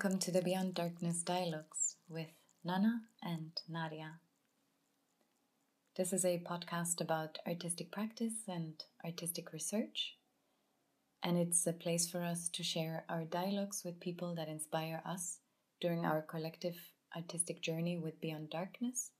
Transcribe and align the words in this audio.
welcome 0.00 0.20
to 0.20 0.30
the 0.30 0.42
Beyond 0.42 0.74
Darkness 0.74 1.24
Dialogues 1.24 1.96
with 2.08 2.28
Nana 2.62 3.00
and 3.20 3.50
Nadia. 3.68 4.20
This 5.96 6.12
is 6.12 6.24
a 6.24 6.40
podcast 6.48 7.00
about 7.00 7.38
artistic 7.44 7.90
practice 7.90 8.44
and 8.46 8.74
artistic 9.04 9.52
research, 9.52 10.14
and 11.20 11.36
it's 11.36 11.66
a 11.66 11.72
place 11.72 12.08
for 12.08 12.22
us 12.22 12.48
to 12.50 12.62
share 12.62 13.06
our 13.08 13.24
dialogues 13.24 13.82
with 13.84 13.98
people 13.98 14.36
that 14.36 14.46
inspire 14.46 15.02
us 15.04 15.38
during 15.80 16.04
our 16.04 16.22
collective 16.22 16.76
artistic 17.16 17.60
journey 17.60 17.98
with 17.98 18.20
Beyond 18.20 18.50
Darkness, 18.50 19.10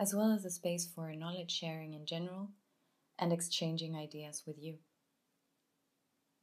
as 0.00 0.14
well 0.14 0.32
as 0.32 0.46
a 0.46 0.50
space 0.50 0.88
for 0.94 1.12
knowledge 1.12 1.50
sharing 1.50 1.92
in 1.92 2.06
general 2.06 2.52
and 3.18 3.34
exchanging 3.34 3.94
ideas 3.94 4.44
with 4.46 4.56
you. 4.58 4.78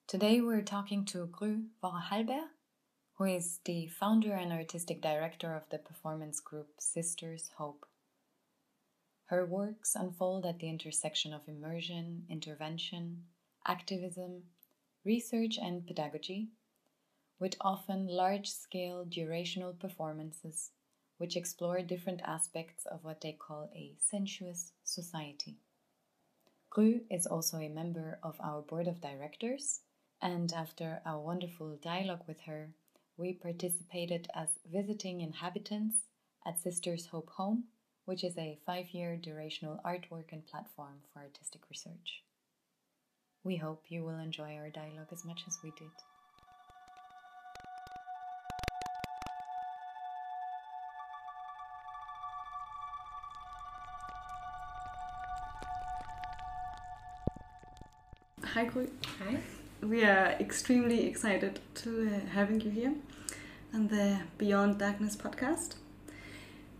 Today 0.08 0.42
we're 0.42 0.62
talking 0.62 1.06
to 1.06 1.26
Gry 1.26 1.56
Worre 1.82 2.04
Hallberg 2.12 2.48
who 3.20 3.25
is 3.25 3.59
the 3.66 3.86
founder 3.88 4.34
and 4.34 4.53
artistic 4.53 5.02
director 5.02 5.53
of 5.53 5.70
the 5.70 5.78
performance 5.78 6.39
group 6.39 6.70
Sisters 6.80 7.52
Hope. 7.58 7.86
Her 9.26 9.45
works 9.45 9.94
unfold 9.94 10.45
at 10.45 10.59
the 10.59 10.70
intersection 10.70 11.34
of 11.34 11.42
immersion, 11.45 12.23
intervention, 12.30 13.26
activism, 13.67 14.44
research, 15.03 15.58
and 15.61 15.86
pedagogy, 15.86 16.48
with 17.42 17.58
often 17.59 18.08
large 18.08 18.50
scale 18.50 19.06
durational 19.06 19.78
performances 19.78 20.72
which 21.17 21.36
explore 21.36 21.81
different 21.81 22.22
aspects 22.23 22.86
of 22.86 23.04
what 23.04 23.20
they 23.20 23.33
call 23.33 23.70
a 23.76 23.98
sensuous 24.00 24.72
society. 24.86 25.58
Gry 26.70 27.02
is 27.11 27.28
also 27.28 27.58
a 27.58 27.67
member 27.67 28.17
of 28.23 28.38
our 28.39 28.61
board 28.61 28.88
of 28.88 29.02
directors, 29.02 29.81
and 30.22 30.54
after 30.54 31.02
a 31.06 31.20
wonderful 31.20 31.78
dialogue 31.83 32.23
with 32.26 32.39
her, 32.42 32.70
we 33.20 33.34
participated 33.34 34.30
as 34.34 34.48
visiting 34.72 35.20
inhabitants 35.20 36.06
at 36.48 36.58
Sisters 36.58 37.08
Hope 37.08 37.30
Home, 37.31 37.66
which 38.06 38.23
is 38.23 38.38
a 38.38 38.58
five 38.66 38.92
year 38.92 39.20
durational 39.22 39.84
artwork 39.84 40.31
and 40.31 40.48
platform 40.48 41.02
for 41.11 41.20
artistic 41.20 41.61
research. 41.70 42.23
We 43.44 43.58
hope 43.58 43.84
you 43.89 44.06
will 44.06 44.20
enjoy 44.20 44.56
our 44.56 44.70
dialogue 44.70 45.09
as 45.11 45.26
much 45.26 45.42
as 45.48 45.58
we 45.61 45.72
did. 45.78 45.92
Hi, 58.45 58.66
Gry. 58.66 58.88
Hi. 59.20 59.59
We 59.82 60.04
are 60.04 60.36
extremely 60.42 61.08
excited 61.08 61.62
to 61.76 62.08
uh, 62.14 62.30
having 62.34 62.60
you 62.60 62.70
here 62.70 62.94
on 63.73 63.88
the 63.88 64.20
Beyond 64.38 64.78
Darkness 64.78 65.16
podcast. 65.16 65.76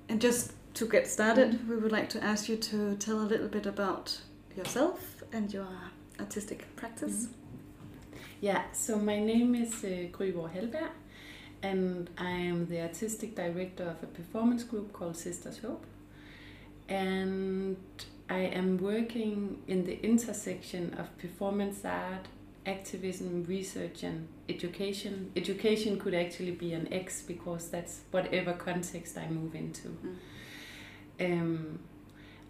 And 0.10 0.20
just 0.20 0.52
to 0.74 0.86
get 0.86 1.08
started, 1.08 1.68
we 1.70 1.78
would 1.78 1.94
like 1.94 2.10
to 2.10 2.22
ask 2.24 2.50
you 2.50 2.58
to 2.58 2.96
tell 2.98 3.22
a 3.22 3.24
little 3.24 3.48
bit 3.48 3.66
about 3.66 4.20
yourself 4.58 5.24
and 5.32 5.52
your 5.54 5.70
artistic 6.20 6.76
practice. 6.76 7.30
Yeah, 8.42 8.64
so 8.74 8.98
my 8.98 9.18
name 9.18 9.56
is 9.56 9.82
uh, 9.84 10.08
Gry 10.12 10.32
Worre 10.32 10.50
Hallberg, 10.50 10.90
and 11.64 12.10
I 12.18 12.32
am 12.32 12.68
the 12.68 12.82
artistic 12.82 13.34
director 13.34 13.84
of 13.86 14.04
a 14.04 14.08
performance 14.08 14.64
group 14.66 14.92
called 14.92 15.16
Sisters 15.16 15.60
Hope. 15.60 15.86
And 16.90 17.78
I 18.30 18.40
am 18.40 18.78
working 18.78 19.62
in 19.68 19.86
the 19.86 20.04
intersection 20.04 20.94
of 20.96 21.18
performance 21.18 21.86
art, 21.86 22.28
activism, 22.70 23.46
research, 23.46 24.04
and 24.04 24.28
education. 24.48 25.32
Education 25.36 26.00
could 26.00 26.14
actually 26.14 26.52
be 26.66 26.74
an 26.74 26.86
X 26.94 27.22
because 27.22 27.70
that's 27.70 28.02
whatever 28.12 28.54
context 28.54 29.18
I 29.18 29.28
move 29.30 29.56
into. 29.56 29.88
Mm. 29.90 30.16
Um, 31.26 31.80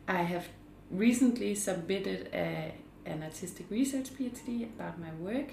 I 0.08 0.22
have 0.34 0.48
recently 0.92 1.56
submitted 1.56 2.30
a, 2.34 2.74
an 3.06 3.24
artistic 3.24 3.66
research 3.70 4.08
PhD 4.16 4.64
about 4.64 5.00
my 5.00 5.12
work 5.20 5.50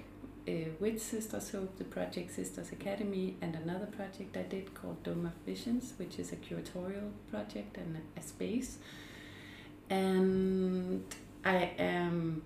uh, 0.48 0.52
with 0.80 1.02
Sisters 1.02 1.50
Hope, 1.50 1.76
the 1.76 1.84
project 1.84 2.34
Sisters 2.34 2.72
Academy, 2.72 3.36
and 3.40 3.54
another 3.54 3.86
project 3.86 4.36
I 4.36 4.42
did 4.42 4.74
called 4.74 5.02
Dome 5.02 5.26
of 5.26 5.32
Visions, 5.44 5.94
which 5.96 6.18
is 6.18 6.32
a 6.32 6.36
curatorial 6.36 7.10
project 7.30 7.76
and 7.76 7.96
a, 7.96 8.20
a 8.20 8.22
space. 8.22 8.78
And 9.90 11.04
I 11.44 11.70
am, 11.78 12.42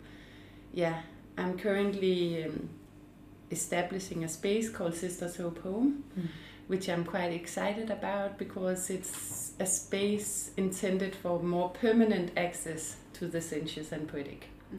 yeah, 0.73 1.03
I'm 1.37 1.59
currently 1.59 2.45
um, 2.45 2.69
establishing 3.51 4.25
a 4.25 4.29
space 4.29 4.69
called 4.69 4.95
Sisters 4.95 5.37
Hope 5.37 5.63
Home, 5.63 6.05
mm. 6.19 6.29
which 6.67 6.89
I'm 6.89 7.05
quite 7.05 7.33
excited 7.33 7.91
about 7.91 8.39
because 8.39 8.91
it's 8.91 9.53
a 9.59 9.67
space 9.67 10.51
intended 10.57 11.15
for 11.15 11.43
more 11.43 11.71
permanent 11.71 12.33
access 12.37 12.97
to 13.15 13.27
the 13.27 13.41
sensuous 13.41 13.93
and 13.93 14.09
poetic. 14.09 14.47
Mm. 14.75 14.79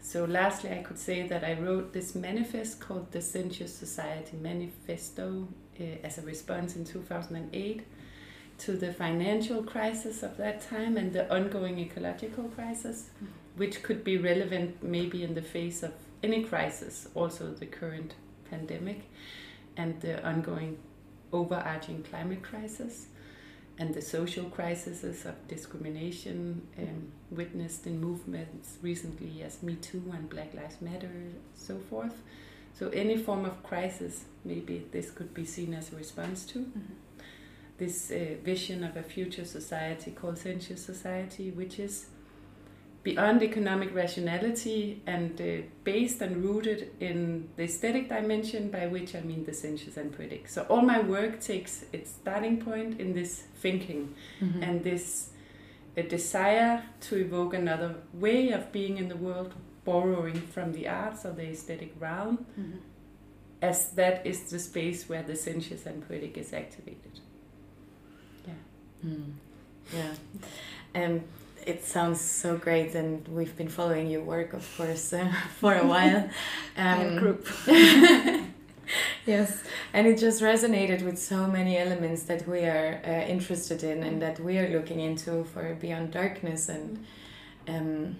So, 0.00 0.24
lastly, 0.24 0.70
I 0.70 0.82
could 0.82 0.98
say 0.98 1.26
that 1.28 1.44
I 1.44 1.54
wrote 1.54 1.92
this 1.92 2.14
manifest 2.14 2.80
called 2.80 3.12
the 3.12 3.20
Sensuous 3.20 3.74
Society 3.74 4.36
Manifesto 4.36 5.48
uh, 5.80 5.84
as 6.02 6.18
a 6.18 6.22
response 6.22 6.74
in 6.76 6.84
2008 6.84 7.82
to 8.58 8.72
the 8.72 8.92
financial 8.92 9.62
crisis 9.62 10.22
of 10.22 10.36
that 10.36 10.60
time 10.60 10.96
and 10.96 11.12
the 11.12 11.32
ongoing 11.32 11.78
ecological 11.78 12.44
crisis. 12.44 13.10
Mm 13.22 13.28
which 13.56 13.82
could 13.82 14.02
be 14.02 14.16
relevant 14.16 14.82
maybe 14.82 15.22
in 15.22 15.34
the 15.34 15.42
face 15.42 15.82
of 15.82 15.92
any 16.22 16.44
crisis, 16.44 17.08
also 17.14 17.52
the 17.52 17.66
current 17.66 18.14
pandemic 18.50 19.02
and 19.76 20.00
the 20.00 20.24
ongoing 20.26 20.78
overarching 21.32 22.02
climate 22.02 22.42
crisis 22.42 23.06
and 23.78 23.94
the 23.94 24.02
social 24.02 24.44
crises 24.44 25.24
of 25.24 25.48
discrimination 25.48 26.62
um, 26.78 27.10
witnessed 27.30 27.86
in 27.86 28.00
movements 28.00 28.76
recently 28.82 29.42
as 29.42 29.62
Me 29.62 29.74
Too 29.76 30.02
and 30.12 30.28
Black 30.28 30.54
Lives 30.54 30.80
Matter, 30.80 31.10
so 31.54 31.78
forth. 31.78 32.22
So, 32.78 32.88
any 32.90 33.16
form 33.16 33.44
of 33.44 33.62
crisis, 33.62 34.24
maybe 34.44 34.86
this 34.92 35.10
could 35.10 35.34
be 35.34 35.44
seen 35.44 35.74
as 35.74 35.92
a 35.92 35.96
response 35.96 36.44
to. 36.46 36.60
Mm-hmm. 36.60 36.94
This 37.78 38.10
uh, 38.10 38.36
vision 38.44 38.84
of 38.84 38.96
a 38.96 39.02
future 39.02 39.44
society 39.44 40.10
called 40.10 40.38
Sensuous 40.38 40.84
Society, 40.84 41.50
which 41.50 41.78
is 41.78 42.06
beyond 43.02 43.42
economic 43.42 43.94
rationality 43.94 45.02
and 45.06 45.40
uh, 45.40 45.66
based 45.82 46.20
and 46.20 46.44
rooted 46.44 46.90
in 47.00 47.48
the 47.56 47.64
aesthetic 47.64 48.08
dimension, 48.08 48.70
by 48.70 48.86
which 48.86 49.14
I 49.14 49.20
mean 49.20 49.44
the 49.44 49.52
sensuous 49.52 49.96
and 49.96 50.16
poetic. 50.16 50.48
So 50.48 50.62
all 50.68 50.82
my 50.82 51.00
work 51.00 51.40
takes 51.40 51.84
its 51.92 52.12
starting 52.12 52.60
point 52.60 53.00
in 53.00 53.12
this 53.12 53.42
thinking 53.60 54.14
mm-hmm. 54.40 54.62
and 54.62 54.84
this 54.84 55.30
a 55.96 56.02
desire 56.02 56.82
to 57.00 57.16
evoke 57.16 57.54
another 57.54 57.96
way 58.14 58.50
of 58.50 58.72
being 58.72 58.96
in 58.96 59.08
the 59.08 59.16
world, 59.16 59.52
borrowing 59.84 60.40
from 60.40 60.72
the 60.72 60.88
arts 60.88 61.26
or 61.26 61.32
the 61.32 61.42
aesthetic 61.42 61.92
realm, 61.98 62.46
mm-hmm. 62.58 62.78
as 63.60 63.90
that 63.90 64.24
is 64.24 64.50
the 64.50 64.58
space 64.58 65.08
where 65.08 65.22
the 65.22 65.36
sensuous 65.36 65.84
and 65.84 66.06
poetic 66.08 66.38
is 66.38 66.52
activated. 66.52 67.20
Yeah. 68.46 68.54
Mm. 69.04 69.32
Yeah. 69.92 71.04
Um, 71.04 71.20
it 71.66 71.84
sounds 71.84 72.20
so 72.20 72.56
great, 72.56 72.94
and 72.94 73.26
we've 73.28 73.56
been 73.56 73.68
following 73.68 74.08
your 74.08 74.22
work, 74.22 74.52
of 74.52 74.68
course, 74.76 75.12
uh, 75.12 75.32
for 75.58 75.74
a 75.74 75.86
while. 75.86 76.28
Um, 76.76 77.16
group. 77.18 77.48
yes, 79.26 79.62
and 79.92 80.06
it 80.06 80.18
just 80.18 80.42
resonated 80.42 81.02
with 81.02 81.18
so 81.18 81.46
many 81.46 81.78
elements 81.78 82.24
that 82.24 82.46
we 82.46 82.60
are 82.60 83.00
uh, 83.04 83.10
interested 83.10 83.82
in 83.82 84.02
and 84.02 84.20
that 84.22 84.40
we 84.40 84.58
are 84.58 84.68
looking 84.68 85.00
into 85.00 85.44
for 85.44 85.74
Beyond 85.74 86.12
Darkness. 86.12 86.68
And 86.68 87.04
um, 87.68 88.16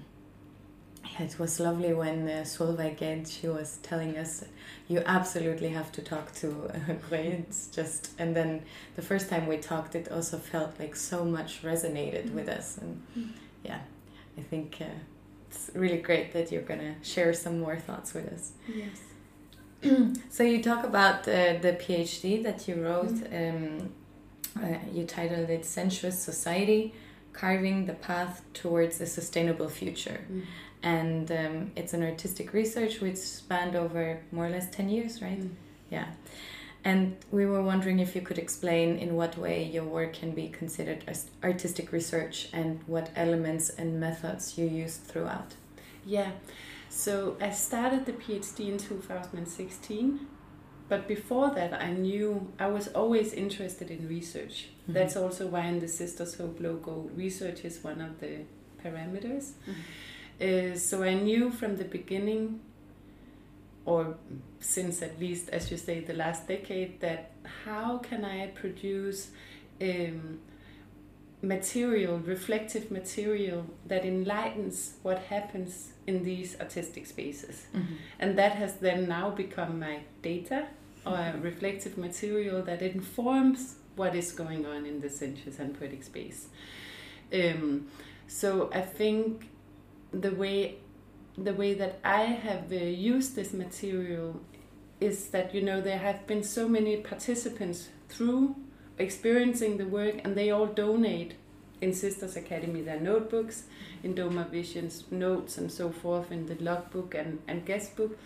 it 1.21 1.39
was 1.39 1.61
lovely 1.61 1.93
when 1.93 2.29
uh, 2.29 2.43
Solveig 2.45 2.97
Gade, 2.97 3.29
she 3.29 3.49
was 3.49 3.79
telling 3.83 4.17
us, 4.17 4.45
you 4.89 5.03
absolutely 5.07 5.69
have 5.71 5.93
to 5.93 6.03
talk 6.03 6.35
to 6.37 6.71
uh, 6.75 6.95
It's 7.13 7.69
just, 7.69 8.11
and 8.19 8.35
then 8.35 8.63
the 8.97 9.03
first 9.03 9.29
time 9.29 9.47
we 9.47 9.59
talked, 9.59 9.95
it 9.95 10.11
also 10.11 10.39
felt 10.39 10.79
like 10.79 10.97
so 10.97 11.25
much 11.25 11.63
resonated 11.63 12.29
mm. 12.29 12.35
with 12.35 12.49
us. 12.49 12.79
And 12.79 13.03
mm. 13.17 13.29
yeah, 13.63 13.81
I 14.39 14.43
think 14.43 14.79
uh, 14.81 14.85
it's 15.49 15.71
really 15.75 15.99
great 15.99 16.33
that 16.33 16.51
you're 16.51 16.63
gonna 16.63 16.95
share 17.03 17.33
some 17.35 17.61
more 17.61 17.79
thoughts 17.79 18.15
with 18.15 18.29
us. 18.29 18.53
Yes. 18.75 19.01
so 20.31 20.43
you 20.45 20.63
talk 20.63 20.85
about 20.85 21.21
uh, 21.29 21.59
the 21.61 21.77
PhD 21.81 22.43
that 22.43 22.69
you 22.69 22.77
wrote. 22.77 23.15
Mm. 23.15 23.81
Um, 23.81 23.93
uh, 24.63 24.79
you 24.93 25.05
titled 25.05 25.49
it 25.49 25.65
"Sensuous 25.65 26.19
Society: 26.19 26.95
Carving 27.33 27.87
the 27.87 27.95
Path 27.95 28.43
Towards 28.53 29.01
a 29.01 29.07
Sustainable 29.07 29.69
Future." 29.69 30.21
Mm 30.31 30.43
and 30.83 31.31
um, 31.31 31.71
it's 31.77 31.93
an 31.93 32.03
artistic 32.03 32.53
research 32.53 33.01
which 33.01 33.17
spanned 33.17 33.77
over 33.77 34.21
more 34.33 34.47
or 34.47 34.51
less 34.51 34.69
10 34.71 34.89
years 34.89 35.23
right 35.23 35.41
mm. 35.41 35.51
yeah 35.91 36.07
and 36.85 37.17
we 37.31 37.47
were 37.47 37.63
wondering 37.63 38.01
if 38.01 38.17
you 38.17 38.21
could 38.21 38.39
explain 38.39 38.99
in 38.99 39.15
what 39.15 39.39
way 39.39 39.63
your 39.63 39.85
work 39.85 40.13
can 40.13 40.33
be 40.33 40.49
considered 40.49 41.05
as 41.07 41.31
artistic 41.45 41.93
research 41.93 42.49
and 42.53 42.81
what 42.87 43.11
elements 43.15 43.71
and 43.71 44.01
methods 44.01 44.59
you 44.59 44.67
used 44.67 45.03
throughout 45.03 45.55
yeah 46.05 46.33
so 46.89 47.37
i 47.41 47.51
started 47.51 48.05
the 48.07 48.13
phd 48.13 48.61
in 48.61 48.79
2016 48.79 50.27
but 50.93 51.09
before 51.09 51.49
that, 51.55 51.73
I 51.73 51.91
knew 51.91 52.53
I 52.59 52.67
was 52.67 52.89
always 52.89 53.33
interested 53.33 53.91
in 53.91 54.07
research. 54.07 54.69
Mm-hmm. 54.83 54.93
That's 54.93 55.17
also 55.17 55.47
why 55.47 55.65
in 55.65 55.81
the 55.81 55.89
Sisters 55.89 56.35
Hope 56.35 56.61
logo, 56.61 57.09
research 57.17 57.65
is 57.65 57.83
one 57.83 58.03
of 58.03 58.21
the 58.21 58.41
parameters. 58.85 59.53
Uh, 60.43 60.77
so 60.77 61.03
I 61.03 61.15
knew 61.15 61.51
from 61.51 61.77
the 61.77 61.85
beginning, 61.85 62.61
or 63.85 64.17
since 64.61 65.03
at 65.03 65.21
least, 65.21 65.49
as 65.51 65.71
you 65.71 65.77
say, 65.77 66.01
the 66.01 66.15
last 66.15 66.49
decade, 66.49 67.01
that 67.01 67.31
how 67.65 67.99
can 67.99 68.25
I 68.25 68.49
produce 68.49 69.31
um, 69.81 70.41
material, 71.43 72.19
reflective 72.19 72.91
material 72.91 73.67
that 73.87 74.05
enlightens 74.05 74.95
what 75.03 75.19
happens 75.19 75.93
in 76.07 76.23
these 76.23 76.59
artistic 76.61 77.05
spaces. 77.07 77.67
Mhm. 77.75 77.97
And 78.21 78.39
that 78.39 78.53
has 78.53 78.75
then 78.77 79.09
now 79.09 79.31
become 79.31 79.81
my 79.81 80.01
data 80.23 80.69
or 81.05 81.35
reflective 81.41 81.99
material 81.99 82.63
that 82.63 82.81
informs 82.81 83.77
what 83.97 84.15
is 84.15 84.33
going 84.33 84.65
on 84.65 84.87
in 84.87 85.01
the 85.01 85.11
sensuous 85.11 85.59
and 85.59 85.77
poetic 85.79 86.05
space. 86.05 86.47
Um, 87.33 87.89
so 88.29 88.71
I 88.73 88.83
think 88.83 89.49
the 90.13 90.31
way 90.31 90.77
the 91.39 91.55
way 91.55 91.73
that 91.75 91.99
I 92.05 92.23
have 92.25 92.71
uh, 92.71 92.77
used 92.77 93.35
this 93.37 93.53
material 93.55 94.41
is 95.01 95.29
that 95.29 95.55
you 95.55 95.63
know 95.63 95.81
there 95.81 95.99
have 95.99 96.27
been 96.27 96.43
so 96.43 96.69
many 96.69 96.97
participants 96.99 97.89
through 98.09 98.55
experiencing 98.99 99.79
the 99.79 99.87
work 99.87 100.17
and 100.25 100.37
they 100.37 100.51
all 100.51 100.67
donate 100.67 101.35
in 101.81 101.93
Sisters 101.93 102.37
Academy 102.37 102.83
their 102.83 103.01
notebooks, 103.01 103.65
in 104.05 104.15
Dome 104.15 104.39
of 104.39 104.51
Visions 104.51 105.05
notes 105.11 105.59
and 105.59 105.73
so 105.73 105.91
forth 105.91 106.31
in 106.31 106.47
the 106.47 106.55
logbook 106.63 107.15
and, 107.15 107.41
and 107.49 107.65
guest 107.65 107.97
book 107.97 108.17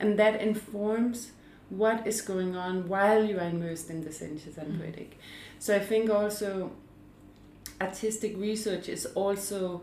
and 0.00 0.18
that 0.18 0.40
informs 0.40 1.32
what 1.68 2.06
is 2.06 2.20
going 2.22 2.54
on 2.56 2.88
while 2.88 3.24
you 3.24 3.38
are 3.38 3.48
immersed 3.48 3.90
in 3.90 4.04
the 4.04 4.12
sensuous 4.12 4.56
and 4.56 4.74
Mm. 4.74 4.78
poetic. 4.80 5.18
So 5.58 5.74
I 5.74 5.80
think 5.80 6.10
also 6.10 6.70
artistic 7.80 8.36
research 8.38 8.88
is 8.88 9.06
also 9.06 9.82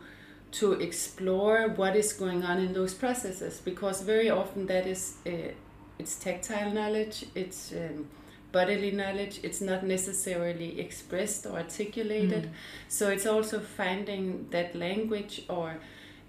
to 0.52 0.74
explore 0.74 1.68
what 1.70 1.96
is 1.96 2.14
going 2.14 2.44
on 2.44 2.58
in 2.60 2.74
those 2.74 2.94
processes 2.94 3.62
because 3.64 4.02
very 4.02 4.30
often 4.30 4.66
that 4.66 4.88
is 4.88 5.18
uh, 5.28 5.52
it's 6.00 6.16
tactile 6.18 6.72
knowledge 6.72 7.26
it's 7.36 7.72
um, 7.72 8.08
bodily 8.52 8.92
knowledge 8.92 9.40
it's 9.44 9.62
not 9.62 9.84
necessarily 9.84 10.80
expressed 10.80 11.46
or 11.46 11.58
articulated 11.58 12.46
Mm. 12.46 12.52
so 12.88 13.10
it's 13.10 13.26
also 13.28 13.60
finding 13.60 14.48
that 14.50 14.76
language 14.76 15.44
or 15.50 15.78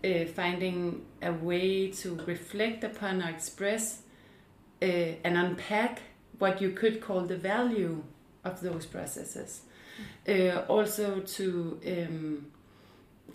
uh, 0.05 0.25
finding 0.35 1.03
a 1.23 1.33
way 1.33 1.91
to 1.91 2.17
reflect 2.27 2.85
upon 2.85 3.23
or 3.23 3.29
express 3.31 4.03
uh, 4.83 4.87
and 5.25 5.37
unpack 5.37 6.01
what 6.39 6.61
you 6.61 6.71
could 6.71 7.01
call 7.01 7.23
the 7.23 7.37
value 7.37 8.03
of 8.45 8.61
those 8.63 8.87
processes. 8.87 9.61
Uh, 10.27 10.63
also 10.69 11.21
to 11.21 11.79
um, 11.87 12.47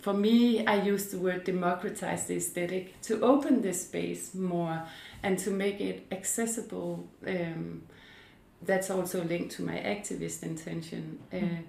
for 0.00 0.12
me, 0.14 0.66
I 0.66 0.82
use 0.82 1.06
the 1.06 1.18
word 1.18 1.44
democratize 1.44 2.26
the 2.26 2.36
aesthetic 2.36 3.00
to 3.02 3.20
open 3.22 3.62
this 3.62 3.82
space 3.82 4.34
more 4.34 4.82
and 5.22 5.38
to 5.40 5.50
make 5.50 5.80
it 5.80 6.06
accessible. 6.12 7.08
Um, 7.26 7.82
that's 8.62 8.90
also 8.90 9.22
linked 9.24 9.54
to 9.56 9.62
my 9.62 9.76
activist 9.76 10.42
intention. 10.42 11.18
Uh, 11.32 11.36
Mm. 11.36 11.62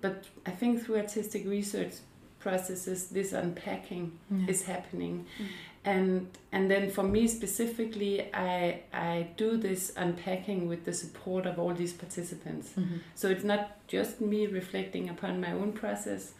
but 0.00 0.24
I 0.46 0.50
think 0.50 0.82
through 0.84 0.98
artistic 0.98 1.46
research 1.46 1.94
processes, 2.38 3.08
this 3.08 3.32
unpacking 3.32 4.12
Yeah. 4.30 4.46
is 4.50 4.62
happening. 4.64 5.24
Mm. 5.38 5.46
And 5.86 6.26
and 6.52 6.70
then 6.70 6.90
for 6.90 7.02
me 7.02 7.26
specifically, 7.28 8.20
I 8.34 8.82
I 8.92 9.28
do 9.36 9.56
this 9.56 9.92
unpacking 9.96 10.68
with 10.68 10.84
the 10.84 10.92
support 10.92 11.46
of 11.46 11.58
all 11.58 11.74
these 11.74 11.92
participants. 11.92 12.72
Mhm. 12.76 13.00
So 13.14 13.28
it's 13.28 13.44
not 13.44 13.62
just 13.88 14.20
me 14.20 14.46
reflecting 14.46 15.08
upon 15.10 15.40
my 15.40 15.52
own 15.52 15.72
process, 15.72 16.32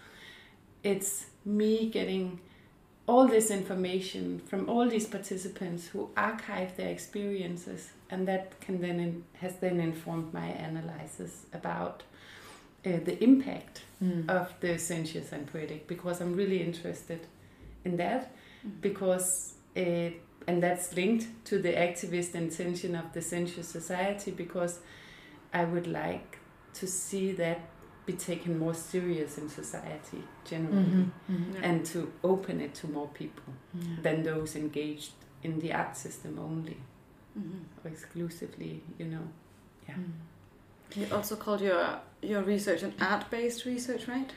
it's 0.83 1.27
me 1.45 1.89
getting 1.91 2.41
all 3.07 3.29
this 3.29 3.51
information 3.51 4.41
from 4.47 4.69
all 4.69 4.89
these 4.89 5.07
participants 5.07 5.89
who 5.89 6.09
archive 6.17 6.75
their 6.77 6.89
experiences 6.89 7.91
and 8.09 8.27
that 8.27 8.59
can 8.61 8.81
then 8.81 8.99
in, 8.99 9.25
has 9.35 9.57
then 9.57 9.79
informed 9.79 10.33
my 10.33 10.47
analysis 10.47 11.45
about 11.53 12.03
uh, 12.87 12.91
the 13.05 13.23
impact 13.23 13.83
Mm. 14.03 14.29
of 14.29 14.53
the 14.61 14.77
sensuous 14.77 15.33
and 15.33 15.47
poetic 15.47 15.87
because 15.87 16.21
I'm 16.21 16.35
really 16.35 16.61
interested 16.61 17.21
in 17.85 17.97
that 17.97 18.33
because 18.81 19.55
uh, 19.77 20.11
and 20.49 20.63
that's 20.63 20.95
linked 20.97 21.27
to 21.47 21.59
the 21.59 21.73
activist 21.73 22.35
intention 22.35 22.95
of 22.97 23.13
the 23.13 23.23
sensuous 23.23 23.69
society 23.69 24.33
because 24.33 24.81
I 25.55 25.65
would 25.65 25.87
like 25.87 26.39
to 26.75 26.87
see 26.89 27.33
that 27.33 27.61
be 28.07 28.13
taken 28.13 28.59
more 28.59 28.75
serious 28.75 29.39
in 29.39 29.49
society 29.49 30.23
generally 30.45 30.83
Mhm. 30.85 31.11
Mhm. 31.31 31.55
Yeah. 31.55 31.61
and 31.69 31.87
to 31.87 32.13
open 32.23 32.61
it 32.61 32.75
to 32.75 32.87
more 32.89 33.09
people 33.09 33.53
Yeah. 33.75 33.97
than 34.03 34.23
those 34.23 34.57
engaged 34.57 35.13
in 35.43 35.59
the 35.61 35.73
art 35.73 35.97
system 35.97 36.39
only 36.39 36.77
Mhm. 37.39 37.61
or 37.85 37.91
exclusively 37.91 38.83
you 38.99 39.07
know 39.07 39.27
yeah 39.89 39.97
Mm. 39.97 40.13
You 40.97 41.07
also 41.17 41.37
called 41.37 41.61
your 41.61 42.01
your 42.23 42.43
research 42.43 42.83
an 42.85 42.93
art-based 43.01 43.65
research, 43.67 44.07
right? 44.09 44.31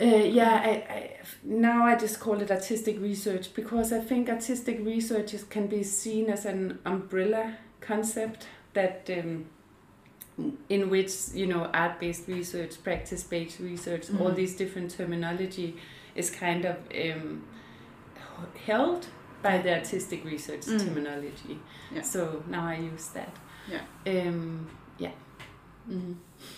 Uh, 0.00 0.04
yeah, 0.40 0.54
I, 0.70 0.70
I, 0.96 1.10
now 1.44 1.86
I 1.86 1.96
just 1.96 2.20
call 2.20 2.40
it 2.42 2.50
artistic 2.50 3.00
research 3.00 3.54
because 3.54 3.92
I 3.92 4.00
think 4.00 4.28
artistic 4.28 4.84
research 4.84 5.32
is, 5.34 5.44
can 5.44 5.66
be 5.68 5.82
seen 5.84 6.28
as 6.30 6.44
an 6.46 6.78
umbrella 6.84 7.56
concept 7.80 8.46
that 8.74 9.08
um, 9.18 9.46
in 10.68 10.90
which 10.90 11.12
you 11.34 11.46
know 11.46 11.70
art-based 11.72 12.26
research, 12.28 12.82
practice-based 12.82 13.60
research, 13.60 14.10
all 14.20 14.30
Mhm. 14.30 14.36
these 14.36 14.56
different 14.56 14.90
terminology 14.90 15.76
is 16.16 16.30
kind 16.30 16.64
of 16.64 16.76
um, 17.04 17.44
held 18.66 19.06
by 19.42 19.58
the 19.58 19.72
artistic 19.74 20.24
research 20.24 20.62
Mm. 20.66 20.84
terminology. 20.84 21.58
Yeah. 21.94 22.02
So 22.02 22.42
now 22.48 22.66
I 22.66 22.76
use 22.92 23.08
that. 23.14 23.36
Yeah. 23.70 23.82
Um, 24.28 24.68
yeah. 24.98 25.12
Mhm. 25.88 26.16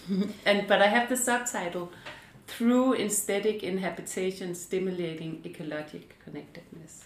and 0.47 0.67
but 0.69 0.81
I 0.81 0.87
have 0.87 1.09
the 1.09 1.17
subtitle 1.17 1.91
through 2.47 2.95
aesthetic 2.95 3.63
inhabitation 3.63 4.55
stimulating 4.55 5.43
ecologic 5.43 6.05
connectedness. 6.25 7.05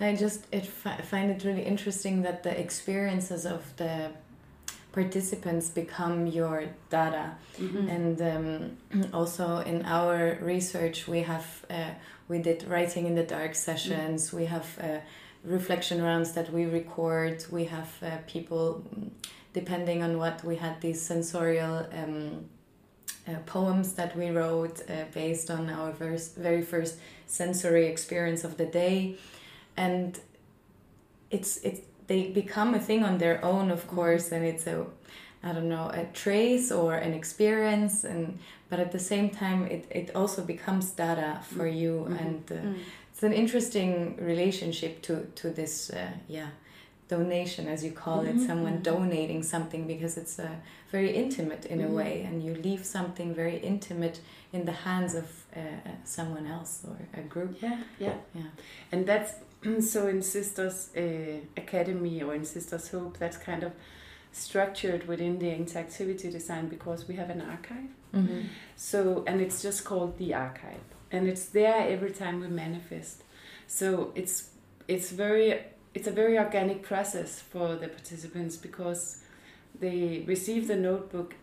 I 0.00 0.14
just 0.16 0.46
it 0.52 0.66
fi- 0.66 1.02
find 1.02 1.30
it 1.30 1.44
really 1.44 1.62
interesting 1.64 2.22
that 2.22 2.42
the 2.42 2.58
experiences 2.58 3.44
of 3.46 3.62
the 3.76 4.10
participants 4.92 5.68
become 5.68 6.26
your 6.26 6.64
data. 6.90 7.32
Mm-hmm. 7.58 7.88
and 7.88 8.22
um, 8.22 9.10
also 9.12 9.58
in 9.58 9.84
our 9.84 10.38
research 10.40 11.06
we 11.06 11.20
have 11.22 11.64
uh, 11.68 11.90
we 12.30 12.38
did 12.38 12.64
writing 12.68 13.06
in 13.06 13.16
the 13.16 13.24
dark 13.24 13.56
sessions. 13.56 14.32
We 14.32 14.44
have 14.44 14.78
uh, 14.80 14.98
reflection 15.42 16.00
rounds 16.00 16.32
that 16.32 16.52
we 16.52 16.64
record. 16.64 17.44
We 17.50 17.64
have 17.64 17.90
uh, 18.00 18.18
people 18.28 18.84
depending 19.52 20.02
on 20.02 20.16
what 20.16 20.44
we 20.44 20.54
had 20.56 20.80
these 20.80 21.02
sensorial 21.02 21.88
um, 21.92 22.44
uh, 23.26 23.34
poems 23.46 23.94
that 23.94 24.16
we 24.16 24.30
wrote 24.30 24.80
uh, 24.88 25.06
based 25.12 25.50
on 25.50 25.68
our 25.68 25.90
vers- 25.90 26.34
very 26.34 26.62
first 26.62 26.98
sensory 27.26 27.86
experience 27.86 28.44
of 28.44 28.56
the 28.56 28.66
day. 28.66 29.16
And 29.76 30.18
it's 31.32 31.58
it's 31.58 31.80
they 32.10 32.22
become 32.42 32.70
a 32.74 32.82
thing 32.88 33.02
on 33.04 33.18
their 33.18 33.38
own 33.52 33.70
of 33.70 33.82
course 33.96 34.26
and 34.34 34.42
it's 34.52 34.66
a 34.66 34.76
I 35.48 35.52
don't 35.54 35.68
know 35.76 35.88
a 36.02 36.04
trace 36.22 36.68
or 36.80 36.90
an 37.06 37.12
experience 37.20 37.94
and 38.12 38.24
but 38.70 38.78
at 38.84 38.90
the 38.96 38.98
same 39.12 39.28
time 39.42 39.60
it, 39.76 39.82
it 40.00 40.08
also 40.20 40.40
becomes 40.54 40.86
data 41.04 41.30
for 41.54 41.66
you 41.80 41.94
Mhm. 42.08 42.20
and 42.22 42.42
uh, 42.52 42.54
Mm. 42.66 42.76
it's 43.12 43.22
an 43.22 43.32
interesting 43.42 43.90
relationship 44.32 44.92
to 45.06 45.14
to 45.40 45.46
this 45.60 45.74
uh, 45.90 45.96
yeah 46.36 46.50
donation 47.08 47.64
as 47.74 47.80
you 47.86 47.92
call 48.04 48.20
it 48.30 48.36
Mhm, 48.36 48.46
someone 48.48 48.76
mhm. 48.78 48.82
donating 48.92 49.42
something 49.54 49.82
because 49.86 50.14
it's 50.22 50.38
uh, 50.38 50.48
very 50.92 51.10
intimate 51.24 51.64
in 51.72 51.78
Mhm. 51.78 51.88
a 51.90 51.92
way 52.00 52.12
and 52.26 52.36
you 52.46 52.52
leave 52.68 52.82
something 52.96 53.34
very 53.42 53.58
intimate 53.72 54.16
in 54.52 54.64
the 54.64 54.76
hands 54.88 55.14
of 55.14 55.26
uh, 55.56 55.60
someone 56.04 56.46
else 56.56 56.72
or 56.90 56.96
a 57.20 57.22
group 57.34 57.52
Yeah, 57.62 57.78
yeah, 58.04 58.16
Yeah. 58.34 58.50
And 58.92 59.00
that's 59.10 59.32
so 59.80 60.06
in 60.06 60.22
Sisters 60.22 60.90
uh, 60.96 61.00
Academy 61.56 62.22
or 62.22 62.34
in 62.34 62.44
Sisters 62.44 62.88
Hope. 62.90 63.18
That's 63.18 63.36
kind 63.36 63.62
of 63.62 63.72
structured 64.32 65.06
within 65.08 65.38
the 65.38 65.46
interactivity 65.46 66.30
design 66.30 66.68
because 66.68 67.08
we 67.08 67.16
have 67.16 67.30
an 67.30 67.40
archive. 67.40 67.90
mm-hmm. 68.14 68.42
So, 68.76 69.24
and 69.26 69.40
it's 69.40 69.60
just 69.62 69.84
called 69.84 70.18
the 70.18 70.34
archive, 70.34 70.84
and 71.10 71.28
it's 71.28 71.46
there 71.46 71.88
every 71.88 72.12
time 72.12 72.40
we 72.40 72.48
manifest. 72.48 73.22
So 73.66 74.12
it's 74.14 74.50
it's 74.88 75.10
very 75.10 75.60
it's 75.94 76.06
a 76.06 76.12
very 76.12 76.38
organic 76.38 76.82
process 76.82 77.40
for 77.40 77.76
the 77.76 77.88
participants 77.88 78.56
because 78.56 79.22
they 79.78 80.24
receive 80.26 80.68
the 80.68 80.76
notebook 80.76 81.34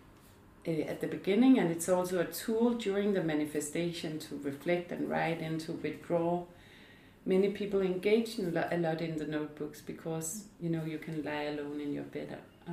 uh, 0.67 0.71
at 0.71 1.01
the 1.01 1.07
beginning, 1.07 1.59
and 1.59 1.71
it's 1.71 1.89
also 1.89 2.19
a 2.19 2.25
tool 2.25 2.73
during 2.73 3.13
the 3.13 3.23
manifestation 3.23 4.19
to 4.19 4.39
reflect 4.43 4.91
and 4.91 5.09
write 5.09 5.39
and 5.39 5.59
to 5.61 5.73
withdraw. 5.73 6.43
Many 7.33 7.49
people 7.49 7.81
engage 7.81 8.39
in 8.39 8.53
lo- 8.53 8.67
a 8.71 8.77
lot 8.77 9.01
in 9.01 9.17
the 9.17 9.25
notebooks 9.25 9.81
because 9.81 10.45
you 10.61 10.69
know 10.73 10.83
you 10.85 10.97
can 11.07 11.23
lie 11.23 11.43
alone 11.53 11.81
in 11.85 11.91
your 11.93 12.05
bed 12.17 12.29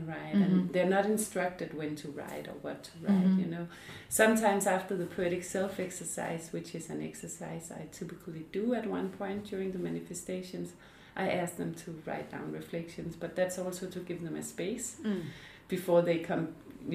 write 0.06 0.34
and 0.34 0.52
Mhm. 0.54 0.72
they're 0.72 0.92
not 0.98 1.06
instructed 1.06 1.72
when 1.80 1.94
to 2.02 2.08
write 2.18 2.46
or 2.52 2.56
what 2.66 2.78
to 2.88 2.90
write 3.04 3.26
Mhm. 3.28 3.38
you 3.42 3.46
know 3.54 3.66
sometimes 4.08 4.66
after 4.66 4.96
the 4.96 5.06
poetic 5.06 5.44
self 5.44 5.78
exercise 5.78 6.44
which 6.56 6.74
is 6.78 6.90
an 6.94 7.00
exercise 7.10 7.70
i 7.80 7.82
typically 7.92 8.44
do 8.58 8.74
at 8.74 8.86
one 8.98 9.08
point 9.20 9.44
during 9.50 9.70
the 9.76 9.78
manifestations 9.78 10.72
i 11.14 11.26
ask 11.42 11.52
them 11.62 11.72
to 11.84 11.92
write 12.06 12.28
down 12.36 12.50
reflections 12.60 13.14
but 13.14 13.36
that's 13.36 13.56
also 13.64 13.86
to 13.86 14.00
give 14.00 14.20
them 14.26 14.34
a 14.34 14.42
space 14.42 14.96
Mm. 15.04 15.22
before 15.68 16.02
they 16.02 16.18
come 16.30 16.44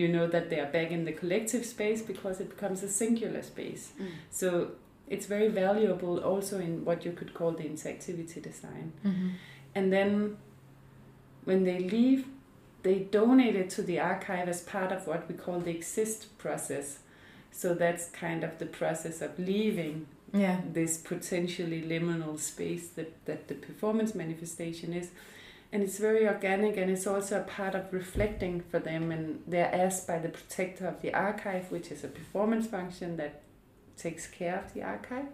you 0.02 0.10
know 0.16 0.28
that 0.36 0.50
they 0.50 0.60
are 0.60 0.72
back 0.80 0.92
in 0.92 1.06
the 1.06 1.14
collective 1.22 1.64
space 1.66 2.02
because 2.12 2.42
it 2.44 2.50
becomes 2.50 2.84
a 2.84 2.90
singular 2.90 3.42
space 3.54 3.84
Mm. 3.98 4.08
so 4.30 4.50
it's 5.10 5.26
very 5.26 5.48
valuable 5.48 6.20
also 6.24 6.60
in 6.60 6.86
what 6.86 7.04
you 7.06 7.12
could 7.12 7.34
call 7.34 7.52
the 7.52 7.64
interactivity 7.64 8.40
design 8.42 8.92
Mhm. 9.06 9.32
and 9.76 9.92
then 9.92 10.38
when 11.46 11.64
they 11.64 11.80
leave 11.80 12.26
they 12.84 13.00
donate 13.00 13.56
it 13.56 13.70
to 13.70 13.82
the 13.82 14.00
archive 14.00 14.48
as 14.48 14.62
part 14.62 14.92
of 14.92 15.06
what 15.06 15.28
we 15.28 15.36
call 15.36 15.60
the 15.60 15.72
exist 15.72 16.38
process 16.38 17.00
so 17.52 17.74
that's 17.74 18.06
kind 18.12 18.44
of 18.44 18.58
the 18.60 18.66
process 18.66 19.22
of 19.22 19.32
leaving 19.38 20.06
Yeah. 20.32 20.62
this 20.74 20.98
potentially 20.98 21.82
liminal 21.82 22.38
space 22.40 22.88
that, 22.90 23.12
that 23.26 23.48
the 23.48 23.56
performance 23.56 24.14
manifestation 24.14 24.94
is 24.94 25.10
and 25.72 25.84
it's 25.84 25.98
very 26.00 26.28
organic 26.28 26.78
and 26.78 26.90
it's 26.92 27.08
also 27.08 27.40
a 27.40 27.44
part 27.44 27.74
of 27.76 27.92
reflecting 27.92 28.62
for 28.72 28.80
them 28.80 29.12
and 29.12 29.42
they're 29.48 29.74
asked 29.86 30.08
by 30.08 30.20
the 30.20 30.30
protector 30.30 30.86
of 30.88 31.02
the 31.02 31.12
archive 31.14 31.66
which 31.72 31.92
is 31.92 32.04
a 32.04 32.08
performance 32.08 32.68
function 32.68 33.18
that 33.18 33.42
takes 34.00 34.26
care 34.28 34.58
of 34.64 34.74
the 34.74 34.82
archive 34.84 35.26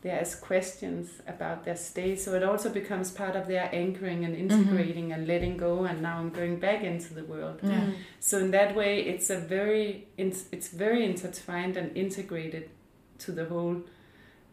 they 0.00 0.10
ask 0.10 0.40
questions 0.40 1.10
about 1.26 1.64
their 1.64 1.74
stay 1.76 2.14
so 2.14 2.32
it 2.34 2.44
also 2.44 2.68
becomes 2.70 3.10
part 3.10 3.34
of 3.34 3.48
their 3.48 3.68
anchoring 3.72 4.24
and 4.24 4.34
integrating 4.36 5.12
and 5.12 5.26
letting 5.26 5.56
go 5.56 5.84
and 5.84 6.00
now 6.00 6.18
i'm 6.18 6.30
going 6.30 6.56
back 6.60 6.82
into 6.84 7.14
the 7.14 7.24
world 7.24 7.58
Yeah. 7.62 7.80
Mm. 7.80 7.94
so 8.20 8.38
in 8.38 8.50
that 8.52 8.76
way 8.76 8.92
it's 9.12 9.28
a 9.30 9.38
very 9.56 10.06
it's 10.16 10.44
it's 10.52 10.68
very 10.84 11.04
intertwined 11.04 11.76
and 11.76 11.96
integrated 11.96 12.64
to 13.24 13.32
the 13.32 13.46
whole 13.46 13.76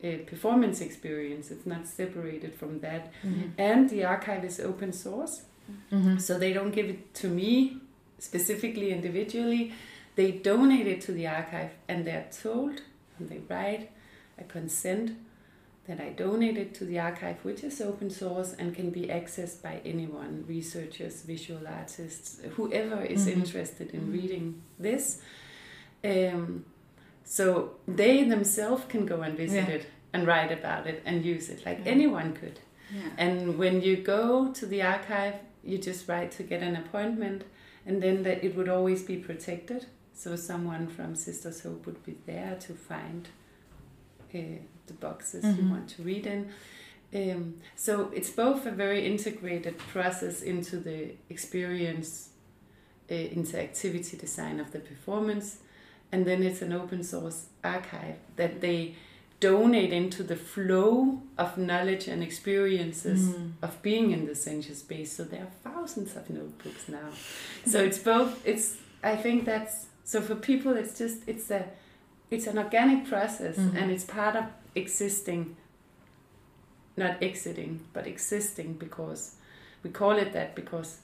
uh, 0.03 0.17
performance 0.31 0.81
experience 0.81 1.51
it's 1.51 1.67
not 1.73 1.83
separated 1.87 2.51
from 2.55 2.79
that 2.79 3.03
Mhm. 3.23 3.51
and 3.57 3.89
the 3.89 4.03
archive 4.03 4.43
is 4.43 4.59
open 4.59 4.91
source 4.93 5.35
Mhm. 5.91 6.19
so 6.19 6.31
they 6.39 6.53
don't 6.53 6.71
give 6.79 6.87
it 6.89 7.13
to 7.21 7.27
me 7.27 7.77
specifically 8.19 8.89
individually 8.91 9.63
they 10.15 10.31
donate 10.31 10.87
it 10.87 11.01
to 11.05 11.11
the 11.11 11.27
archive 11.27 11.71
and 11.87 12.05
they're 12.07 12.29
told 12.43 12.81
and 13.19 13.29
they 13.29 13.39
write 13.49 13.91
a 14.37 14.43
consent 14.43 15.11
that 15.87 15.99
I 16.01 16.09
donate 16.09 16.57
it 16.57 16.73
to 16.75 16.85
the 16.85 16.99
archive, 16.99 17.37
which 17.43 17.63
is 17.63 17.79
open 17.79 18.09
source 18.09 18.53
and 18.57 18.75
can 18.75 18.89
be 18.89 19.03
accessed 19.07 19.61
by 19.61 19.81
anyone 19.85 20.43
researchers, 20.47 21.21
visual 21.21 21.67
artists, 21.67 22.41
whoever 22.55 23.03
is 23.03 23.27
Mhm. 23.27 23.33
interested 23.33 23.91
in 23.91 24.01
Mhm. 24.07 24.13
reading 24.13 24.61
this. 24.79 25.21
Um, 26.03 26.65
so 27.23 27.75
they 27.87 28.23
themselves 28.23 28.85
can 28.85 29.05
go 29.05 29.21
and 29.21 29.37
visit 29.37 29.67
Yeah. 29.67 29.75
it 29.75 29.85
and 30.13 30.25
write 30.25 30.51
about 30.51 30.87
it 30.87 31.01
and 31.05 31.23
use 31.23 31.49
it 31.49 31.65
like 31.65 31.79
Yeah. 31.85 31.91
anyone 31.91 32.33
could. 32.33 32.59
Yeah. 32.93 33.09
And 33.17 33.57
when 33.57 33.81
you 33.81 33.97
go 33.97 34.51
to 34.53 34.65
the 34.65 34.81
archive, 34.81 35.35
you 35.63 35.77
just 35.77 36.07
write 36.07 36.31
to 36.31 36.43
get 36.43 36.61
an 36.61 36.75
appointment, 36.75 37.43
and 37.85 38.01
then 38.01 38.23
that 38.23 38.43
it 38.43 38.55
would 38.55 38.69
always 38.69 39.03
be 39.03 39.17
protected. 39.17 39.85
So 40.15 40.35
someone 40.35 40.87
from 40.87 41.13
Sisters 41.15 41.61
Hope 41.61 41.85
would 41.85 42.03
be 42.05 42.15
there 42.25 42.57
to 42.61 42.73
find 42.73 43.27
uh, 44.33 44.37
the 44.87 44.93
boxes 44.93 45.43
Mhm. 45.45 45.57
you 45.63 45.69
want 45.69 45.87
to 45.89 46.03
read 46.03 46.25
in. 46.25 46.49
Um, 47.13 47.55
so 47.75 48.11
it's 48.13 48.29
both 48.29 48.65
a 48.65 48.71
very 48.71 49.05
integrated 49.05 49.77
process 49.77 50.41
into 50.41 50.77
the 50.77 51.11
experience, 51.29 52.29
uh, 53.09 53.13
interactivity 53.13 54.19
design 54.19 54.59
of 54.59 54.71
the 54.71 54.79
performance, 54.79 55.57
and 56.11 56.25
then 56.25 56.43
it's 56.43 56.61
an 56.61 56.73
open 56.73 57.03
source 57.03 57.45
archive 57.63 58.15
that 58.35 58.59
they 58.61 58.95
donate 59.39 59.93
into 59.93 60.23
the 60.23 60.35
flow 60.35 61.21
of 61.37 61.57
knowledge 61.57 62.07
and 62.07 62.23
experiences 62.23 63.21
Mhm. 63.29 63.51
of 63.61 63.81
being 63.81 64.11
in 64.11 64.25
the 64.25 64.35
sensual 64.35 64.75
space. 64.75 65.11
So 65.13 65.23
there 65.23 65.43
are 65.43 65.51
thousands 65.71 66.15
of 66.15 66.29
notebooks 66.29 66.89
now. 66.89 67.09
so 67.65 67.83
it's 67.83 67.99
both. 67.99 68.45
It's 68.45 68.77
I 69.03 69.15
think 69.15 69.45
that's 69.45 69.85
so 70.05 70.21
for 70.21 70.35
people. 70.35 70.77
It's 70.77 70.97
just 70.97 71.17
it's 71.27 71.51
a 71.51 71.65
it's 72.31 72.47
an 72.47 72.57
organic 72.57 73.05
process 73.09 73.57
Mhm. 73.57 73.75
and 73.81 73.91
it's 73.91 74.05
part 74.05 74.35
of 74.35 74.45
existing. 74.75 75.55
Not 76.97 77.21
exiting, 77.21 77.79
but 77.93 78.07
existing 78.07 78.73
because 78.79 79.35
we 79.83 79.89
call 79.89 80.17
it 80.17 80.31
that 80.33 80.55
because 80.55 80.99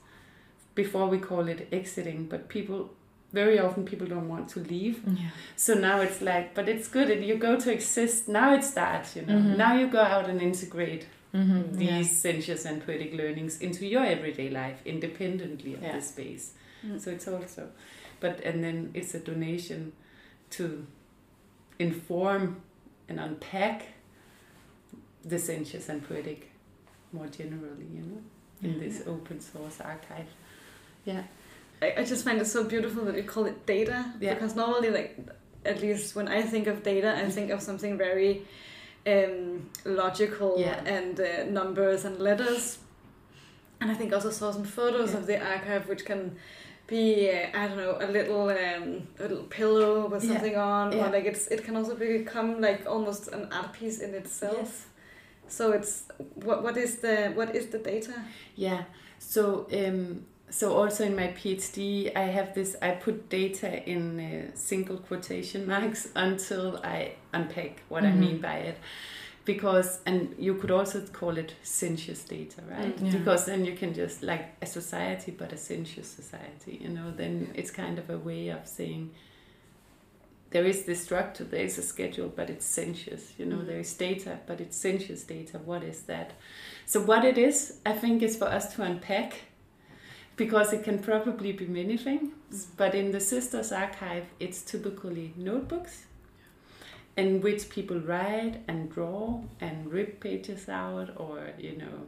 before 0.74 1.06
we 1.08 1.18
call 1.18 1.48
it 1.48 1.68
exiting, 1.70 2.26
but 2.30 2.48
people 2.48 2.90
very 3.32 3.58
often 3.58 3.84
people 3.84 4.06
don't 4.06 4.28
want 4.28 4.48
to 4.50 4.60
leave 4.60 5.02
Yeah. 5.06 5.30
so 5.56 5.72
now 5.74 6.00
it's 6.00 6.20
like, 6.20 6.54
but 6.54 6.68
it's 6.68 6.88
good. 6.88 7.10
And 7.10 7.24
you 7.24 7.36
go 7.36 7.58
to 7.58 7.72
exist. 7.72 8.28
Now 8.28 8.54
it 8.54 8.62
starts, 8.64 9.16
you 9.16 9.22
know. 9.22 9.38
Mhm. 9.38 9.56
Now 9.56 9.74
you 9.78 9.86
go 9.88 10.00
out 10.00 10.28
and 10.30 10.40
integrate 10.40 11.06
Mhm. 11.34 11.72
these 11.76 11.88
Yeah. 11.90 12.02
sensuous 12.02 12.64
and 12.66 12.84
poetic 12.84 13.12
learnings 13.14 13.58
into 13.60 13.86
your 13.86 14.04
everyday 14.04 14.48
life 14.50 14.78
independently 14.84 15.74
of 15.74 15.82
Yeah. 15.82 15.96
the 15.96 16.02
space. 16.02 16.52
Mm. 16.86 17.00
So 17.00 17.10
it's 17.10 17.26
also, 17.28 17.68
but 18.22 18.40
and 18.48 18.62
then 18.64 18.90
it's 18.94 19.12
a 19.14 19.18
donation 19.18 19.92
to 20.56 20.86
inform 21.78 22.42
and 23.08 23.18
unpack 23.20 23.78
the 25.24 25.38
sensuous 25.38 25.88
and 25.88 26.06
poetic 26.08 26.50
more 27.12 27.26
generally, 27.26 27.86
you 27.96 28.02
know, 28.08 28.20
in 28.62 28.78
this 28.80 29.02
open 29.06 29.38
source 29.40 29.80
archive. 29.80 30.28
Yeah. 31.04 31.24
I, 31.82 31.94
I 31.98 32.04
just 32.04 32.24
find 32.24 32.40
it 32.40 32.46
so 32.46 32.64
beautiful 32.64 33.04
that 33.06 33.16
you 33.16 33.24
call 33.24 33.44
it 33.46 33.66
data 33.66 33.98
Yeah. 34.20 34.34
because 34.34 34.54
normally 34.56 34.90
like 34.90 35.18
at 35.66 35.80
least 35.82 36.14
when 36.16 36.28
I 36.28 36.42
think 36.42 36.66
of 36.68 36.82
data 36.82 37.10
I 37.16 37.28
think 37.28 37.50
of 37.50 37.60
something 37.60 37.98
very 37.98 38.42
um, 39.06 39.68
logical 39.84 40.50
Yeah. 40.58 40.80
and 40.84 41.18
uh, 41.20 41.44
numbers 41.60 42.04
and 42.04 42.18
letters 42.28 42.78
and 43.80 43.90
I 43.90 43.94
think 43.94 44.12
also 44.12 44.30
saw 44.30 44.52
some 44.52 44.64
photos 44.64 45.10
Yeah. 45.10 45.18
of 45.18 45.26
the 45.26 45.38
archive 45.54 45.88
which 45.88 46.04
can 46.04 46.36
be 46.86 47.30
uh, 47.30 47.48
I 47.60 47.68
don't 47.68 47.76
know 47.76 47.96
a 48.00 48.06
little 48.10 48.48
um, 48.50 49.06
a 49.18 49.22
little 49.22 49.44
pillow 49.44 50.08
with 50.08 50.24
Yeah. 50.24 50.32
something 50.32 50.56
on 50.56 50.92
Yeah. 50.92 51.06
or 51.08 51.10
like 51.12 51.24
it's 51.24 51.46
it 51.48 51.64
can 51.64 51.76
also 51.76 51.94
become 51.94 52.60
like 52.60 52.86
almost 52.86 53.28
an 53.28 53.48
art 53.52 53.72
piece 53.72 54.00
in 54.00 54.14
itself 54.14 54.88
so 55.48 55.72
it's 55.72 56.04
what 56.34 56.62
what 56.62 56.76
is 56.76 56.96
the 56.96 57.32
what 57.34 57.54
is 57.54 57.66
the 57.66 57.78
data 57.78 58.14
Yeah. 58.56 58.84
So 59.18 59.66
um, 59.72 60.26
so 60.50 60.76
also 60.76 61.04
in 61.04 61.16
my 61.16 61.28
PhD, 61.28 62.14
I 62.14 62.24
have 62.24 62.52
this. 62.54 62.76
I 62.82 62.90
put 62.90 63.30
data 63.30 63.82
in 63.88 64.20
uh, 64.20 64.50
single 64.54 64.98
quotation 64.98 65.66
marks 65.66 66.08
until 66.16 66.78
I 66.84 67.12
unpack 67.32 67.82
what 67.88 68.02
I 68.04 68.10
Mhm. 68.10 68.18
mean 68.18 68.38
by 68.40 68.56
it, 68.70 68.76
because 69.44 70.00
and 70.06 70.34
you 70.38 70.54
could 70.54 70.70
also 70.70 71.00
call 71.12 71.36
it 71.36 71.54
sensuous 71.62 72.24
data, 72.24 72.62
right? 72.70 72.96
Mm. 72.96 73.06
Yeah. 73.12 73.18
Because 73.18 73.46
then 73.46 73.64
you 73.64 73.74
can 73.74 73.92
just 73.94 74.22
like 74.22 74.54
a 74.62 74.66
society, 74.66 75.32
but 75.32 75.52
a 75.52 75.56
sensuous 75.56 76.08
society. 76.08 76.78
You 76.82 76.90
know, 76.90 77.10
then 77.10 77.50
it's 77.54 77.70
kind 77.70 77.98
of 77.98 78.08
a 78.10 78.18
way 78.18 78.48
of 78.48 78.66
saying. 78.66 79.10
There 80.50 80.66
is 80.66 80.84
this 80.84 81.02
structure, 81.02 81.44
there 81.44 81.64
is 81.64 81.78
a 81.78 81.82
schedule, 81.82 82.28
but 82.28 82.50
it's 82.50 82.66
sensuous. 82.66 83.32
You 83.38 83.46
know, 83.46 83.56
Mm. 83.56 83.66
there 83.68 83.80
is 83.80 83.94
data, 83.94 84.38
but 84.46 84.60
it's 84.60 84.76
sensuous 84.76 85.24
data. 85.24 85.58
What 85.58 85.82
is 85.82 86.02
that? 86.02 86.32
So 86.84 87.00
what 87.00 87.24
it 87.24 87.38
is, 87.38 87.78
I 87.86 87.92
think, 87.92 88.22
is 88.22 88.36
for 88.36 88.44
us 88.44 88.74
to 88.74 88.82
unpack, 88.82 89.32
because 90.36 90.74
it 90.74 90.84
can 90.84 90.98
probably 90.98 91.52
be 91.52 91.66
many 91.66 91.96
things. 91.96 92.66
But 92.76 92.94
in 92.94 93.12
the 93.12 93.20
Sisters 93.20 93.72
Archive, 93.72 94.26
it's 94.40 94.60
typically 94.60 95.32
notebooks, 95.38 96.04
in 97.16 97.40
which 97.40 97.68
people 97.68 97.98
write 98.00 98.62
and 98.68 98.90
draw 98.90 99.40
and 99.60 99.92
rip 99.92 100.20
pages 100.20 100.68
out, 100.68 101.10
or 101.16 101.50
you 101.58 101.76
know, 101.76 102.06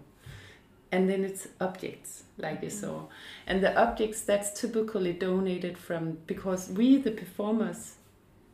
and 0.91 1.09
then 1.09 1.25
it's 1.25 1.49
objects 1.61 2.25
like 2.39 2.63
you 2.63 2.71
saw, 2.71 3.03
and 3.47 3.63
the 3.63 3.77
objects 3.81 4.23
that's 4.23 4.59
typically 4.61 5.13
donated 5.13 5.77
from 5.79 6.19
because 6.27 6.71
we 6.71 6.97
the 6.97 7.11
performers, 7.11 7.95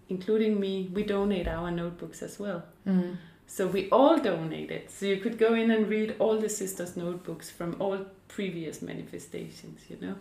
including 0.08 0.58
me, 0.58 0.90
we 0.92 1.02
donate 1.02 1.48
our 1.48 1.70
notebooks 1.70 2.22
as 2.22 2.38
well. 2.38 2.64
Mhm. 2.86 3.16
So 3.46 3.66
we 3.66 3.88
all 3.90 4.18
donated. 4.18 4.90
So 4.90 5.06
you 5.06 5.16
could 5.16 5.36
go 5.36 5.54
in 5.54 5.70
and 5.72 5.88
read 5.88 6.14
all 6.20 6.38
the 6.38 6.48
sisters' 6.48 6.96
notebooks 6.96 7.50
from 7.50 7.74
all 7.80 8.06
previous 8.28 8.80
manifestations, 8.80 9.80
you 9.90 9.98
know. 10.00 10.14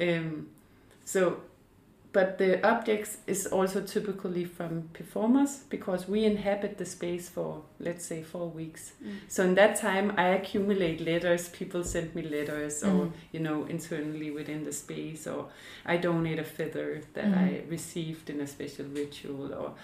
Um, 0.00 0.48
so, 1.04 1.40
but 2.14 2.38
the 2.38 2.64
objects 2.64 3.18
is 3.26 3.46
also 3.48 3.80
typically 3.80 4.44
from 4.44 4.88
performers 4.92 5.64
because 5.68 6.08
we 6.08 6.24
inhabit 6.24 6.78
the 6.78 6.84
space 6.86 7.28
for, 7.28 7.62
let's 7.80 8.06
say, 8.06 8.22
four 8.22 8.48
weeks. 8.48 8.92
So 9.28 9.42
in 9.42 9.56
that 9.56 9.74
time, 9.76 10.14
I 10.16 10.28
accumulate 10.28 11.00
letters. 11.00 11.48
People 11.48 11.82
send 11.82 12.14
me 12.14 12.22
letters, 12.22 12.84
or 12.84 13.06
Mhm. 13.06 13.12
you 13.32 13.40
know, 13.40 13.64
internally 13.64 14.30
within 14.30 14.64
the 14.64 14.72
space, 14.72 15.26
or 15.26 15.48
I 15.84 15.96
donate 15.96 16.38
a 16.38 16.44
feather 16.44 17.02
that 17.14 17.24
Mhm. 17.24 17.38
I 17.38 17.62
received 17.68 18.30
in 18.30 18.40
a 18.40 18.46
special 18.46 18.86
ritual, 18.86 19.52
or 19.52 19.74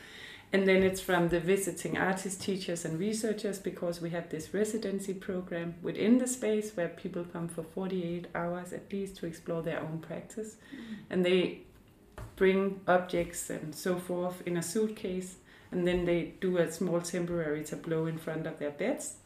And 0.53 0.67
then 0.67 0.83
it's 0.83 1.01
from 1.01 1.29
the 1.29 1.39
visiting 1.39 1.97
artists, 1.97 2.45
teachers, 2.45 2.85
and 2.85 2.99
researchers 2.99 3.61
because 3.61 4.03
we 4.03 4.11
have 4.11 4.31
this 4.31 4.53
residency 4.53 5.15
program 5.15 5.75
within 5.81 6.19
the 6.19 6.27
space 6.27 6.77
where 6.77 6.89
people 6.89 7.25
come 7.33 7.47
for 7.47 7.63
48 7.63 8.27
hours 8.35 8.73
at 8.73 8.93
least 8.93 9.15
to 9.19 9.27
explore 9.27 9.63
their 9.63 9.79
own 9.81 9.99
practice. 10.01 10.57
And 11.09 11.25
they 11.25 11.61
bring 12.41 12.81
objects 12.89 13.51
and 13.51 13.75
so 13.75 13.97
forth 13.99 14.43
in 14.47 14.57
a 14.57 14.63
suitcase, 14.63 15.37
and 15.71 15.87
then 15.87 16.07
they 16.07 16.33
do 16.41 16.57
a 16.57 16.73
small 16.73 16.99
temporary 17.03 17.63
tableau 17.63 18.07
in 18.07 18.17
front 18.17 18.47
of 18.47 18.59
their 18.59 18.71
beds. 18.71 19.17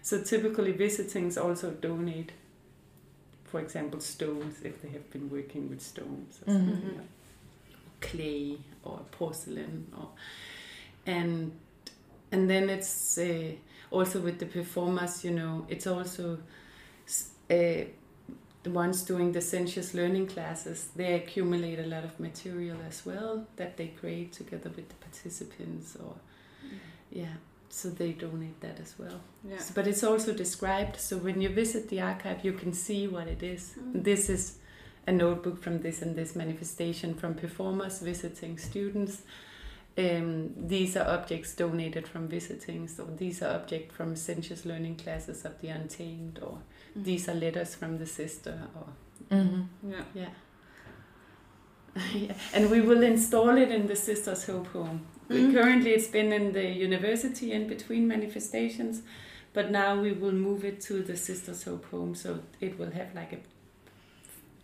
So 0.00 0.22
typically, 0.22 0.70
visitings 0.70 1.36
also 1.36 1.72
donate, 1.72 2.30
for 3.44 3.58
example, 3.60 3.98
stones 3.98 4.62
if 4.62 4.80
they 4.80 4.90
have 4.90 5.10
been 5.10 5.28
working 5.28 5.68
with 5.70 5.82
stones 5.82 6.38
or 6.46 6.52
Mhm. 6.52 6.66
something 6.66 6.96
like 6.98 7.08
clay 8.00 8.58
or 8.84 9.00
porcelain 9.10 9.86
or 9.98 10.08
and 11.06 11.52
and 12.32 12.48
then 12.48 12.70
it's 12.70 13.18
uh, 13.18 13.52
also 13.90 14.20
with 14.20 14.38
the 14.38 14.46
performers 14.46 15.24
you 15.24 15.30
know 15.30 15.64
it's 15.68 15.86
also 15.86 16.38
uh, 17.50 17.84
the 18.64 18.70
ones 18.70 19.02
doing 19.02 19.32
the 19.32 19.40
sensuous 19.40 19.92
learning 19.94 20.26
classes 20.26 20.88
they 20.96 21.14
accumulate 21.14 21.78
a 21.80 21.86
lot 21.86 22.04
of 22.04 22.18
material 22.20 22.76
as 22.88 23.04
well 23.04 23.44
that 23.56 23.76
they 23.76 23.88
create 23.88 24.32
together 24.32 24.70
with 24.76 24.88
the 24.88 24.94
participants 25.06 25.96
or 26.04 26.14
yeah 27.10 27.34
so 27.68 27.88
they 27.88 28.12
donate 28.12 28.60
that 28.60 28.78
as 28.80 28.94
well 28.98 29.20
Yeah. 29.48 29.58
So- 29.58 29.72
but 29.74 29.86
it's 29.86 30.04
also 30.04 30.32
described 30.32 30.96
so 31.00 31.16
when 31.18 31.40
you 31.40 31.48
visit 31.48 31.88
the 31.88 32.00
archive 32.00 32.44
you 32.44 32.52
can 32.52 32.72
see 32.72 33.08
what 33.08 33.26
it 33.28 33.42
is 33.42 33.74
Mm. 33.78 34.04
this 34.04 34.28
is 34.28 34.58
a 35.06 35.12
notebook 35.12 35.58
from 35.62 35.80
this 35.80 36.02
and 36.02 36.14
this 36.14 36.36
manifestation 36.36 37.14
from 37.14 37.34
performers 37.34 37.98
visiting 38.00 38.58
students 38.58 39.22
um, 39.98 40.54
these 40.68 40.96
are 40.96 41.06
objects 41.16 41.54
donated 41.54 42.06
from 42.08 42.28
visiting 42.28 42.88
so 42.88 43.04
these 43.18 43.42
are 43.42 43.54
objects 43.56 43.94
from 43.96 44.16
sensuous 44.16 44.64
learning 44.64 44.96
classes 44.96 45.44
of 45.44 45.60
the 45.60 45.68
untamed 45.68 46.38
or 46.42 46.58
Mm. 46.96 47.04
these 47.04 47.28
are 47.28 47.34
letters 47.34 47.74
from 47.74 47.98
the 47.98 48.06
sister 48.06 48.58
or 48.76 48.86
Mhm. 49.36 49.66
Yeah. 49.90 50.04
yeah 50.14 50.28
Yeah. 52.14 52.34
and 52.54 52.70
we 52.70 52.80
will 52.80 53.02
install 53.02 53.56
it 53.58 53.70
in 53.70 53.86
the 53.86 53.96
sisters 53.96 54.44
hope 54.46 54.66
home 54.72 55.00
Mhm. 55.28 55.52
currently 55.52 55.90
it's 55.90 56.08
been 56.08 56.32
in 56.32 56.52
the 56.52 56.64
university 56.86 57.52
in 57.52 57.66
between 57.68 58.06
manifestations 58.08 59.02
but 59.54 59.70
now 59.70 60.00
we 60.02 60.12
will 60.12 60.32
move 60.48 60.64
it 60.64 60.80
to 60.88 61.02
the 61.02 61.16
sisters 61.16 61.64
hope 61.64 61.84
home 61.90 62.14
so 62.14 62.38
it 62.60 62.78
will 62.78 62.90
have 62.90 63.14
like 63.14 63.32
a 63.32 63.38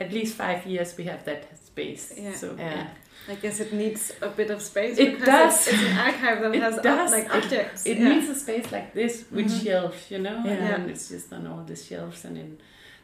at 0.04 0.12
least 0.12 0.34
five 0.36 0.66
years 0.66 0.96
we 0.98 1.04
have 1.04 1.24
that 1.24 1.42
space 1.66 2.14
Yeah. 2.16 2.34
so 2.34 2.54
Yeah. 2.58 2.86
I 3.28 3.34
guess 3.34 3.60
it 3.60 3.72
needs 3.72 4.12
a 4.22 4.28
bit 4.28 4.50
of 4.50 4.62
space. 4.62 4.98
It 4.98 5.12
because 5.18 5.26
does. 5.26 5.68
It's, 5.68 5.74
it's 5.82 5.90
an 5.90 5.98
archive 5.98 6.40
that 6.42 6.54
It 6.54 6.62
has 6.62 6.76
does. 6.78 7.10
like 7.10 7.24
It- 7.26 7.30
objects. 7.44 7.84
It 7.86 7.98
yeah. 7.98 8.08
needs 8.08 8.28
a 8.28 8.34
space 8.34 8.70
like 8.72 8.94
this 8.94 9.24
with 9.30 9.46
Mhm. 9.50 9.64
shelves, 9.64 10.10
you 10.10 10.18
know, 10.18 10.42
Yeah. 10.44 10.52
and 10.52 10.60
then 10.66 10.90
it's 10.90 11.08
just 11.08 11.32
on 11.32 11.46
all 11.46 11.62
the 11.64 11.76
shelves 11.76 12.24
and 12.24 12.36
in 12.38 12.58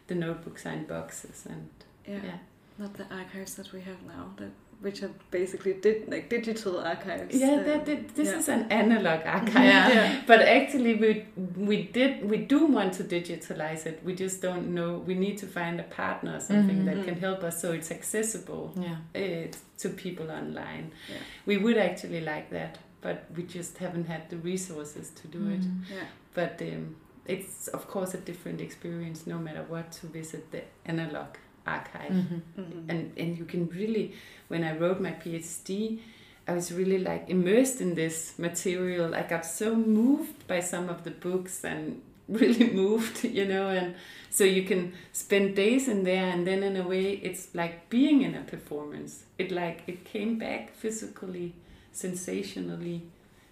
the 0.06 0.14
notebooks 0.14 0.64
and 0.66 0.86
boxes 0.86 1.46
and 1.48 1.68
yeah. 2.06 2.20
yeah. 2.24 2.38
Not 2.78 2.94
the 2.94 3.06
archives 3.14 3.54
that 3.56 3.72
we 3.72 3.80
have 3.82 4.02
now, 4.06 4.32
that 4.38 4.50
which 4.80 5.02
are 5.02 5.10
basically 5.30 5.74
did 5.74 6.08
like 6.10 6.28
digital 6.28 6.78
archives. 6.80 7.34
Yeah, 7.34 7.62
that, 7.62 7.86
that, 7.86 8.14
this 8.14 8.28
yeah. 8.28 8.38
is 8.38 8.48
an 8.48 8.70
analog 8.70 9.20
archive. 9.26 9.64
Yeah. 9.64 9.88
Yeah. 9.94 10.22
But 10.26 10.40
actually, 10.42 10.94
we 10.94 11.26
we 11.56 11.84
did 11.84 12.28
we 12.28 12.38
do 12.38 12.66
want 12.66 12.94
to 12.94 13.04
digitalize 13.04 13.86
it. 13.86 14.00
We 14.04 14.14
just 14.14 14.42
don't 14.42 14.74
know. 14.74 14.98
We 15.06 15.14
need 15.14 15.38
to 15.38 15.46
find 15.46 15.80
a 15.80 15.84
partner 15.84 16.36
or 16.36 16.40
something 16.40 16.78
Mhm. 16.82 16.86
that 16.86 17.04
can 17.04 17.16
help 17.18 17.42
us 17.44 17.60
so 17.60 17.72
it's 17.72 17.90
accessible 17.90 18.72
Yeah. 18.76 18.96
uh, 19.14 19.46
to 19.78 19.88
people 19.90 20.30
online. 20.30 20.92
Yeah. 21.08 21.16
We 21.46 21.56
would 21.58 21.78
actually 21.78 22.20
like 22.20 22.50
that, 22.50 22.78
but 23.00 23.24
we 23.36 23.42
just 23.44 23.78
haven't 23.78 24.06
had 24.06 24.22
the 24.30 24.36
resources 24.36 25.10
to 25.22 25.28
do 25.28 25.48
it. 25.48 25.60
Mhm. 25.62 25.82
Yeah. 25.90 26.06
But 26.34 26.60
um, 26.62 26.96
it's 27.26 27.68
of 27.68 27.86
course 27.88 28.12
a 28.14 28.18
different 28.18 28.60
experience 28.60 29.26
no 29.26 29.38
matter 29.38 29.64
what 29.68 29.92
to 29.92 30.06
visit 30.06 30.50
the 30.50 30.62
analog 30.84 31.28
archive. 31.66 32.12
Mhm. 32.12 32.40
Mhm. 32.58 32.84
And 32.88 33.12
and 33.16 33.38
you 33.38 33.44
can 33.44 33.68
really, 33.68 34.12
when 34.48 34.64
I 34.64 34.76
wrote 34.76 35.00
my 35.00 35.12
PhD, 35.12 35.98
I 36.46 36.52
was 36.52 36.72
really 36.72 36.98
like 36.98 37.30
immersed 37.30 37.80
in 37.80 37.94
this 37.94 38.38
material. 38.38 39.14
I 39.14 39.22
got 39.22 39.46
so 39.46 39.74
moved 39.74 40.46
by 40.46 40.60
some 40.60 40.88
of 40.90 41.02
the 41.04 41.10
books 41.10 41.64
and 41.64 42.00
really 42.28 42.70
moved, 42.72 43.24
you 43.24 43.44
know. 43.46 43.68
And 43.68 43.94
so 44.30 44.44
you 44.44 44.62
can 44.64 44.92
spend 45.12 45.56
days 45.56 45.88
in 45.88 46.04
there, 46.04 46.26
and 46.32 46.46
then 46.46 46.62
in 46.62 46.76
a 46.76 46.86
way, 46.86 47.12
it's 47.22 47.54
like 47.54 47.88
being 47.90 48.22
in 48.22 48.34
a 48.34 48.42
performance. 48.42 49.24
It 49.38 49.50
like 49.50 49.82
it 49.86 50.04
came 50.04 50.38
back 50.38 50.74
physically, 50.74 51.54
sensationally, 51.92 53.02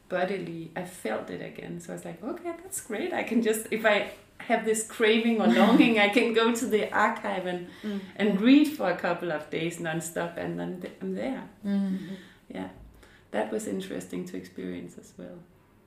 bodily. 0.09 0.71
I 0.77 0.85
felt 0.85 1.31
it 1.31 1.43
again. 1.43 1.81
So 1.81 1.93
I 1.93 1.97
was 1.97 2.05
like, 2.05 2.23
okay, 2.23 2.53
that's 2.63 2.81
great. 2.81 3.13
I 3.13 3.23
can 3.23 3.43
just 3.43 3.67
if 3.71 3.85
I 3.85 4.11
have 4.49 4.65
this 4.65 4.83
craving 4.87 5.41
or 5.41 5.47
longing, 5.47 5.99
I 5.99 6.09
can 6.09 6.33
go 6.35 6.53
to 6.55 6.67
the 6.67 6.93
archive 6.93 7.47
and 7.47 7.67
Mm. 7.85 8.01
and 8.17 8.41
read 8.41 8.69
for 8.77 8.91
a 8.91 8.97
couple 8.97 9.33
of 9.33 9.51
days 9.51 9.79
nonstop, 9.79 10.37
and 10.37 10.59
then 10.59 10.83
I'm 11.01 11.15
there. 11.15 11.43
Mhm. 11.65 11.99
Yeah, 12.49 12.69
that 13.31 13.51
was 13.53 13.67
interesting 13.67 14.25
to 14.27 14.37
experience 14.37 14.99
as 14.99 15.13
well. 15.19 15.39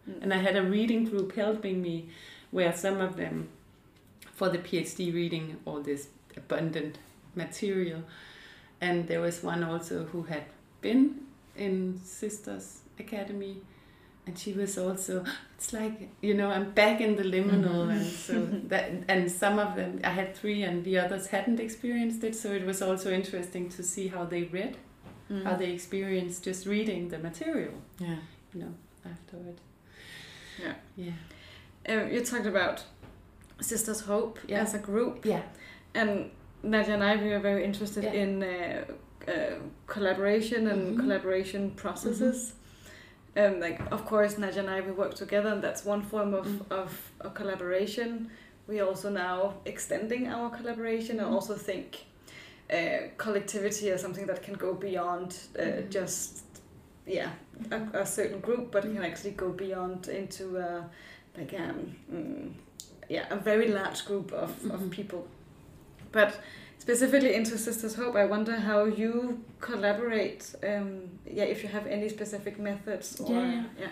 Mm. 0.09 0.21
And 0.23 0.33
I 0.33 0.37
had 0.37 0.55
a 0.55 0.63
reading 0.63 1.05
group 1.05 1.35
helping 1.35 1.81
me, 1.81 2.09
where 2.51 2.73
some 2.73 2.99
of 3.01 3.15
them, 3.17 3.47
for 4.33 4.49
the 4.49 4.57
PhD 4.59 5.13
reading 5.13 5.57
all 5.65 5.81
this 5.81 6.07
abundant 6.37 6.97
material, 7.35 8.01
and 8.81 9.07
there 9.07 9.21
was 9.21 9.43
one 9.43 9.63
also 9.63 10.05
who 10.11 10.23
had 10.23 10.43
been 10.81 11.21
in 11.55 11.97
Sisters 12.03 12.81
Academy. 12.99 13.57
And 14.27 14.38
she 14.38 14.53
was 14.53 14.77
also. 14.77 15.23
It's 15.57 15.71
like 15.73 16.09
you 16.21 16.33
know 16.33 16.49
I'm 16.49 16.71
back 16.71 16.99
in 17.01 17.15
the 17.15 17.23
liminal, 17.23 17.88
Mhm. 17.88 17.91
and 17.91 18.05
so 18.05 18.47
that 18.69 18.91
and 19.07 19.31
some 19.31 19.59
of 19.59 19.75
them 19.75 19.99
I 20.03 20.09
had 20.09 20.35
three, 20.35 20.63
and 20.63 20.83
the 20.83 20.97
others 20.99 21.27
hadn't 21.27 21.59
experienced 21.59 22.23
it. 22.23 22.35
So 22.35 22.51
it 22.51 22.65
was 22.65 22.81
also 22.81 23.11
interesting 23.11 23.69
to 23.69 23.83
see 23.83 24.07
how 24.07 24.25
they 24.25 24.43
read, 24.43 24.77
Mm. 25.29 25.43
how 25.43 25.55
they 25.55 25.71
experienced 25.71 26.43
just 26.43 26.65
reading 26.65 27.09
the 27.09 27.17
material, 27.19 27.73
Yeah. 27.99 28.17
you 28.53 28.61
know, 28.61 28.73
afterward. 29.05 29.57
Yeah. 30.59 30.73
Yeah. 30.97 31.13
Um, 31.89 32.11
you 32.11 32.21
talked 32.25 32.47
about 32.47 32.83
Sisters 33.61 34.01
Hope 34.01 34.39
Yeah. 34.47 34.61
as 34.63 34.73
a 34.73 34.79
group, 34.79 35.25
Yeah. 35.25 35.41
and 35.93 36.31
Nadia 36.63 36.93
and 36.95 37.03
I 37.03 37.15
we 37.23 37.31
are 37.33 37.39
very 37.41 37.63
interested 37.63 38.03
Yeah. 38.03 38.13
in 38.23 38.43
uh, 38.43 38.85
uh, 39.27 39.55
collaboration 39.88 40.67
and 40.67 40.81
Mhm. 40.95 40.99
collaboration 40.99 41.71
processes. 41.71 42.53
Um, 43.37 43.59
like 43.59 43.81
of 43.91 44.05
course 44.05 44.37
Nadia 44.37 44.61
and 44.61 44.69
I 44.69 44.81
we 44.81 44.91
work 44.91 45.13
together, 45.13 45.49
and 45.49 45.61
that's 45.61 45.83
one 45.85 46.01
form 46.01 46.33
of 46.33 46.45
Mm. 46.47 46.71
of 46.71 47.11
a 47.19 47.29
collaboration. 47.29 48.29
We 48.67 48.79
are 48.79 48.87
also 48.87 49.09
now 49.09 49.53
extending 49.65 50.27
our 50.27 50.49
collaboration, 50.49 51.19
and 51.19 51.27
Mhm. 51.29 51.33
also 51.35 51.55
think 51.55 52.05
uh, 52.73 53.09
collectivity 53.17 53.89
is 53.89 54.01
something 54.01 54.25
that 54.27 54.41
can 54.41 54.55
go 54.55 54.73
beyond 54.73 55.37
uh, 55.59 55.61
Mhm. 55.61 55.89
just 55.91 56.43
yeah 57.07 57.29
a, 57.71 57.99
a 58.01 58.05
certain 58.05 58.39
group, 58.41 58.71
but 58.71 58.83
can 58.83 59.03
actually 59.03 59.35
go 59.35 59.49
beyond 59.49 60.07
into 60.07 60.57
uh, 60.57 60.83
like 61.37 61.53
um, 61.59 61.95
mm, 62.11 62.51
yeah 63.09 63.25
a 63.29 63.35
very 63.35 63.67
large 63.67 64.05
group 64.05 64.31
of, 64.31 64.49
of 64.71 64.79
Mhm. 64.81 64.89
people. 64.89 65.27
But 66.11 66.39
specifically 66.85 67.33
into 67.33 67.57
Sisters 67.57 67.95
Hope, 67.95 68.15
I 68.15 68.25
wonder 68.25 68.55
how 68.55 68.85
you 68.85 69.43
collaborate. 69.59 70.53
Um, 70.63 71.09
yeah, 71.25 71.45
if 71.45 71.63
you 71.63 71.69
have 71.69 71.87
any 71.87 72.09
specific 72.09 72.59
methods 72.59 73.19
or 73.19 73.31
Yeah, 73.31 73.63
yeah. 73.79 73.87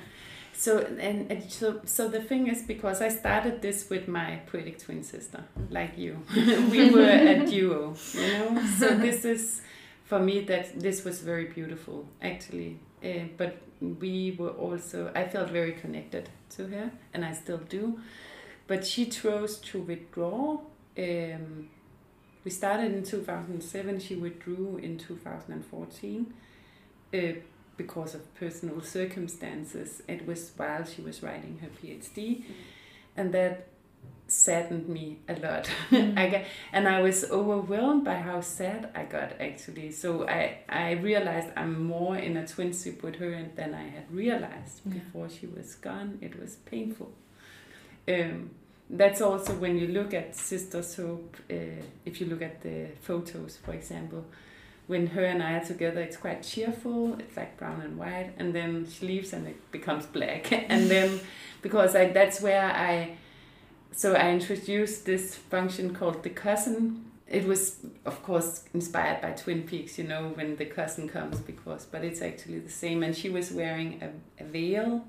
So 0.54 0.78
and, 0.78 1.32
and 1.32 1.52
so 1.52 1.82
so 1.86 2.08
the 2.08 2.22
thing 2.22 2.48
is 2.48 2.62
because 2.62 3.02
I 3.02 3.10
started 3.10 3.64
this 3.64 3.90
with 3.90 4.08
my 4.08 4.42
poetic 4.46 4.78
twin 4.78 5.04
sister, 5.04 5.44
like 5.72 5.98
you. 5.98 6.20
we 6.72 6.92
were 6.92 7.10
a 7.34 7.44
duo, 7.48 7.96
you 8.14 8.28
know. 8.34 8.64
So 8.78 8.96
this 8.96 9.26
is 9.26 9.62
for 10.04 10.20
me 10.20 10.42
that 10.42 10.80
this 10.80 11.04
was 11.04 11.22
very 11.22 11.46
beautiful 11.46 12.06
actually. 12.22 12.78
Uh, 13.04 13.26
but 13.38 13.58
we 13.82 14.36
were 14.38 14.52
also 14.52 15.12
I 15.16 15.28
felt 15.28 15.50
very 15.50 15.72
connected 15.72 16.30
to 16.52 16.68
her, 16.68 16.92
and 17.12 17.26
I 17.26 17.34
still 17.34 17.62
do. 17.70 18.00
But 18.68 18.86
she 18.86 19.08
chose 19.08 19.58
to 19.72 19.80
withdraw. 19.80 20.60
Um, 20.96 21.70
we 22.44 22.52
started 22.52 22.94
in 22.94 23.04
2007. 23.04 24.00
She 24.00 24.16
withdrew 24.16 24.78
in 24.82 24.98
2014. 24.98 26.34
Uh, 27.14 27.18
because 27.78 28.16
of 28.16 28.34
personal 28.36 28.82
circumstances. 28.82 30.02
It 30.08 30.28
was 30.28 30.52
while 30.58 30.84
she 30.86 31.02
was 31.02 31.24
writing 31.24 31.60
her 31.62 31.70
PhD, 31.82 32.44
and 33.18 33.34
that 33.34 33.68
saddened 34.28 34.88
me 34.88 35.20
a 35.28 35.36
lot. 35.40 35.70
I 35.92 36.30
got, 36.30 36.42
and 36.72 36.88
I 36.88 37.02
was 37.02 37.24
overwhelmed 37.30 38.04
by 38.06 38.16
how 38.16 38.42
sad 38.42 38.90
I 38.96 39.04
got 39.06 39.34
actually. 39.42 39.92
So 39.92 40.28
I 40.28 40.60
I 40.70 40.92
realized 40.92 41.50
I'm 41.56 41.84
more 41.84 42.18
in 42.18 42.38
a 42.38 42.48
twin 42.48 42.72
twinship 42.72 43.02
with 43.04 43.16
her 43.18 43.46
than 43.56 43.74
I 43.74 43.88
had 43.90 44.12
realized 44.12 44.82
Yeah. 44.86 44.94
before 44.94 45.30
she 45.30 45.48
was 45.48 45.76
gone. 45.76 46.18
It 46.22 46.40
was 46.40 46.56
painful. 46.56 47.12
Um, 48.08 48.52
that's 48.94 49.22
also 49.22 49.54
when 49.54 49.78
you 49.78 49.88
look 49.88 50.14
at 50.14 50.36
Sisters 50.36 50.96
Hope. 50.96 51.36
Uh, 51.50 51.82
if 52.06 52.22
you 52.22 52.28
look 52.28 52.42
at 52.42 52.62
the 52.62 52.88
photos, 53.02 53.58
for 53.58 53.74
example, 53.74 54.24
when 54.88 55.08
her 55.08 55.26
and 55.26 55.42
I 55.42 55.54
are 55.54 55.66
together, 55.66 56.02
it's 56.02 56.18
quite 56.18 56.44
cheerful. 56.44 57.16
It's 57.20 57.36
like 57.36 57.58
brown 57.58 57.82
and 57.82 57.98
white, 57.98 58.34
and 58.38 58.54
then 58.54 58.88
she 58.90 59.08
leaves 59.08 59.34
and 59.34 59.48
it 59.48 59.72
becomes 59.72 60.06
black. 60.06 60.52
and 60.70 60.90
then 60.90 61.20
because 61.62 61.96
I, 61.96 62.10
that's 62.10 62.40
where 62.42 62.66
I, 62.66 63.18
so 63.92 64.14
I 64.14 64.30
introduced 64.32 65.06
this 65.06 65.36
function 65.36 65.96
called 65.96 66.22
the 66.22 66.30
cousin. 66.30 67.06
It 67.28 67.48
was, 67.48 67.78
of 68.06 68.22
course, 68.22 68.66
inspired 68.76 69.22
by 69.22 69.32
Twin 69.32 69.64
Peaks, 69.64 69.98
you 69.98 70.04
know, 70.04 70.34
when 70.36 70.58
the 70.58 70.66
cousin 70.66 71.10
comes, 71.10 71.40
because, 71.40 71.86
but 71.86 72.04
it's 72.04 72.22
actually 72.22 72.60
the 72.60 72.70
same. 72.70 73.02
And 73.02 73.16
she 73.16 73.30
was 73.30 73.52
wearing 73.52 74.04
a, 74.04 74.44
a 74.44 74.46
veil, 74.46 75.06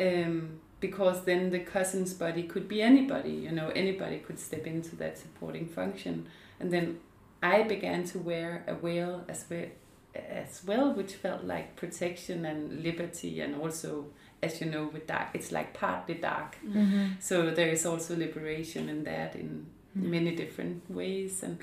um, 0.00 0.58
because 0.80 1.24
then 1.24 1.50
the 1.50 1.60
cousin's 1.60 2.12
body 2.14 2.42
could 2.42 2.68
be 2.68 2.82
anybody, 2.82 3.32
you 3.32 3.50
know, 3.50 3.68
anybody 3.70 4.18
could 4.18 4.38
step 4.38 4.66
into 4.66 4.94
that 4.96 5.18
supporting 5.18 5.66
function. 5.66 6.26
And 6.60 6.72
then 6.72 7.00
I 7.42 7.62
began 7.62 8.04
to 8.04 8.18
wear 8.18 8.64
a 8.66 8.74
veil 8.74 9.24
as 9.28 9.44
well, 9.50 9.66
as 10.14 10.62
well, 10.66 10.92
which 10.92 11.14
felt 11.14 11.44
like 11.44 11.76
protection 11.76 12.44
and 12.44 12.82
liberty, 12.82 13.40
and 13.40 13.54
also, 13.54 14.06
as 14.42 14.60
you 14.60 14.66
know, 14.70 14.90
with 14.92 15.06
dark, 15.06 15.28
it's 15.34 15.52
like 15.52 15.74
partly 15.74 16.14
dark. 16.14 16.56
Mm-hmm. 16.64 17.06
So 17.20 17.50
there 17.50 17.68
is 17.68 17.86
also 17.86 18.16
liberation 18.16 18.88
in 18.88 19.04
that 19.04 19.34
in 19.34 19.66
Mm. 19.96 20.10
many 20.10 20.34
different 20.34 20.90
ways, 20.90 21.42
and 21.42 21.58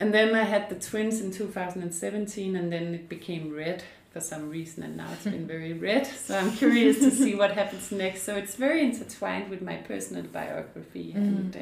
and 0.00 0.12
then 0.12 0.34
I 0.34 0.44
had 0.44 0.68
the 0.68 0.74
twins 0.74 1.20
in 1.20 1.30
2017, 1.30 2.56
and 2.56 2.72
then 2.72 2.94
it 2.94 3.08
became 3.08 3.52
red 3.52 3.82
for 4.14 4.20
some 4.20 4.48
reason, 4.58 4.82
and 4.84 4.96
now 4.96 5.08
it's 5.14 5.24
been 5.36 5.46
very 5.46 5.74
red. 5.74 6.06
So 6.06 6.38
I'm 6.38 6.52
curious 6.62 6.96
to 7.00 7.10
see 7.10 7.34
what 7.34 7.50
happens 7.60 7.90
next. 7.92 8.22
So 8.22 8.36
it's 8.36 8.54
very 8.66 8.80
intertwined 8.88 9.50
with 9.50 9.60
my 9.70 9.76
personal 9.90 10.24
biography, 10.40 11.12
and 11.14 11.54
uh, 11.56 11.60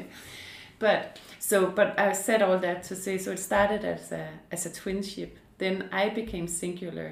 but 0.79 1.19
so 1.39 1.57
but 1.79 1.89
I 1.99 2.13
said 2.13 2.41
all 2.41 2.59
that 2.59 2.83
to 2.89 2.95
say 2.95 3.17
so 3.17 3.31
it 3.31 3.39
started 3.39 3.83
as 3.95 4.11
a 4.11 4.25
as 4.51 4.65
a 4.65 4.69
twinship. 4.69 5.31
Then 5.57 5.75
I 5.91 6.09
became 6.21 6.47
singular. 6.47 7.09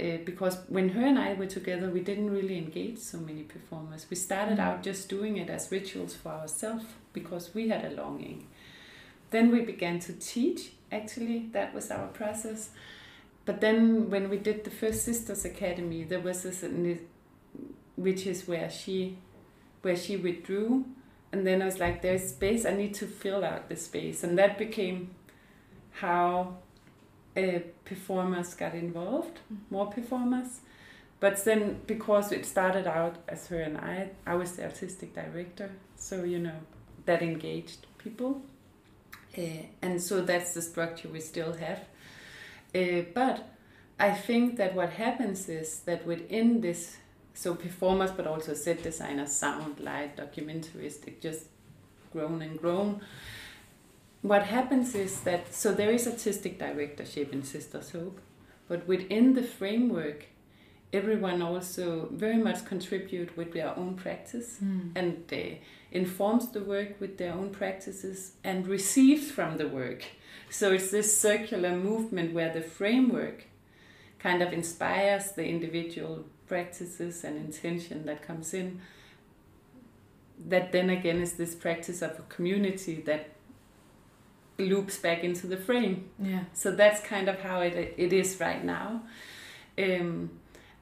Uh, 0.00 0.16
because 0.24 0.56
when 0.68 0.88
her 0.96 1.04
and 1.06 1.18
I 1.18 1.34
were 1.34 1.46
together, 1.58 1.88
we 1.90 2.00
didn't 2.00 2.30
really 2.30 2.56
engage 2.58 2.98
so 2.98 3.18
many 3.18 3.42
performers. 3.54 4.06
We 4.10 4.16
started 4.16 4.58
Mm. 4.58 4.64
out 4.66 4.82
just 4.82 5.08
doing 5.16 5.36
it 5.42 5.48
as 5.50 5.70
rituals 5.70 6.14
for 6.20 6.30
ourselves 6.40 6.84
because 7.12 7.44
we 7.54 7.68
had 7.68 7.84
a 7.84 7.90
longing. 8.02 8.38
Then 9.30 9.50
we 9.52 9.60
began 9.60 10.00
to 10.00 10.12
teach, 10.14 10.60
actually, 10.90 11.38
that 11.52 11.72
was 11.74 11.90
our 11.90 12.08
process. 12.20 12.70
But 13.44 13.60
then 13.60 14.10
when 14.10 14.30
we 14.30 14.38
did 14.38 14.64
the 14.64 14.70
first 14.70 15.04
Sisters 15.04 15.44
Academy, 15.44 16.04
there 16.04 16.20
was 16.20 16.44
this, 16.44 16.64
which 17.96 18.26
is 18.26 18.46
where 18.46 18.70
she, 18.70 19.18
where 19.82 19.96
she 19.96 20.16
withdrew. 20.16 20.84
And 21.32 21.46
then 21.46 21.62
I 21.62 21.64
was 21.64 21.80
like, 21.80 22.02
there's 22.02 22.28
space, 22.28 22.64
I 22.64 22.74
need 22.74 22.94
to 22.94 23.06
fill 23.06 23.44
out 23.44 23.68
the 23.68 23.76
space. 23.76 24.22
And 24.22 24.38
that 24.38 24.58
became 24.58 25.14
how 25.92 26.58
uh, 27.36 27.60
performers 27.84 28.54
got 28.54 28.74
involved, 28.74 29.40
more 29.70 29.86
performers. 29.86 30.60
But 31.20 31.44
then, 31.44 31.80
because 31.86 32.32
it 32.32 32.44
started 32.44 32.86
out 32.86 33.16
as 33.28 33.46
her 33.46 33.60
and 33.60 33.78
I, 33.78 34.10
I 34.26 34.34
was 34.34 34.56
the 34.56 34.64
artistic 34.64 35.14
director, 35.14 35.70
so 35.96 36.24
you 36.24 36.40
know 36.40 36.58
that 37.06 37.22
engaged 37.22 37.86
people, 37.96 38.42
uh, 39.38 39.66
and 39.80 40.02
so 40.02 40.20
that's 40.20 40.52
the 40.54 40.62
structure 40.62 41.08
we 41.08 41.20
still 41.20 41.52
have. 41.52 41.80
Uh, 42.74 43.02
but 43.14 43.48
I 43.98 44.10
think 44.12 44.56
that 44.56 44.74
what 44.74 44.90
happens 44.90 45.48
is 45.48 45.80
that 45.80 46.06
within 46.06 46.60
this, 46.60 46.96
so 47.34 47.54
performers, 47.54 48.10
but 48.10 48.26
also 48.26 48.54
set 48.54 48.82
designers, 48.82 49.32
sound, 49.32 49.80
light, 49.80 50.16
documentarists, 50.16 51.06
it 51.06 51.20
just 51.20 51.46
grown 52.12 52.42
and 52.42 52.58
grown 52.60 53.00
what 54.22 54.44
happens 54.44 54.94
is 54.94 55.20
that 55.22 55.52
so 55.52 55.72
there 55.74 55.90
is 55.90 56.06
artistic 56.06 56.58
directorship 56.58 57.32
in 57.32 57.42
Sisters 57.42 57.90
Hope, 57.90 58.20
but 58.68 58.86
within 58.86 59.34
the 59.34 59.42
framework, 59.42 60.26
everyone 60.92 61.42
also 61.42 62.08
very 62.12 62.36
much 62.36 62.64
contribute 62.64 63.36
with 63.36 63.52
their 63.52 63.76
own 63.76 63.94
practice 63.96 64.58
Mm. 64.62 64.92
and 64.94 65.24
they 65.28 65.60
informs 65.90 66.52
the 66.52 66.60
work 66.60 67.00
with 67.00 67.18
their 67.18 67.32
own 67.32 67.50
practices 67.50 68.32
and 68.44 68.66
receives 68.68 69.30
from 69.30 69.56
the 69.58 69.68
work. 69.68 70.04
So 70.52 70.70
it's 70.70 70.90
this 70.90 71.18
circular 71.18 71.74
movement 71.74 72.34
where 72.34 72.52
the 72.52 72.60
framework 72.60 73.46
kind 74.18 74.42
of 74.42 74.52
inspires 74.52 75.32
the 75.32 75.46
individual 75.46 76.26
practices 76.46 77.24
and 77.24 77.38
intention 77.38 78.04
that 78.04 78.20
comes 78.20 78.52
in. 78.52 78.82
That 80.38 80.70
then 80.70 80.90
again 80.90 81.22
is 81.22 81.32
this 81.32 81.54
practice 81.54 82.02
of 82.02 82.18
a 82.18 82.22
community 82.28 83.02
that 83.06 83.30
loops 84.58 84.98
back 84.98 85.24
into 85.24 85.46
the 85.46 85.56
frame. 85.56 86.10
Yeah. 86.18 86.44
So 86.52 86.70
that's 86.70 87.00
kind 87.00 87.30
of 87.30 87.40
how 87.40 87.62
it, 87.62 87.94
it 87.96 88.12
is 88.12 88.38
right 88.38 88.62
now. 88.62 89.04
Um, 89.78 90.32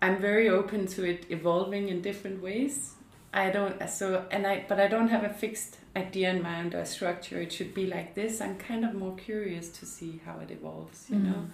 I'm 0.02 0.20
very 0.20 0.48
open 0.48 0.88
to 0.88 1.08
it 1.08 1.26
evolving 1.28 1.88
in 1.88 2.02
different 2.02 2.42
ways. 2.42 2.94
I 3.32 3.50
don't 3.50 3.88
so 3.88 4.26
and 4.30 4.46
I 4.46 4.64
but 4.68 4.80
I 4.80 4.88
don't 4.88 5.08
have 5.08 5.24
a 5.24 5.28
fixed 5.28 5.76
idea 5.96 6.30
in 6.30 6.42
mind 6.42 6.74
or 6.74 6.84
structure. 6.84 7.40
It 7.40 7.52
should 7.52 7.74
be 7.74 7.86
like 7.86 8.14
this. 8.14 8.40
I'm 8.40 8.56
kind 8.56 8.84
of 8.84 8.94
more 8.94 9.14
curious 9.16 9.68
to 9.70 9.86
see 9.86 10.20
how 10.24 10.38
it 10.40 10.50
evolves, 10.50 11.06
you 11.08 11.18
know. 11.18 11.46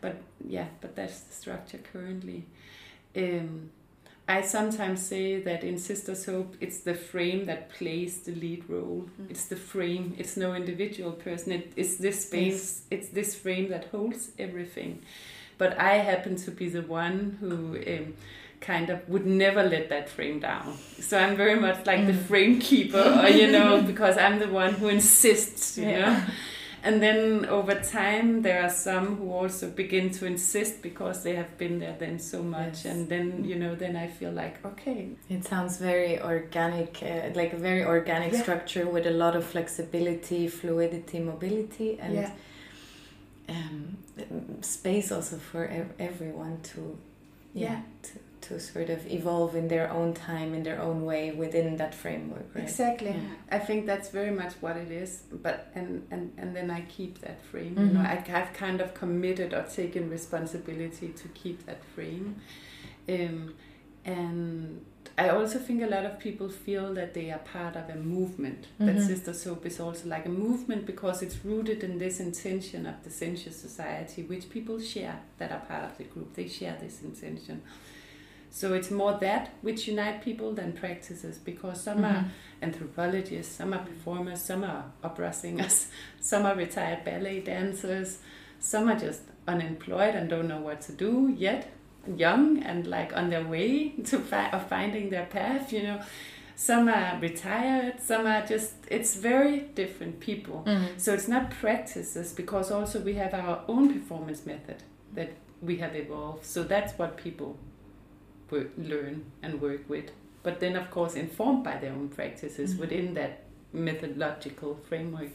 But 0.00 0.16
yeah, 0.44 0.66
but 0.80 0.96
that's 0.96 1.20
the 1.20 1.32
structure 1.32 1.78
currently. 1.92 2.44
Um, 3.16 3.70
I 4.28 4.42
sometimes 4.42 5.04
say 5.04 5.40
that 5.40 5.64
in 5.64 5.78
Sisters 5.78 6.26
Hope, 6.26 6.56
it's 6.60 6.80
the 6.80 6.94
frame 6.94 7.44
that 7.46 7.70
plays 7.70 8.18
the 8.18 8.34
lead 8.34 8.68
role. 8.68 9.08
Mm. 9.20 9.30
It's 9.30 9.46
the 9.46 9.56
frame. 9.56 10.14
It's 10.16 10.36
no 10.36 10.54
individual 10.54 11.12
person. 11.12 11.52
It, 11.52 11.72
it's 11.76 11.96
this 11.96 12.26
space. 12.26 12.82
It's 12.90 13.08
this 13.08 13.34
frame 13.34 13.68
that 13.70 13.86
holds 13.86 14.30
everything. 14.38 15.02
But 15.58 15.78
I 15.78 15.94
happen 15.94 16.36
to 16.36 16.50
be 16.50 16.68
the 16.68 16.82
one 16.82 17.36
who 17.40 17.76
um, 17.76 18.14
kind 18.62 18.88
of 18.90 18.98
would 19.08 19.26
never 19.26 19.62
let 19.62 19.88
that 19.90 20.08
frame 20.08 20.38
down. 20.40 20.78
So 21.00 21.18
I'm 21.18 21.36
very 21.36 21.58
much 21.60 21.84
like 21.86 22.06
the 22.06 22.12
Mm. 22.12 22.26
frame 22.28 22.58
keeper, 22.60 23.04
or, 23.22 23.28
you 23.28 23.48
know, 23.56 23.82
because 23.92 24.16
I'm 24.16 24.38
the 24.38 24.48
one 24.48 24.72
who 24.74 24.88
insists, 24.88 25.76
you 25.78 25.86
know. 25.86 26.16
And 26.84 27.00
then 27.00 27.46
over 27.46 27.74
time, 27.76 28.42
there 28.42 28.60
are 28.64 28.70
some 28.70 29.06
who 29.18 29.30
also 29.32 29.70
begin 29.70 30.10
to 30.18 30.26
insist 30.26 30.82
because 30.82 31.22
they 31.22 31.36
have 31.36 31.56
been 31.56 31.78
there 31.78 31.94
then 31.98 32.18
so 32.18 32.42
much. 32.42 32.84
Yes. 32.84 32.86
And 32.86 33.08
then, 33.08 33.44
you 33.44 33.54
know, 33.54 33.76
then 33.76 33.94
I 33.94 34.08
feel 34.08 34.32
like, 34.32 34.56
okay, 34.66 35.00
It 35.30 35.44
sounds 35.44 35.76
very 35.78 36.20
organic, 36.20 36.92
uh, 37.02 37.30
like 37.40 37.52
a 37.52 37.56
very 37.68 37.84
organic 37.84 38.32
Yeah. 38.32 38.42
structure 38.42 38.84
with 38.94 39.06
a 39.06 39.10
lot 39.24 39.36
of 39.36 39.44
flexibility, 39.44 40.48
fluidity, 40.48 41.20
mobility, 41.20 41.98
and 42.00 42.14
yeah, 42.14 42.30
um, 43.48 43.96
space 44.60 45.12
also 45.12 45.36
for 45.36 45.66
ev- 45.66 45.92
everyone 45.98 46.58
to, 46.74 46.98
yeah, 47.54 47.64
Yeah. 47.72 47.80
to, 48.02 48.10
to 48.42 48.58
sort 48.60 48.90
of 48.90 49.06
evolve 49.10 49.54
in 49.54 49.68
their 49.68 49.90
own 49.90 50.12
time, 50.14 50.52
in 50.54 50.62
their 50.62 50.80
own 50.80 51.04
way 51.04 51.30
within 51.30 51.76
that 51.76 51.94
framework, 51.94 52.46
right? 52.54 52.64
exactly. 52.64 53.10
Yeah. 53.10 53.56
I 53.56 53.58
think 53.58 53.86
that's 53.86 54.08
very 54.10 54.30
much 54.32 54.52
what 54.60 54.76
it 54.76 54.90
is. 54.90 55.22
But 55.32 55.70
and 55.74 56.06
and 56.10 56.32
and 56.36 56.54
then 56.56 56.70
I 56.70 56.82
keep 56.82 57.20
that 57.20 57.42
frame. 57.50 57.74
You 57.78 57.86
know, 57.94 58.00
Mhm. 58.00 58.30
I, 58.34 58.40
I've 58.40 58.52
kind 58.52 58.80
of 58.80 58.94
committed 58.94 59.54
or 59.54 59.62
taken 59.62 60.10
responsibility 60.10 61.08
to 61.22 61.28
keep 61.28 61.64
that 61.66 61.82
frame. 61.94 62.36
Um, 63.08 63.54
and 64.04 64.84
I 65.18 65.28
also 65.28 65.58
think 65.58 65.82
a 65.82 65.86
lot 65.86 66.04
of 66.04 66.18
people 66.18 66.48
feel 66.48 66.94
that 66.94 67.12
they 67.14 67.30
are 67.30 67.38
part 67.38 67.76
of 67.76 67.88
a 67.90 67.94
movement. 67.96 68.66
That 68.78 68.96
Mhm. 68.96 69.06
Sisters 69.06 69.44
Hope 69.44 69.66
is 69.66 69.78
also 69.78 70.08
like 70.08 70.26
a 70.26 70.30
movement 70.46 70.86
because 70.86 71.22
it's 71.22 71.44
rooted 71.44 71.84
in 71.84 71.98
this 71.98 72.18
intention 72.18 72.86
of 72.86 72.94
the 73.04 73.10
sensuous 73.10 73.56
society, 73.56 74.22
which 74.22 74.48
people 74.50 74.80
share 74.80 75.20
that 75.38 75.52
are 75.52 75.60
part 75.68 75.84
of 75.84 75.96
the 75.98 76.04
group. 76.04 76.34
They 76.34 76.48
share 76.48 76.76
this 76.80 77.02
intention. 77.02 77.62
So 78.54 78.74
it's 78.74 78.90
more 78.90 79.14
that 79.20 79.48
which 79.62 79.88
unite 79.88 80.22
people 80.22 80.52
than 80.52 80.72
practices 80.74 81.38
because 81.38 81.80
some 81.82 82.04
are 82.04 82.24
Mhm. 82.24 82.28
anthropologists, 82.62 83.56
some 83.56 83.72
are 83.72 83.84
performers, 83.84 84.40
some 84.42 84.62
are 84.64 84.84
opera 85.02 85.32
singers, 85.32 85.88
some 86.20 86.44
are 86.46 86.54
retired 86.54 87.02
ballet 87.04 87.40
dancers, 87.40 88.18
some 88.60 88.88
are 88.90 88.98
just 88.98 89.22
unemployed 89.48 90.14
and 90.14 90.28
don't 90.28 90.48
know 90.48 90.60
what 90.60 90.80
to 90.82 90.92
do 90.92 91.34
yet, 91.36 91.68
young 92.16 92.62
and 92.62 92.86
like 92.86 93.16
on 93.16 93.30
their 93.30 93.44
way 93.46 93.88
to 94.04 94.18
fi- 94.18 94.50
of 94.50 94.68
finding 94.68 95.08
their 95.10 95.26
path, 95.26 95.72
you 95.72 95.82
know. 95.82 96.00
Some 96.54 96.88
are 96.88 97.18
retired, 97.20 98.00
some 98.00 98.26
are 98.26 98.44
just, 98.46 98.74
it's 98.90 99.16
very 99.16 99.60
different 99.74 100.20
people. 100.20 100.62
Mhm. 100.66 100.84
So 100.98 101.14
it's 101.14 101.26
not 101.26 101.50
practices 101.50 102.32
because 102.34 102.70
also 102.70 103.00
we 103.00 103.14
have 103.14 103.32
our 103.34 103.62
own 103.66 103.92
performance 103.92 104.44
method 104.46 104.82
that 105.14 105.30
we 105.62 105.76
have 105.78 105.96
evolved. 105.96 106.44
So 106.44 106.62
that's 106.62 106.92
what 106.98 107.16
people 107.16 107.56
work, 108.52 108.70
learn 108.78 109.24
and 109.42 109.60
work 109.60 109.88
with. 109.88 110.10
But 110.44 110.60
then, 110.60 110.76
of 110.76 110.90
course, 110.90 111.14
informed 111.16 111.64
by 111.64 111.78
their 111.78 111.92
own 111.92 112.08
practices 112.08 112.74
Mhm. 112.74 112.78
within 112.80 113.14
that 113.14 113.44
methodological 113.72 114.74
framework. 114.88 115.30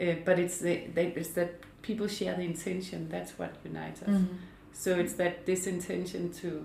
Uh, 0.00 0.14
but 0.24 0.38
it's 0.38 0.58
the, 0.58 0.86
that, 0.94 1.16
it's 1.18 1.30
that 1.30 1.50
people 1.82 2.06
share 2.06 2.34
the 2.36 2.42
intention. 2.42 3.08
That's 3.10 3.38
what 3.38 3.52
unites 3.64 4.02
us. 4.02 4.08
Mhm. 4.08 4.28
So 4.72 4.98
it's 4.98 5.14
that 5.14 5.44
this 5.44 5.66
intention 5.66 6.30
to 6.34 6.64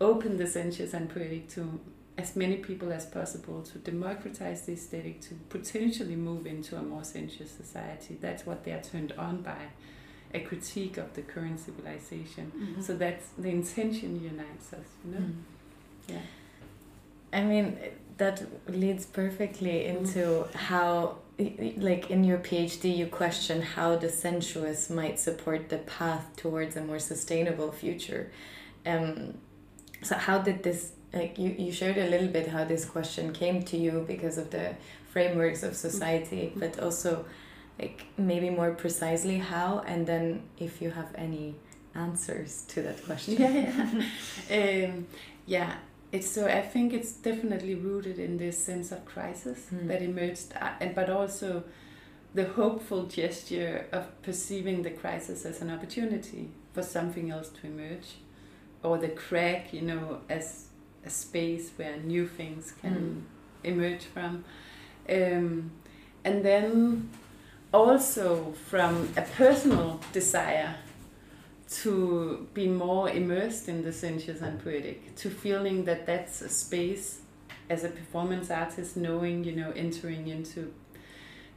open 0.00 0.36
the 0.38 0.46
sensuous 0.46 0.92
and 0.92 1.08
poetic 1.08 1.48
to 1.50 1.80
as 2.18 2.36
many 2.36 2.56
people 2.56 2.92
as 2.92 3.06
possible, 3.06 3.62
to 3.62 3.78
democratize 3.78 4.66
the 4.66 4.72
aesthetic, 4.72 5.20
to 5.20 5.34
potentially 5.48 6.16
move 6.16 6.46
into 6.46 6.76
a 6.76 6.82
more 6.82 7.04
sensuous 7.04 7.50
society. 7.50 8.16
That's 8.20 8.44
what 8.46 8.64
they 8.64 8.72
are 8.72 8.82
turned 8.82 9.12
on 9.12 9.42
by. 9.42 9.68
A 10.34 10.40
critique 10.40 10.96
of 10.98 11.14
the 11.14 11.22
current 11.22 11.58
civilization. 11.60 12.52
Mhm. 12.54 12.82
So 12.82 12.94
that's 12.94 13.26
the 13.38 13.48
intention 13.48 14.10
unites 14.22 14.72
us, 14.72 14.88
you 15.04 15.12
know. 15.12 15.26
Mm. 15.26 15.34
Yeah. 16.08 16.20
I 17.32 17.42
mean, 17.42 17.78
that 18.18 18.42
leads 18.68 19.06
perfectly 19.06 19.86
into 19.86 20.46
how, 20.54 21.18
like 21.88 22.10
in 22.10 22.22
your 22.24 22.38
PhD, 22.38 22.96
you 22.96 23.06
question 23.06 23.62
how 23.62 23.96
the 23.96 24.08
sensuous 24.08 24.90
might 24.90 25.18
support 25.18 25.68
the 25.68 25.78
path 25.78 26.24
towards 26.36 26.76
a 26.76 26.82
more 26.82 26.98
sustainable 26.98 27.72
future. 27.72 28.30
Um, 28.86 29.34
so, 30.02 30.16
how 30.16 30.38
did 30.38 30.62
this, 30.62 30.92
like, 31.12 31.38
you, 31.38 31.54
you 31.58 31.72
shared 31.72 31.98
a 31.98 32.08
little 32.08 32.28
bit 32.28 32.48
how 32.48 32.64
this 32.64 32.84
question 32.84 33.32
came 33.32 33.62
to 33.64 33.76
you 33.76 34.04
because 34.06 34.36
of 34.38 34.50
the 34.50 34.76
frameworks 35.10 35.62
of 35.62 35.74
society, 35.74 36.52
but 36.56 36.78
also, 36.78 37.24
like, 37.78 38.06
maybe 38.16 38.50
more 38.50 38.72
precisely 38.72 39.38
how, 39.38 39.82
and 39.86 40.06
then 40.06 40.42
if 40.58 40.80
you 40.82 40.90
have 40.90 41.08
any 41.16 41.54
answers 41.94 42.64
to 42.68 42.82
that 42.82 43.04
question. 43.04 43.34
Yeah, 43.38 44.02
yeah. 44.48 44.86
um, 44.88 45.06
yeah. 45.46 45.74
It's 46.12 46.30
so 46.30 46.46
I 46.46 46.62
think 46.62 46.92
it's 46.92 47.12
definitely 47.12 47.74
rooted 47.74 48.18
in 48.20 48.36
this 48.38 48.56
sense 48.56 48.92
of 48.92 49.04
crisis 49.04 49.66
Mm. 49.72 49.88
that 49.88 50.02
emerged, 50.02 50.52
uh, 50.60 50.70
and 50.80 50.94
but 50.94 51.10
also 51.10 51.64
the 52.34 52.44
hopeful 52.44 53.04
gesture 53.06 53.86
of 53.92 54.04
perceiving 54.22 54.82
the 54.82 54.90
crisis 54.90 55.44
as 55.44 55.60
an 55.60 55.70
opportunity 55.70 56.50
for 56.72 56.82
something 56.82 57.30
else 57.30 57.48
to 57.48 57.66
emerge, 57.66 58.16
or 58.82 58.98
the 58.98 59.08
crack, 59.08 59.72
you 59.72 59.82
know, 59.82 60.20
as 60.28 60.66
a 61.04 61.10
space 61.10 61.70
where 61.76 61.96
new 61.98 62.26
things 62.26 62.72
can 62.80 63.24
emerge 63.64 64.04
from, 64.04 64.44
um, 65.08 65.70
and 66.24 66.44
then 66.44 67.08
also 67.74 68.52
from 68.70 69.08
a 69.16 69.22
personal 69.22 70.00
desire 70.12 70.76
to 71.68 72.46
be 72.54 72.68
more 72.68 73.10
immersed 73.10 73.68
in 73.68 73.82
the 73.82 73.92
sensuous 73.92 74.40
and 74.40 74.62
poetic, 74.62 75.14
to 75.16 75.28
feeling 75.28 75.84
that 75.84 76.06
that's 76.06 76.40
a 76.40 76.48
space 76.48 77.20
as 77.68 77.82
a 77.82 77.88
performance 77.88 78.50
artist, 78.50 78.96
knowing, 78.96 79.42
you 79.42 79.52
know, 79.52 79.72
entering 79.74 80.28
into 80.28 80.72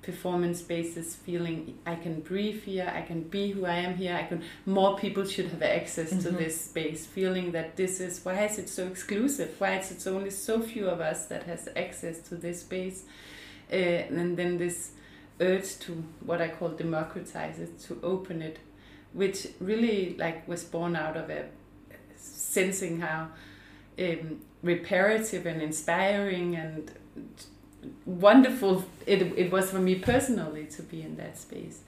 performance 0.02 0.60
spaces, 0.60 1.16
feeling 1.16 1.78
I 1.86 1.96
can 1.96 2.22
breathe 2.22 2.64
here, 2.64 2.92
I 2.96 3.02
can 3.02 3.22
be 3.24 3.52
who 3.52 3.66
I 3.66 3.76
am 3.76 3.96
here, 3.96 4.16
I 4.16 4.24
can 4.24 4.42
more 4.66 4.98
people 4.98 5.26
should 5.26 5.48
have 5.50 5.62
access 5.62 6.10
to 6.10 6.30
Mhm. 6.32 6.38
this 6.38 6.62
space, 6.62 7.06
feeling 7.06 7.52
that 7.52 7.76
this 7.76 8.00
is 8.00 8.24
why 8.24 8.46
is 8.46 8.58
it 8.58 8.70
so 8.70 8.88
exclusive? 8.88 9.50
Why 9.60 9.78
is 9.80 9.92
it 9.92 10.08
only 10.10 10.30
so 10.32 10.62
few 10.62 10.88
of 10.88 11.00
us 11.02 11.28
that 11.28 11.44
has 11.44 11.68
access 11.76 12.22
to 12.30 12.36
this 12.36 12.62
space? 12.62 13.04
Uh, 13.72 13.76
and 13.76 14.38
then 14.38 14.58
this 14.58 14.92
urge 15.40 15.78
to 15.80 16.04
what 16.26 16.42
I 16.42 16.48
call 16.48 16.70
democratize 16.70 17.60
it, 17.60 17.80
to 17.82 18.00
open 18.04 18.42
it 18.42 18.60
which 19.14 19.48
really 19.60 20.16
like 20.18 20.48
was 20.48 20.64
born 20.64 20.96
out 20.96 21.18
of 21.18 21.30
a 21.30 21.46
sensing 22.16 23.00
how 23.00 23.30
um, 24.00 24.42
reparative 24.62 25.46
and 25.46 25.62
inspiring 25.62 26.56
and 26.56 26.92
wonderful 28.06 28.86
it, 29.06 29.22
it 29.38 29.52
was 29.52 29.72
for 29.72 29.80
me 29.80 29.96
personally 29.96 30.66
to 30.66 30.84
be 30.84 31.02
in 31.02 31.16
that 31.18 31.38
space. 31.38 31.82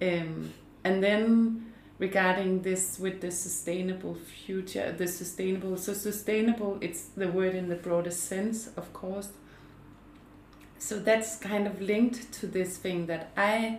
Um, 0.00 0.54
and 0.84 1.02
then 1.02 1.72
regarding 1.98 2.62
this 2.62 2.98
with 2.98 3.20
the 3.20 3.30
sustainable 3.30 4.14
future 4.14 4.94
the 4.96 5.08
sustainable 5.08 5.76
so 5.76 5.92
sustainable 5.92 6.78
it's 6.80 7.06
the 7.16 7.26
word 7.26 7.56
in 7.56 7.68
the 7.68 7.74
broadest 7.74 8.22
sense 8.24 8.68
of 8.76 8.92
course 8.92 9.30
so 10.78 10.98
that's 10.98 11.36
kind 11.36 11.66
of 11.66 11.80
linked 11.80 12.32
to 12.32 12.46
this 12.46 12.76
thing 12.76 13.06
that 13.06 13.30
i 13.36 13.78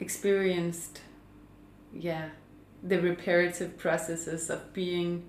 experienced 0.00 1.00
yeah 1.92 2.28
the 2.82 3.00
reparative 3.00 3.78
processes 3.78 4.50
of 4.50 4.72
being 4.72 5.28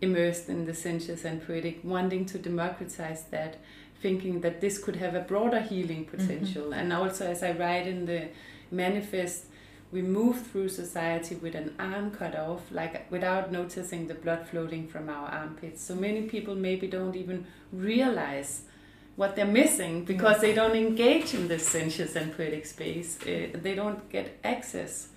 immersed 0.00 0.48
in 0.48 0.64
the 0.64 0.74
sensuous 0.74 1.24
and 1.24 1.44
poetic 1.46 1.80
wanting 1.82 2.24
to 2.24 2.38
democratize 2.38 3.24
that 3.24 3.58
thinking 4.00 4.40
that 4.40 4.60
this 4.60 4.78
could 4.78 4.96
have 4.96 5.14
a 5.14 5.20
broader 5.20 5.60
healing 5.60 6.04
mm-hmm. 6.04 6.16
potential. 6.16 6.72
And 6.72 6.92
also 6.92 7.26
as 7.26 7.42
i 7.42 7.52
write 7.52 7.86
in 7.86 8.06
the 8.06 8.28
manifest 8.70 9.46
we 9.90 10.02
move 10.02 10.46
through 10.46 10.68
society 10.68 11.34
with 11.34 11.54
an 11.54 11.74
arm 11.78 12.10
cut 12.10 12.36
off 12.36 12.70
like 12.70 13.10
without 13.10 13.50
noticing 13.50 14.06
the 14.06 14.14
blood 14.14 14.46
floating 14.46 14.86
from 14.86 15.08
our 15.08 15.28
armpits. 15.30 15.82
So 15.82 15.94
many 15.94 16.22
people 16.22 16.54
maybe 16.54 16.86
don't 16.86 17.16
even 17.16 17.46
realize 17.72 18.64
what 19.18 19.30
they're 19.36 19.54
missing 19.62 20.04
because 20.04 20.40
they 20.40 20.54
don't 20.60 20.76
engage 20.76 21.34
in 21.38 21.48
this 21.48 21.64
sensuous 21.76 22.14
and 22.20 22.28
poetic 22.36 22.64
space 22.74 23.18
uh, 23.26 23.48
they 23.64 23.74
don't 23.74 24.00
get 24.16 24.26
access 24.44 25.08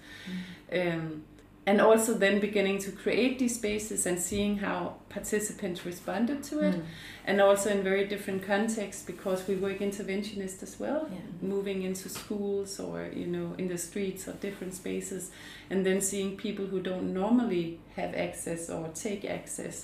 um, 0.73 1.23
and 1.67 1.79
also 1.79 2.13
then 2.15 2.39
beginning 2.39 2.79
to 2.79 2.91
create 2.91 3.37
these 3.37 3.55
spaces 3.55 4.07
and 4.07 4.19
seeing 4.19 4.57
how 4.57 4.95
participants 5.09 5.85
responded 5.85 6.41
to 6.43 6.59
it 6.69 6.75
Mm. 6.75 6.83
and 7.29 7.39
also 7.47 7.69
in 7.69 7.83
very 7.83 8.05
different 8.13 8.41
contexts 8.53 9.03
because 9.05 9.47
we 9.47 9.55
work 9.55 9.79
interventionist 9.89 10.63
as 10.63 10.79
well 10.79 11.01
Yeah. 11.11 11.19
moving 11.55 11.83
into 11.83 12.09
schools 12.09 12.79
or 12.79 12.95
you 13.21 13.27
know 13.35 13.47
in 13.59 13.67
the 13.67 13.77
streets 13.77 14.27
or 14.27 14.33
different 14.47 14.73
spaces 14.73 15.23
and 15.69 15.85
then 15.85 16.01
seeing 16.01 16.35
people 16.45 16.65
who 16.71 16.79
don't 16.89 17.13
normally 17.13 17.65
have 17.95 18.11
access 18.27 18.61
or 18.75 18.83
take 19.05 19.23
access 19.37 19.75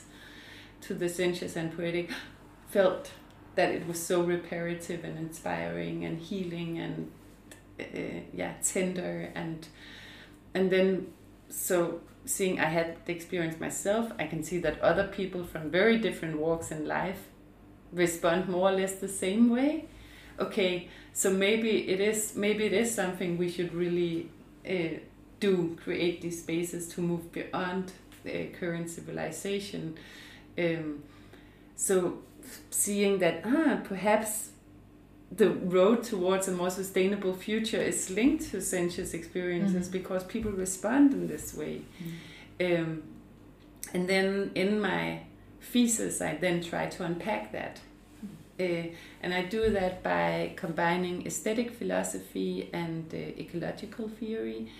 to 0.86 0.91
the 1.01 1.10
sensuous 1.10 1.56
and 1.56 1.69
poetic 1.77 2.10
felt 2.75 3.12
that 3.58 3.72
it 3.72 3.86
was 3.88 4.02
so 4.02 4.24
reparative 4.24 5.04
and 5.04 5.17
inspiring 5.20 6.06
and 6.06 6.20
healing 6.20 6.80
and 6.80 7.12
uh, 7.80 8.22
yeah 8.34 8.54
tender 8.63 9.32
and 9.36 9.67
and 10.54 10.72
then 10.72 11.08
so 11.50 12.02
seeing 12.26 12.60
I 12.60 12.65
had 12.65 13.06
the 13.06 13.13
experience 13.13 13.60
myself, 13.60 14.12
I 14.20 14.28
can 14.28 14.43
see 14.43 14.60
that 14.60 14.80
other 14.82 15.08
people 15.08 15.43
from 15.43 15.70
very 15.70 15.98
different 15.98 16.38
walks 16.38 16.72
in 16.72 16.88
life 16.88 17.28
respond 17.91 18.50
more 18.50 18.70
or 18.70 18.74
less 18.74 18.96
the 18.96 19.08
same 19.08 19.50
way. 19.50 19.86
Okay, 20.39 20.89
so 21.13 21.32
maybe 21.32 21.89
it 21.89 22.00
is 22.00 22.36
maybe 22.36 22.65
it 22.65 22.74
is 22.74 22.93
something 22.93 23.38
we 23.38 23.50
should 23.50 23.74
really 23.74 24.30
uh, 24.70 25.00
do 25.39 25.78
create 25.84 26.22
these 26.22 26.39
spaces 26.39 26.88
to 26.89 27.02
move 27.02 27.32
beyond 27.32 27.93
the 28.24 28.48
current 28.60 28.89
civilization. 28.89 29.98
Um, 30.58 31.04
so 31.76 32.20
seeing 32.69 33.19
that 33.19 33.41
ah 33.45 33.79
perhaps 33.83 34.49
the 35.31 35.49
road 35.49 36.03
towards 36.03 36.47
a 36.47 36.51
more 36.51 36.69
sustainable 36.69 37.33
future 37.33 37.81
is 37.81 38.10
linked 38.10 38.49
to 38.51 38.62
sensuous 38.62 39.13
experiences 39.13 39.89
Mhm. 39.89 39.91
because 39.91 40.23
people 40.23 40.51
respond 40.51 41.13
in 41.13 41.27
this 41.27 41.53
way. 41.53 41.81
Um, 42.62 43.03
and 43.93 44.07
then 44.07 44.51
in 44.55 44.79
my 44.79 45.19
thesis, 45.73 46.21
I 46.21 46.38
then 46.39 46.62
try 46.62 46.88
to 46.88 47.03
unpack 47.03 47.51
that. 47.51 47.81
Uh, 48.60 48.88
and 49.21 49.33
I 49.33 49.43
do 49.43 49.69
that 49.69 50.01
by 50.01 50.53
combining 50.55 51.25
aesthetic 51.27 51.71
philosophy 51.71 52.69
and 52.73 53.05
uh, 53.13 53.17
ecological 53.43 54.07
theory. 54.07 54.71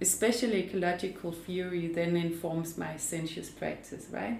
Especially 0.00 0.64
ecological 0.66 1.32
theory 1.32 1.86
then 1.88 2.16
informs 2.16 2.76
my 2.76 2.96
sensuous 2.96 3.48
practice, 3.50 4.06
right? 4.10 4.38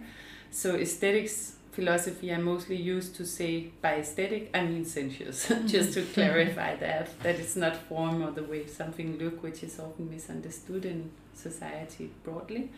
So 0.51 0.75
aesthetics 0.77 1.57
philosophy 1.77 2.33
I 2.33 2.39
mostly 2.39 2.77
use 2.95 3.09
to 3.19 3.25
say 3.27 3.53
by 3.83 3.93
aesthetic 4.03 4.43
I 4.55 4.63
mean 4.71 4.85
sensuous, 4.85 5.39
just 5.75 5.93
to 5.95 6.03
clarify 6.17 6.71
that 6.87 7.07
that 7.23 7.37
it's 7.43 7.57
not 7.65 7.77
form 7.89 8.23
or 8.23 8.31
the 8.41 8.47
way 8.53 8.67
something 8.67 9.19
look, 9.23 9.43
which 9.43 9.63
is 9.63 9.79
often 9.79 10.11
misunderstood 10.11 10.85
in 10.93 11.11
society 11.35 12.11
broadly. 12.25 12.71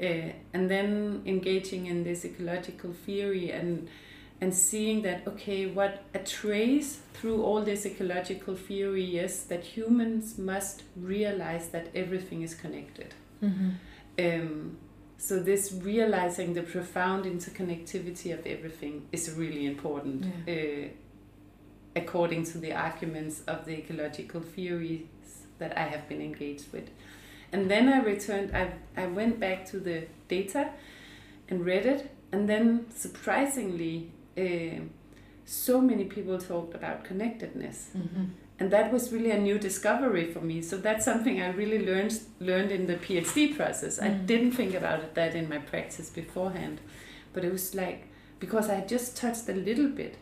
Uh, 0.00 0.30
and 0.54 0.70
then 0.70 1.22
engaging 1.26 1.86
in 1.86 2.04
this 2.04 2.24
ecological 2.24 2.92
theory 3.06 3.50
and 3.60 3.88
and 4.40 4.54
seeing 4.54 5.02
that 5.02 5.26
okay 5.26 5.66
what 5.78 5.92
a 6.14 6.18
trace 6.18 6.90
through 7.14 7.42
all 7.42 7.60
this 7.70 7.84
ecological 7.92 8.54
theory 8.54 9.18
is 9.18 9.44
that 9.50 9.62
humans 9.76 10.38
must 10.38 10.82
realize 10.96 11.68
that 11.74 11.86
everything 11.94 12.42
is 12.42 12.54
connected. 12.54 13.10
Mhm. 13.42 13.70
um, 14.26 14.76
so 15.20 15.38
this 15.40 15.72
realizing 15.82 16.54
the 16.54 16.62
profound 16.62 17.24
interconnectivity 17.24 18.32
of 18.32 18.46
everything 18.46 18.94
is 19.12 19.24
really 19.42 19.66
important 19.66 20.24
uh, 20.48 20.88
according 21.96 22.44
to 22.44 22.58
the 22.58 22.72
arguments 22.72 23.42
of 23.46 23.64
the 23.66 23.74
ecological 23.82 24.40
theories 24.40 25.02
that 25.58 25.76
i 25.76 25.82
have 25.82 26.08
been 26.08 26.20
engaged 26.22 26.72
with. 26.72 26.88
And 27.52 27.68
then 27.70 27.88
i 27.88 27.98
returned 28.12 28.54
i, 28.54 28.72
I 28.96 29.06
went 29.06 29.40
back 29.40 29.64
to 29.70 29.80
the 29.80 30.06
data 30.28 30.70
and 31.48 31.64
read 31.66 31.84
it 31.86 32.10
and 32.32 32.48
then 32.48 32.86
surprisingly 32.94 34.12
uh, 34.36 34.80
so 35.44 35.80
many 35.80 36.04
people 36.04 36.38
talked 36.38 36.74
about 36.74 37.04
connectedness. 37.04 37.90
Mhm. 37.96 38.26
And 38.60 38.70
that 38.72 38.92
was 38.92 39.12
really 39.12 39.30
a 39.30 39.38
new 39.38 39.58
discovery 39.58 40.26
for 40.32 40.40
me. 40.40 40.60
So 40.62 40.76
that's 40.76 41.04
something 41.04 41.40
i 41.40 41.48
really 41.50 41.80
learned 41.86 42.14
learned 42.40 42.72
in 42.72 42.86
the 42.86 42.96
phd 42.96 43.56
process. 43.56 43.98
I 43.98 44.08
Mm. 44.08 44.26
didn't 44.26 44.52
think 44.52 44.74
about 44.74 45.00
it 45.04 45.14
that 45.14 45.34
in 45.34 45.48
my 45.48 45.58
practice 45.58 46.10
beforehand 46.10 46.80
but 47.32 47.44
it 47.44 47.52
was 47.52 47.74
like 47.74 48.00
because 48.40 48.68
i 48.70 48.80
just 48.94 49.16
touched 49.16 49.48
a 49.48 49.54
little 49.68 49.88
bit 50.00 50.14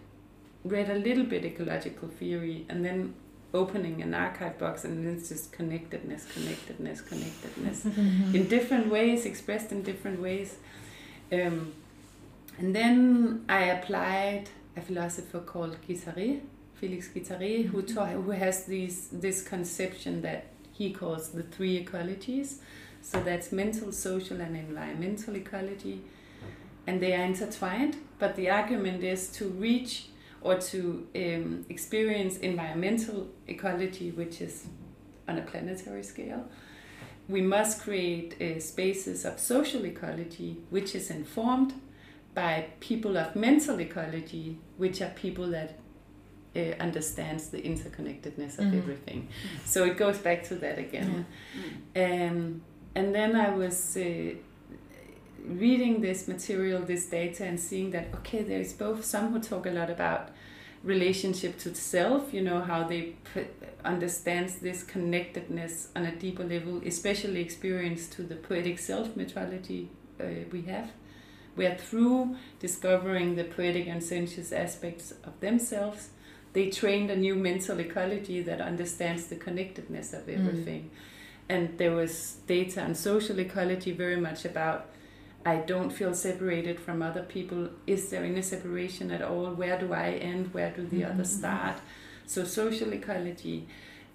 read 0.64 0.88
a 0.90 0.98
little 1.06 1.24
bit 1.24 1.44
ecological 1.44 2.08
theory 2.08 2.66
and 2.68 2.84
then 2.84 3.14
opening 3.54 4.02
an 4.02 4.12
archive 4.12 4.58
box 4.58 4.84
and 4.84 5.06
it's 5.08 5.28
just 5.30 5.52
connectedness, 5.52 6.26
connectedness, 6.34 7.00
connectedness. 7.00 7.84
In 8.36 8.48
different 8.48 8.88
ways, 8.90 9.24
expressed 9.24 9.70
in 9.72 9.80
different 9.82 10.20
ways. 10.20 10.56
Um, 11.32 11.72
and 12.58 12.74
then 12.74 13.44
I 13.48 13.60
applied 13.76 14.44
a 14.76 14.82
philosopher 14.82 15.38
called 15.40 15.76
Guattari, 15.88 16.40
Felix 16.80 17.08
Guattari, 17.08 17.66
who, 17.66 17.82
mm-hmm. 17.82 17.94
taught, 17.94 18.10
who 18.10 18.30
has 18.30 18.64
these, 18.64 19.08
this 19.08 19.42
conception 19.42 20.22
that 20.22 20.46
he 20.72 20.92
calls 20.92 21.30
the 21.30 21.42
three 21.42 21.82
ecologies. 21.82 22.56
So 23.00 23.22
that's 23.22 23.52
mental, 23.52 23.92
social, 23.92 24.40
and 24.40 24.56
environmental 24.56 25.36
ecology. 25.36 26.02
And 26.86 27.00
they 27.00 27.14
are 27.14 27.24
intertwined, 27.24 27.96
but 28.18 28.36
the 28.36 28.50
argument 28.50 29.02
is 29.02 29.28
to 29.32 29.46
reach 29.48 30.06
or 30.40 30.56
to 30.56 31.06
um, 31.16 31.66
experience 31.68 32.36
environmental 32.38 33.28
ecology, 33.48 34.10
which 34.10 34.40
is 34.40 34.66
on 35.26 35.38
a 35.38 35.42
planetary 35.42 36.02
scale. 36.02 36.48
We 37.28 37.42
must 37.42 37.82
create 37.82 38.40
uh, 38.40 38.60
spaces 38.60 39.24
of 39.24 39.40
social 39.40 39.84
ecology, 39.84 40.58
which 40.70 40.94
is 40.94 41.10
informed 41.10 41.74
by 42.34 42.66
people 42.80 43.16
of 43.16 43.34
mental 43.34 43.80
ecology, 43.80 44.58
which 44.76 45.00
are 45.00 45.08
people 45.10 45.48
that 45.48 45.78
uh, 46.56 46.82
understands 46.82 47.48
the 47.50 47.60
interconnectedness 47.60 48.58
of 48.58 48.66
mm. 48.66 48.78
everything. 48.78 49.28
So 49.64 49.84
it 49.84 49.96
goes 49.96 50.18
back 50.18 50.44
to 50.44 50.54
that 50.56 50.78
again. 50.78 51.26
Yeah. 51.94 52.30
Um, 52.30 52.62
and 52.94 53.14
then 53.14 53.36
I 53.36 53.50
was 53.50 53.96
uh, 53.96 54.34
reading 55.44 56.00
this 56.00 56.26
material, 56.28 56.82
this 56.82 57.06
data, 57.06 57.44
and 57.44 57.60
seeing 57.60 57.90
that 57.90 58.14
okay, 58.16 58.42
there 58.42 58.60
is 58.60 58.72
both 58.72 59.04
some 59.04 59.32
who 59.32 59.40
talk 59.40 59.66
a 59.66 59.70
lot 59.70 59.90
about 59.90 60.30
relationship 60.82 61.58
to 61.58 61.74
self, 61.74 62.32
you 62.32 62.40
know 62.40 62.60
how 62.60 62.84
they 62.84 63.14
put, 63.32 63.48
understands 63.84 64.56
this 64.56 64.82
connectedness 64.84 65.88
on 65.96 66.04
a 66.06 66.14
deeper 66.14 66.44
level, 66.44 66.80
especially 66.86 67.40
experienced 67.40 68.12
to 68.12 68.22
the 68.22 68.36
poetic 68.36 68.78
self 68.78 69.16
mythology 69.16 69.90
uh, 70.20 70.24
we 70.52 70.62
have 70.62 70.90
where 71.56 71.74
through 71.74 72.36
discovering 72.60 73.34
the 73.34 73.44
poetic 73.44 73.88
and 73.88 74.02
sensuous 74.02 74.52
aspects 74.52 75.12
of 75.24 75.40
themselves, 75.40 76.10
they 76.56 76.70
trained 76.70 77.10
a 77.10 77.16
new 77.16 77.34
mental 77.34 77.78
ecology 77.80 78.40
that 78.40 78.62
understands 78.62 79.26
the 79.26 79.36
connectedness 79.36 80.14
of 80.14 80.22
mm. 80.22 80.38
everything. 80.38 80.84
Mm. 80.84 80.90
And 81.50 81.78
there 81.78 81.92
was 81.92 82.38
data 82.46 82.82
on 82.82 82.94
social 82.94 83.38
ecology 83.38 83.92
very 83.92 84.16
much 84.16 84.46
about 84.46 84.86
I 85.44 85.56
don't 85.56 85.90
feel 85.90 86.14
separated 86.14 86.80
from 86.80 87.02
other 87.02 87.22
people. 87.22 87.68
Is 87.86 88.08
there 88.08 88.24
any 88.24 88.40
separation 88.40 89.10
at 89.10 89.20
all? 89.20 89.50
Where 89.50 89.78
do 89.78 89.92
I 89.92 90.12
end? 90.12 90.54
Where 90.54 90.70
do 90.70 90.86
the 90.86 91.02
mm-hmm. 91.02 91.12
others 91.12 91.36
start? 91.36 91.76
So, 92.24 92.44
social 92.44 92.90
ecology. 92.94 93.68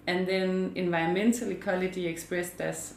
And 0.08 0.28
then 0.28 0.72
environmental 0.74 1.52
ecology 1.52 2.08
expressed 2.08 2.60
as 2.60 2.96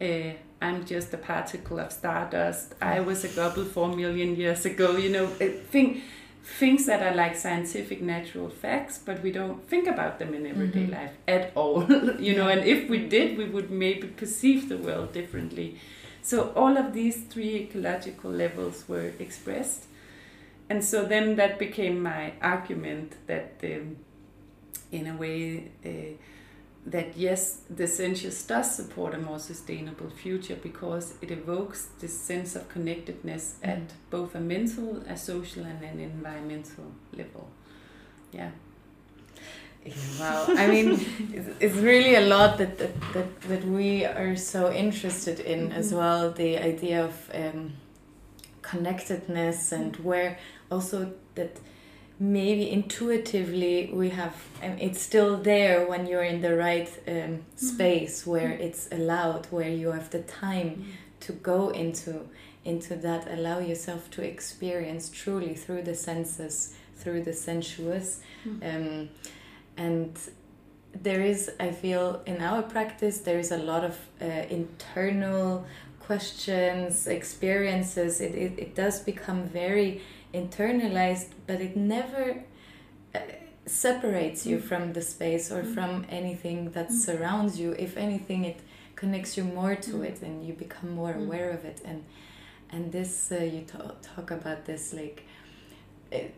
uh, 0.00 0.30
I'm 0.62 0.86
just 0.86 1.12
a 1.12 1.18
particle 1.18 1.80
of 1.80 1.90
stardust. 1.90 2.74
I 2.80 3.00
was 3.00 3.24
a 3.24 3.28
gobble 3.28 3.64
four 3.64 3.88
million 3.88 4.36
years 4.36 4.64
ago. 4.64 4.96
You 4.96 5.10
know, 5.10 5.26
think 5.26 6.02
things 6.46 6.86
that 6.86 7.02
are 7.02 7.14
like 7.14 7.36
scientific 7.36 8.00
natural 8.00 8.48
facts, 8.48 8.98
but 8.98 9.22
we 9.22 9.32
don't 9.32 9.68
think 9.68 9.86
about 9.86 10.18
them 10.18 10.32
in 10.32 10.46
everyday 10.46 10.84
mm-hmm. 10.84 10.92
life 10.92 11.12
at 11.26 11.52
all. 11.54 11.84
you 12.18 12.36
know, 12.36 12.48
and 12.48 12.64
if 12.64 12.88
we 12.88 13.06
did, 13.06 13.36
we 13.36 13.44
would 13.44 13.70
maybe 13.70 14.06
perceive 14.06 14.68
the 14.68 14.78
world 14.78 15.12
differently. 15.12 15.78
So 16.22 16.52
all 16.56 16.76
of 16.76 16.92
these 16.92 17.24
three 17.24 17.54
ecological 17.56 18.30
levels 18.30 18.84
were 18.88 19.12
expressed, 19.18 19.84
and 20.70 20.84
so 20.84 21.04
then 21.04 21.36
that 21.36 21.58
became 21.58 22.02
my 22.02 22.32
argument 22.40 23.14
that, 23.26 23.60
um, 23.64 23.96
in 24.90 25.06
a 25.06 25.16
way. 25.16 25.70
Uh, 25.84 26.16
that 26.86 27.16
yes, 27.16 27.62
the 27.68 27.88
sensuous 27.88 28.46
does 28.46 28.76
support 28.76 29.12
a 29.14 29.18
more 29.18 29.40
sustainable 29.40 30.08
future 30.08 30.56
because 30.62 31.14
it 31.20 31.32
evokes 31.32 31.88
this 32.00 32.18
sense 32.18 32.54
of 32.54 32.68
connectedness 32.68 33.56
mm. 33.62 33.68
at 33.68 33.92
both 34.08 34.34
a 34.36 34.40
mental, 34.40 35.02
a 35.08 35.16
social, 35.16 35.64
and 35.64 35.82
an 35.82 35.98
environmental 35.98 36.92
level. 37.12 37.48
Yeah. 38.32 38.50
Wow, 40.18 40.46
I 40.48 40.66
mean, 40.66 40.98
it's 41.60 41.76
really 41.76 42.16
a 42.16 42.20
lot 42.20 42.58
that, 42.58 42.78
that, 42.78 43.00
that, 43.14 43.40
that 43.42 43.64
we 43.64 44.04
are 44.04 44.36
so 44.36 44.72
interested 44.72 45.40
in 45.40 45.60
mm 45.60 45.70
-hmm. 45.70 45.78
as 45.78 45.92
well. 45.92 46.32
The 46.32 46.58
idea 46.72 47.04
of 47.04 47.14
um, 47.34 47.72
connectedness 48.62 49.72
and 49.72 49.96
where 49.96 50.38
also 50.70 51.12
that 51.34 51.60
maybe 52.18 52.70
intuitively 52.70 53.90
we 53.92 54.08
have 54.08 54.34
and 54.62 54.80
it's 54.80 55.00
still 55.00 55.36
there 55.36 55.86
when 55.86 56.06
you're 56.06 56.22
in 56.22 56.40
the 56.40 56.56
right 56.56 56.88
um, 57.06 57.14
mm-hmm. 57.14 57.38
space 57.56 58.26
where 58.26 58.48
mm-hmm. 58.50 58.62
it's 58.62 58.88
allowed 58.90 59.46
where 59.50 59.68
you 59.68 59.92
have 59.92 60.08
the 60.10 60.22
time 60.22 60.70
mm-hmm. 60.70 60.90
to 61.20 61.32
go 61.32 61.68
into 61.70 62.26
into 62.64 62.96
that 62.96 63.30
allow 63.30 63.58
yourself 63.58 64.10
to 64.10 64.22
experience 64.22 65.10
truly 65.10 65.54
through 65.54 65.82
the 65.82 65.94
senses 65.94 66.74
through 66.96 67.22
the 67.22 67.34
sensuous 67.34 68.20
um, 68.62 69.10
and 69.76 70.18
there 70.94 71.20
is 71.20 71.50
i 71.60 71.70
feel 71.70 72.22
in 72.24 72.40
our 72.40 72.62
practice 72.62 73.18
there 73.18 73.38
is 73.38 73.52
a 73.52 73.58
lot 73.58 73.84
of 73.84 73.98
uh, 74.22 74.24
internal 74.48 75.66
questions 76.00 77.06
experiences 77.06 78.22
it, 78.22 78.34
it, 78.34 78.58
it 78.58 78.74
does 78.74 79.00
become 79.00 79.42
very 79.48 80.00
internalized, 80.36 81.30
but 81.46 81.60
it 81.60 81.76
never 81.76 82.42
uh, 83.14 83.18
separates 83.66 84.46
you 84.46 84.58
mm. 84.58 84.62
from 84.62 84.92
the 84.92 85.02
space 85.02 85.50
or 85.50 85.62
mm. 85.62 85.74
from 85.74 86.06
anything 86.08 86.70
that 86.70 86.88
mm. 86.90 86.92
surrounds 86.92 87.58
you. 87.58 87.72
If 87.72 87.96
anything, 87.96 88.44
it 88.44 88.60
connects 88.94 89.36
you 89.36 89.44
more 89.44 89.74
to 89.74 90.02
it, 90.02 90.22
and 90.22 90.46
you 90.46 90.52
become 90.52 90.90
more 90.90 91.14
aware 91.14 91.50
of 91.50 91.64
it. 91.64 91.80
And 91.84 92.04
and 92.70 92.92
this 92.92 93.32
uh, 93.32 93.36
you 93.36 93.64
talk 94.14 94.30
about 94.30 94.64
this 94.66 94.92
like. 94.92 95.24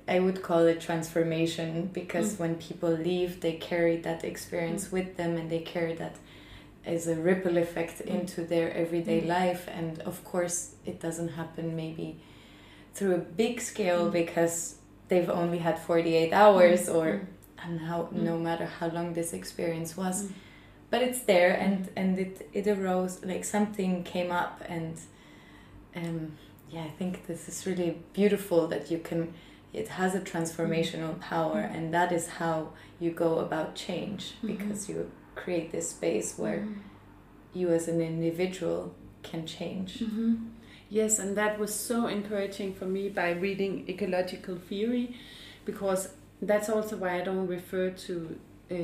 I 0.08 0.18
would 0.18 0.42
call 0.42 0.64
it 0.66 0.80
transformation 0.80 1.90
because 1.92 2.34
mm. 2.34 2.38
when 2.40 2.54
people 2.54 2.88
leave, 2.88 3.42
they 3.42 3.52
carry 3.52 3.96
that 3.98 4.24
experience 4.24 4.86
mm. 4.86 4.92
with 4.92 5.18
them 5.18 5.36
and 5.36 5.50
they 5.50 5.58
carry 5.58 5.94
that 5.96 6.16
as 6.86 7.06
a 7.06 7.14
ripple 7.14 7.58
effect 7.58 7.98
mm. 7.98 8.06
into 8.06 8.44
their 8.44 8.72
everyday 8.72 9.20
life. 9.20 9.68
And 9.68 10.00
of 10.00 10.24
course, 10.24 10.74
it 10.86 11.00
doesn't 11.00 11.32
happen 11.40 11.76
maybe 11.76 12.16
through 12.98 13.14
a 13.14 13.18
big 13.18 13.60
scale 13.60 14.08
mm. 14.08 14.12
because 14.12 14.76
they've 15.06 15.30
only 15.30 15.58
had 15.58 15.78
48 15.78 16.32
hours 16.32 16.88
mm. 16.88 16.94
or 16.94 17.06
mm. 17.06 17.26
and 17.64 17.80
how 17.80 18.08
no 18.12 18.36
matter 18.38 18.66
how 18.66 18.88
long 18.88 19.14
this 19.14 19.32
experience 19.32 19.96
was 19.96 20.28
but 20.90 21.00
it's 21.02 21.20
there 21.20 21.52
and 21.52 21.88
and 21.96 22.18
it 22.18 22.48
it 22.52 22.66
arose 22.66 23.24
like 23.24 23.44
something 23.44 24.02
came 24.02 24.32
up 24.32 24.62
and 24.68 25.00
um 25.94 26.32
yeah 26.70 26.82
i 26.82 26.92
think 26.98 27.26
this 27.26 27.48
is 27.48 27.66
really 27.66 27.98
beautiful 28.12 28.66
that 28.66 28.90
you 28.90 28.98
can 28.98 29.32
it 29.72 29.88
has 29.88 30.14
a 30.14 30.20
transformational 30.20 31.20
power 31.20 31.60
and 31.60 31.94
that 31.94 32.10
is 32.10 32.26
how 32.40 32.68
you 32.98 33.10
go 33.10 33.38
about 33.38 33.74
change 33.74 34.22
mm-hmm. 34.36 34.48
because 34.48 34.88
you 34.88 35.10
create 35.34 35.70
this 35.70 35.90
space 35.90 36.36
where 36.36 36.66
you 37.54 37.68
as 37.68 37.86
an 37.86 38.00
individual 38.00 38.94
can 39.22 39.46
change 39.46 40.00
mm-hmm. 40.00 40.36
Yes, 40.90 41.18
and 41.18 41.36
that 41.36 41.58
was 41.58 41.74
so 41.74 42.06
encouraging 42.06 42.74
for 42.74 42.86
me 42.86 43.08
by 43.08 43.32
reading 43.32 43.84
ecological 43.88 44.56
theory, 44.56 45.16
because 45.64 46.10
that's 46.40 46.68
also 46.68 46.96
why 46.96 47.20
I 47.20 47.24
don't 47.24 47.46
refer 47.46 47.90
to 47.90 48.40
uh, 48.70 48.74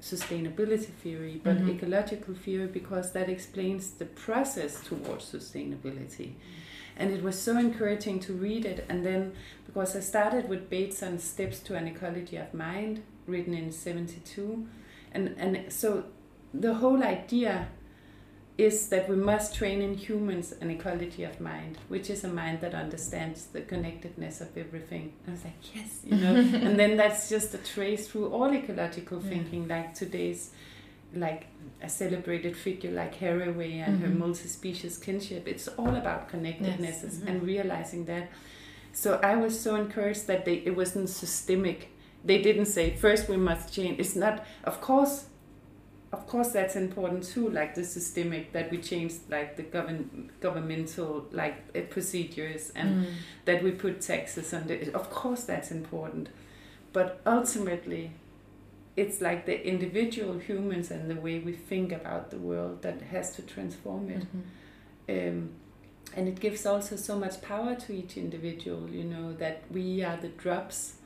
sustainability 0.00 0.86
theory, 0.86 1.40
but 1.42 1.58
mm-hmm. 1.58 1.70
ecological 1.70 2.34
theory, 2.34 2.68
because 2.68 3.12
that 3.12 3.28
explains 3.28 3.90
the 3.90 4.06
process 4.06 4.82
towards 4.82 5.30
sustainability. 5.30 6.32
And 6.96 7.10
it 7.10 7.22
was 7.22 7.38
so 7.38 7.58
encouraging 7.58 8.20
to 8.20 8.32
read 8.32 8.64
it, 8.64 8.86
and 8.88 9.04
then 9.04 9.32
because 9.66 9.94
I 9.94 10.00
started 10.00 10.48
with 10.48 10.70
Bateson's 10.70 11.22
Steps 11.22 11.60
to 11.60 11.74
an 11.74 11.86
Ecology 11.86 12.36
of 12.36 12.52
Mind, 12.54 13.02
written 13.26 13.54
in 13.54 13.72
72, 13.72 14.66
and, 15.12 15.34
and 15.38 15.72
so 15.72 16.04
the 16.54 16.74
whole 16.74 17.02
idea 17.02 17.68
is 18.58 18.88
that 18.88 19.08
we 19.08 19.16
must 19.16 19.54
train 19.54 19.80
in 19.80 19.94
humans 19.94 20.52
an 20.60 20.70
ecology 20.70 21.24
of 21.24 21.40
mind, 21.40 21.78
which 21.88 22.10
is 22.10 22.22
a 22.22 22.28
mind 22.28 22.60
that 22.60 22.74
understands 22.74 23.46
the 23.46 23.62
connectedness 23.62 24.40
of 24.40 24.56
everything. 24.56 25.12
I 25.26 25.30
was 25.30 25.44
like, 25.44 25.74
yes, 25.74 26.00
you 26.04 26.16
know, 26.16 26.34
and 26.66 26.78
then 26.78 26.96
that's 26.96 27.28
just 27.28 27.54
a 27.54 27.58
trace 27.58 28.08
through 28.08 28.28
all 28.28 28.52
ecological 28.52 29.20
thinking, 29.20 29.66
yeah. 29.68 29.76
like 29.76 29.94
today's, 29.94 30.50
like 31.14 31.46
a 31.82 31.88
celebrated 31.88 32.56
figure 32.56 32.90
like 32.90 33.18
Haraway 33.18 33.74
and 33.86 33.98
mm-hmm. 33.98 34.04
her 34.04 34.10
multi-species 34.10 34.98
kinship. 34.98 35.48
It's 35.48 35.68
all 35.68 35.94
about 35.96 36.28
connectedness 36.28 37.00
yes. 37.02 37.14
mm-hmm. 37.16 37.28
and 37.28 37.42
realizing 37.42 38.04
that. 38.06 38.30
So 38.92 39.18
I 39.22 39.36
was 39.36 39.58
so 39.58 39.76
encouraged 39.76 40.26
that 40.26 40.44
they 40.44 40.56
it 40.66 40.76
wasn't 40.76 41.08
systemic. 41.08 41.90
They 42.24 42.40
didn't 42.40 42.66
say 42.66 42.94
first 42.96 43.28
we 43.28 43.36
must 43.36 43.72
change. 43.72 43.98
It's 43.98 44.14
not, 44.14 44.44
of 44.64 44.80
course 44.80 45.24
of 46.12 46.26
course 46.26 46.48
that's 46.52 46.76
important 46.76 47.24
too 47.24 47.48
like 47.48 47.74
the 47.74 47.84
systemic 47.84 48.52
that 48.52 48.70
we 48.70 48.78
change 48.78 49.14
like 49.30 49.56
the 49.56 49.62
govern 49.62 50.30
governmental 50.40 51.26
like 51.32 51.56
uh, 51.74 51.80
procedures 51.88 52.70
and 52.74 53.06
mm. 53.06 53.12
that 53.46 53.62
we 53.62 53.70
put 53.70 54.00
taxes 54.00 54.52
on 54.52 54.68
it 54.70 54.94
of 54.94 55.08
course 55.10 55.44
that's 55.44 55.70
important 55.70 56.28
but 56.92 57.20
ultimately 57.26 58.12
it's 58.96 59.20
like 59.20 59.46
the 59.46 59.66
individual 59.66 60.38
humans 60.38 60.90
and 60.90 61.10
the 61.10 61.16
way 61.16 61.38
we 61.38 61.52
think 61.52 61.92
about 61.92 62.30
the 62.30 62.36
world 62.36 62.82
that 62.82 63.00
has 63.02 63.34
to 63.36 63.42
transform 63.42 64.10
it. 64.10 64.26
Mhm. 65.08 65.28
Um, 65.28 65.50
and 66.14 66.28
it 66.28 66.40
gives 66.40 66.66
also 66.66 66.96
so 66.96 67.18
much 67.18 67.40
power 67.40 67.74
to 67.74 67.92
each 67.94 68.18
individual, 68.18 68.90
you 68.90 69.04
know, 69.04 69.32
that 69.34 69.62
we 69.70 70.04
are 70.04 70.18
the 70.18 70.28
drops 70.28 70.96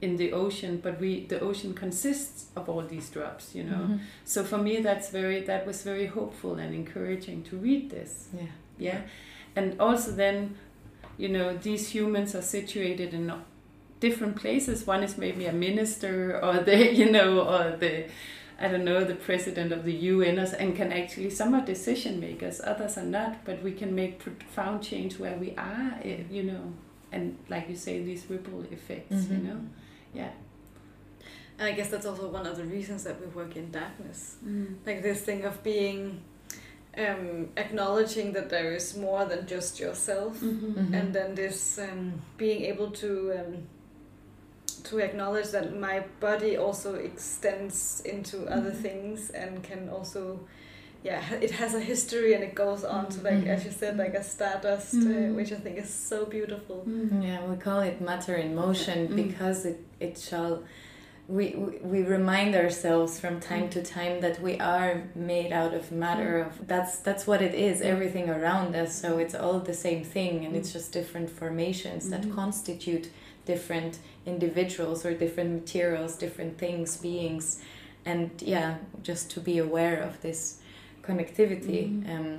in 0.00 0.16
the 0.16 0.32
ocean, 0.32 0.80
but 0.82 1.00
we 1.00 1.26
the 1.28 1.40
ocean 1.40 1.72
consists 1.74 2.46
of 2.56 2.68
all 2.68 2.82
these 2.82 3.08
drops, 3.10 3.54
you 3.54 3.62
know. 3.64 3.86
Mhm. 3.88 3.98
So 4.24 4.44
for 4.44 4.58
me, 4.58 4.80
that's 4.80 5.10
very 5.10 5.40
that 5.44 5.66
was 5.66 5.82
very 5.82 6.06
hopeful 6.06 6.54
and 6.58 6.74
encouraging 6.74 7.42
to 7.50 7.56
read 7.56 7.90
this. 7.90 8.28
Yeah. 8.34 8.46
Yeah, 8.78 9.00
and 9.56 9.80
also 9.80 10.10
then, 10.12 10.56
you 11.16 11.28
know, 11.28 11.56
these 11.56 11.88
humans 11.94 12.34
are 12.34 12.42
situated 12.42 13.14
in 13.14 13.32
different 14.00 14.36
places. 14.36 14.86
One 14.86 15.02
is 15.04 15.16
maybe 15.16 15.46
a 15.46 15.52
minister, 15.52 16.40
or 16.44 16.58
the 16.64 16.92
you 17.00 17.10
know, 17.10 17.40
or 17.40 17.76
the 17.76 18.04
I 18.60 18.68
don't 18.68 18.84
know, 18.84 19.04
the 19.04 19.14
president 19.16 19.72
of 19.72 19.84
the 19.84 19.92
UN, 19.92 20.38
or- 20.38 20.56
and 20.58 20.76
can 20.76 20.92
actually 20.92 21.30
some 21.30 21.54
are 21.54 21.64
decision 21.64 22.20
makers, 22.20 22.60
others 22.64 22.96
are 22.98 23.04
not. 23.06 23.44
But 23.44 23.62
we 23.62 23.72
can 23.72 23.94
make 23.94 24.18
profound 24.18 24.82
change 24.82 25.18
where 25.18 25.36
we 25.38 25.50
are, 25.56 25.98
eh, 26.04 26.22
you 26.30 26.42
know, 26.44 26.72
and 27.12 27.36
like 27.48 27.68
you 27.68 27.76
say, 27.76 28.02
these 28.04 28.24
ripple 28.30 28.62
effects, 28.70 29.28
you 29.30 29.36
Mhm. 29.38 29.44
know, 29.44 29.60
yeah. 30.14 30.30
And 31.58 31.68
I 31.68 31.72
guess 31.72 31.88
that's 31.90 32.06
also 32.06 32.28
one 32.28 32.46
of 32.46 32.56
the 32.56 32.64
reasons 32.64 33.04
that 33.04 33.20
we 33.20 33.26
work 33.28 33.56
in 33.56 33.70
darkness. 33.70 34.36
Like 34.86 35.02
this 35.02 35.20
thing 35.22 35.44
of 35.44 35.62
being 35.62 36.20
um, 36.98 37.48
acknowledging 37.56 38.32
that 38.32 38.50
there 38.50 38.72
is 38.74 38.96
more 38.96 39.24
than 39.24 39.46
just 39.46 39.78
yourself, 39.80 40.40
Mhm. 40.40 40.74
Mhm. 40.74 40.94
and 40.94 41.12
then 41.14 41.34
this 41.34 41.78
um, 41.78 42.22
being 42.36 42.62
able 42.72 42.90
to 42.92 43.32
um, 43.38 43.56
to 44.84 44.98
acknowledge 44.98 45.48
that 45.50 45.76
my 45.78 46.04
body 46.20 46.56
also 46.56 46.94
extends 46.96 48.00
into 48.04 48.46
other 48.46 48.70
Mhm. 48.72 48.82
things 48.82 49.30
and 49.30 49.62
can 49.62 49.88
also 49.88 50.40
yeah 51.04 51.22
it 51.46 51.50
has 51.62 51.74
a 51.74 51.80
history 51.92 52.30
and 52.34 52.42
it 52.48 52.54
goes 52.64 52.82
on 52.82 53.04
to 53.12 53.18
like 53.20 53.44
as 53.54 53.60
you 53.66 53.70
said 53.70 53.96
like 54.04 54.14
a 54.14 54.24
stardust 54.32 54.94
uh, 54.94 54.98
Mhm. 54.98 55.34
which 55.38 55.52
i 55.52 55.58
think 55.64 55.76
is 55.84 55.90
so 56.10 56.18
beautiful 56.36 56.78
Mm. 56.88 57.22
Yeah, 57.28 57.40
we 57.50 57.56
call 57.68 57.80
it 57.90 57.96
matter 58.10 58.34
in 58.44 58.50
motion 58.64 58.98
Mm. 59.08 59.16
because 59.24 59.58
it, 59.70 59.78
it 60.06 60.14
shall. 60.28 60.54
We, 61.38 61.46
we, 61.92 62.00
remind 62.18 62.54
ourselves 62.54 63.12
from 63.22 63.34
time 63.40 63.66
to 63.70 63.80
time 63.82 64.20
that 64.20 64.36
we 64.46 64.54
are 64.74 64.92
made 65.14 65.52
out 65.60 65.72
of 65.78 65.90
matter 65.90 66.32
of 66.44 66.50
that's 66.72 66.94
that's 67.06 67.24
what 67.30 67.40
it 67.48 67.54
is 67.68 67.80
everything 67.80 68.26
around 68.36 68.70
us 68.82 68.90
so 69.02 69.08
it's 69.22 69.34
all 69.42 69.58
the 69.72 69.72
same 69.86 70.02
thing 70.16 70.34
and 70.44 70.52
it's 70.58 70.70
just 70.76 70.92
different 70.92 71.28
formations 71.30 72.02
that 72.12 72.24
Mhm. 72.24 72.34
constitute 72.40 73.06
different 73.52 73.92
individuals 74.26 74.98
or 75.06 75.12
different 75.24 75.50
materials 75.60 76.10
different 76.24 76.54
things 76.64 76.88
beings 77.06 77.46
and 78.10 78.28
yeah 78.54 78.70
just 79.08 79.24
to 79.34 79.38
be 79.50 79.56
aware 79.68 79.98
of 80.08 80.12
this 80.26 80.40
connectivity 81.06 81.82
Mhm. 81.88 82.10
um, 82.14 82.38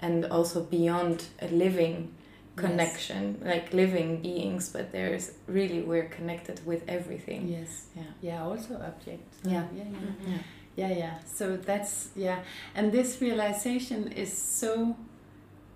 and 0.00 0.24
also 0.26 0.62
beyond 0.62 1.24
a 1.42 1.48
living 1.48 2.08
connection 2.56 3.36
like 3.44 3.72
living 3.72 4.20
beings 4.22 4.68
but 4.72 4.90
there's 4.92 5.30
really 5.46 5.80
we're 5.80 6.08
connected 6.16 6.60
with 6.66 6.82
everything 6.88 7.48
Yes. 7.48 7.86
yeah 7.96 8.02
Yeah, 8.20 8.44
also 8.50 8.74
objects. 8.74 9.36
Yeah. 9.44 9.64
Yeah, 9.76 9.84
yeah. 9.92 10.28
yeah 10.28 10.38
Yeah, 10.76 10.98
yeah. 10.98 11.14
So 11.38 11.56
that's 11.56 12.08
yeah, 12.16 12.38
and 12.74 12.92
this 12.92 13.20
realization 13.20 14.12
is 14.12 14.32
so. 14.60 14.96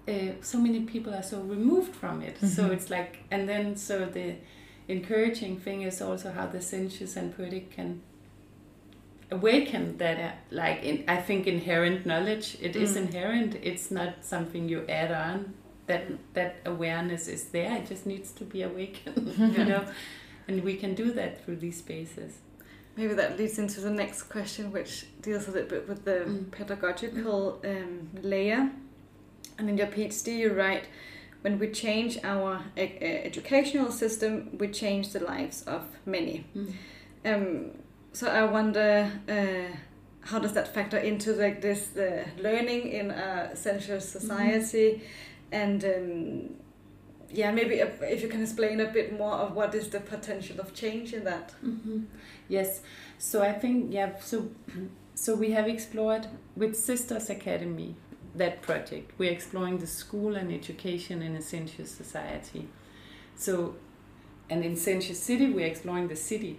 Uh, 0.09 0.33
so 0.43 0.59
many 0.59 0.81
people 0.81 1.13
are 1.15 1.23
so 1.23 1.41
removed 1.41 1.95
from 1.95 2.23
it. 2.23 2.37
So 2.41 2.63
Mhm. 2.63 2.73
it's 2.73 2.91
like, 2.91 3.19
and 3.31 3.49
then 3.49 3.77
so 3.77 3.95
the 4.13 4.35
encouraging 4.89 5.61
thing 5.61 5.83
is 5.83 6.03
also 6.03 6.31
how 6.33 6.47
the 6.47 6.61
sensuous 6.61 7.17
and 7.17 7.37
poetic 7.37 7.71
can 7.77 8.01
awaken 9.37 9.97
that, 9.99 10.19
Yeah. 10.19 10.33
like 10.51 10.79
in, 10.85 10.97
I 11.09 11.17
think 11.27 11.47
inherent 11.47 12.05
knowledge. 12.07 12.47
It 12.61 12.75
is 12.77 12.91
Mm. 12.93 13.01
inherent. 13.07 13.55
It's 13.71 13.91
not 13.91 14.13
something 14.25 14.69
you 14.69 14.81
add 14.89 15.11
on. 15.29 15.39
That 15.87 16.05
that 16.35 16.53
awareness 16.65 17.29
is 17.29 17.43
there. 17.57 17.73
It 17.81 17.87
just 17.93 18.05
needs 18.07 18.31
to 18.39 18.45
be 18.45 18.63
awakened. 18.71 19.27
you 19.59 19.65
know, 19.71 19.85
and 20.49 20.63
we 20.63 20.75
can 20.83 20.95
do 20.95 21.07
that 21.19 21.31
through 21.45 21.57
these 21.65 21.79
spaces. 21.79 22.33
maybe 22.97 23.15
that 23.15 23.39
leads 23.39 23.59
into 23.59 23.81
the 23.81 23.91
next 24.03 24.21
question 24.35 24.65
which 24.77 24.93
deals 25.23 25.49
a 25.49 25.51
little 25.51 25.71
bit 25.77 25.89
with 25.89 26.03
the 26.05 26.19
Mm. 26.27 26.51
pedagogical 26.59 27.39
um, 27.73 27.93
layer 28.35 28.63
and 29.59 29.65
in 29.71 29.79
your 29.79 29.87
phd 29.97 30.27
you 30.43 30.51
write 30.61 30.85
when 31.45 31.55
we 31.63 31.67
change 31.85 32.13
our 32.33 32.51
e- 32.77 32.99
uh, 33.09 33.29
educational 33.31 33.91
system 34.03 34.31
we 34.61 34.69
change 34.83 35.07
the 35.17 35.21
lives 35.35 35.59
of 35.77 35.83
many 36.17 36.35
Um, 37.25 37.47
so 38.13 38.29
I 38.29 38.45
wonder 38.45 39.11
uh, 39.29 39.77
how 40.21 40.39
does 40.39 40.53
that 40.53 40.73
factor 40.75 40.99
into 40.99 41.33
like 41.33 41.61
this 41.61 41.89
the 41.89 42.25
learning 42.39 42.89
in 42.89 43.11
a 43.11 43.55
sensuous 43.57 44.09
society, 44.09 45.03
and 45.51 45.85
um, 45.85 46.51
yeah, 47.31 47.51
maybe 47.51 47.77
if 47.77 48.23
you 48.23 48.29
can 48.29 48.43
explain 48.43 48.81
a 48.81 48.87
bit 48.87 49.19
more 49.19 49.35
of 49.35 49.55
what 49.55 49.75
is 49.75 49.89
the 49.89 50.01
potential 50.01 50.61
of 50.61 50.75
change 50.75 51.13
in 51.13 51.25
that. 51.25 51.53
hmm 51.61 52.03
Yes. 52.49 52.83
So 53.19 53.43
I 53.43 53.53
think 53.53 53.93
yeah. 53.93 54.19
So 54.21 54.49
so 55.15 55.35
we 55.35 55.53
have 55.53 55.67
explored 55.69 56.27
with 56.57 56.77
Sisters 56.77 57.31
Academy 57.31 57.95
that 58.35 58.63
project. 58.63 59.13
We're 59.19 59.33
exploring 59.33 59.79
the 59.79 59.87
school 59.87 60.37
and 60.37 60.53
education 60.53 61.23
in 61.23 61.37
a 61.37 61.43
sensuous 61.43 61.91
society. 61.91 62.69
So, 63.37 63.75
and 64.49 64.65
in 64.65 64.77
Sensuous 64.77 65.21
City, 65.21 65.51
we're 65.51 65.67
exploring 65.67 66.09
the 66.09 66.17
city. 66.17 66.59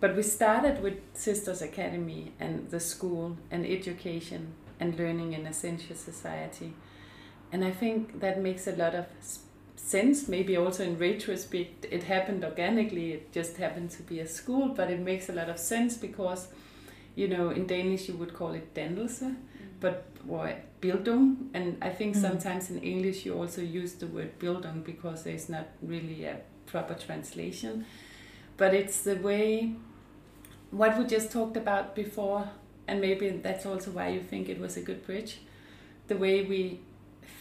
But 0.00 0.14
we 0.14 0.22
started 0.22 0.82
with 0.82 0.94
Sisters 1.14 1.60
Academy 1.60 2.32
and 2.38 2.70
the 2.70 2.78
school 2.80 3.36
and 3.50 3.66
education 3.66 4.52
and 4.78 4.96
learning 4.96 5.32
in 5.32 5.46
a 5.46 5.52
sensuous 5.52 5.98
society. 6.00 6.74
And 7.50 7.64
I 7.64 7.72
think 7.72 8.20
that 8.20 8.40
makes 8.40 8.66
a 8.68 8.72
lot 8.76 8.94
of 8.94 9.06
sense. 9.74 10.28
Maybe 10.28 10.56
also 10.56 10.84
in 10.84 10.98
retrospect, 10.98 11.86
it 11.90 12.04
happened 12.04 12.44
organically. 12.44 13.12
It 13.12 13.32
just 13.32 13.56
happened 13.56 13.90
to 13.92 14.02
be 14.02 14.20
a 14.20 14.28
school, 14.28 14.68
but 14.68 14.88
it 14.90 15.00
makes 15.00 15.28
a 15.28 15.32
lot 15.32 15.48
of 15.48 15.58
sense 15.58 15.96
because, 15.96 16.48
you 17.16 17.26
know, 17.26 17.50
in 17.50 17.66
Danish 17.66 18.08
you 18.08 18.14
would 18.14 18.34
call 18.34 18.52
it 18.52 18.74
dannelse, 18.74 19.34
but 19.80 20.04
or 20.28 20.52
Bildung. 20.80 21.48
And 21.54 21.76
I 21.82 21.88
think 21.90 22.14
Mm. 22.14 22.20
sometimes 22.20 22.70
in 22.70 22.78
English 22.82 23.26
you 23.26 23.34
also 23.34 23.62
use 23.62 23.94
the 23.94 24.06
word 24.06 24.38
Bildung 24.38 24.84
because 24.84 25.24
there's 25.24 25.48
not 25.48 25.66
really 25.82 26.24
a 26.24 26.36
proper 26.66 26.94
translation. 26.94 27.84
But 28.58 28.74
it's 28.74 29.02
the 29.02 29.14
way, 29.16 29.72
what 30.70 30.98
we 30.98 31.04
just 31.04 31.30
talked 31.32 31.56
about 31.56 31.94
before, 31.94 32.48
and 32.86 33.00
maybe 33.00 33.28
that's 33.30 33.66
also 33.66 33.90
why 33.90 34.08
you 34.08 34.20
think 34.20 34.48
it 34.48 34.60
was 34.60 34.76
a 34.76 34.80
good 34.80 35.04
bridge. 35.06 35.38
The 36.08 36.16
way 36.16 36.44
we 36.44 36.80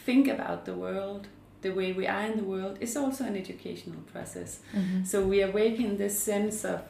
think 0.06 0.28
about 0.28 0.66
the 0.66 0.74
world, 0.74 1.28
the 1.62 1.72
way 1.72 1.92
we 1.94 2.08
are 2.08 2.26
in 2.26 2.38
the 2.38 2.44
world, 2.44 2.78
is 2.80 2.96
also 2.96 3.24
an 3.26 3.36
educational 3.36 4.02
process. 4.14 4.60
Mhm. 4.74 5.06
So 5.06 5.24
we 5.24 5.42
awaken 5.42 5.98
this 5.98 6.20
sense 6.20 6.64
of 6.66 6.82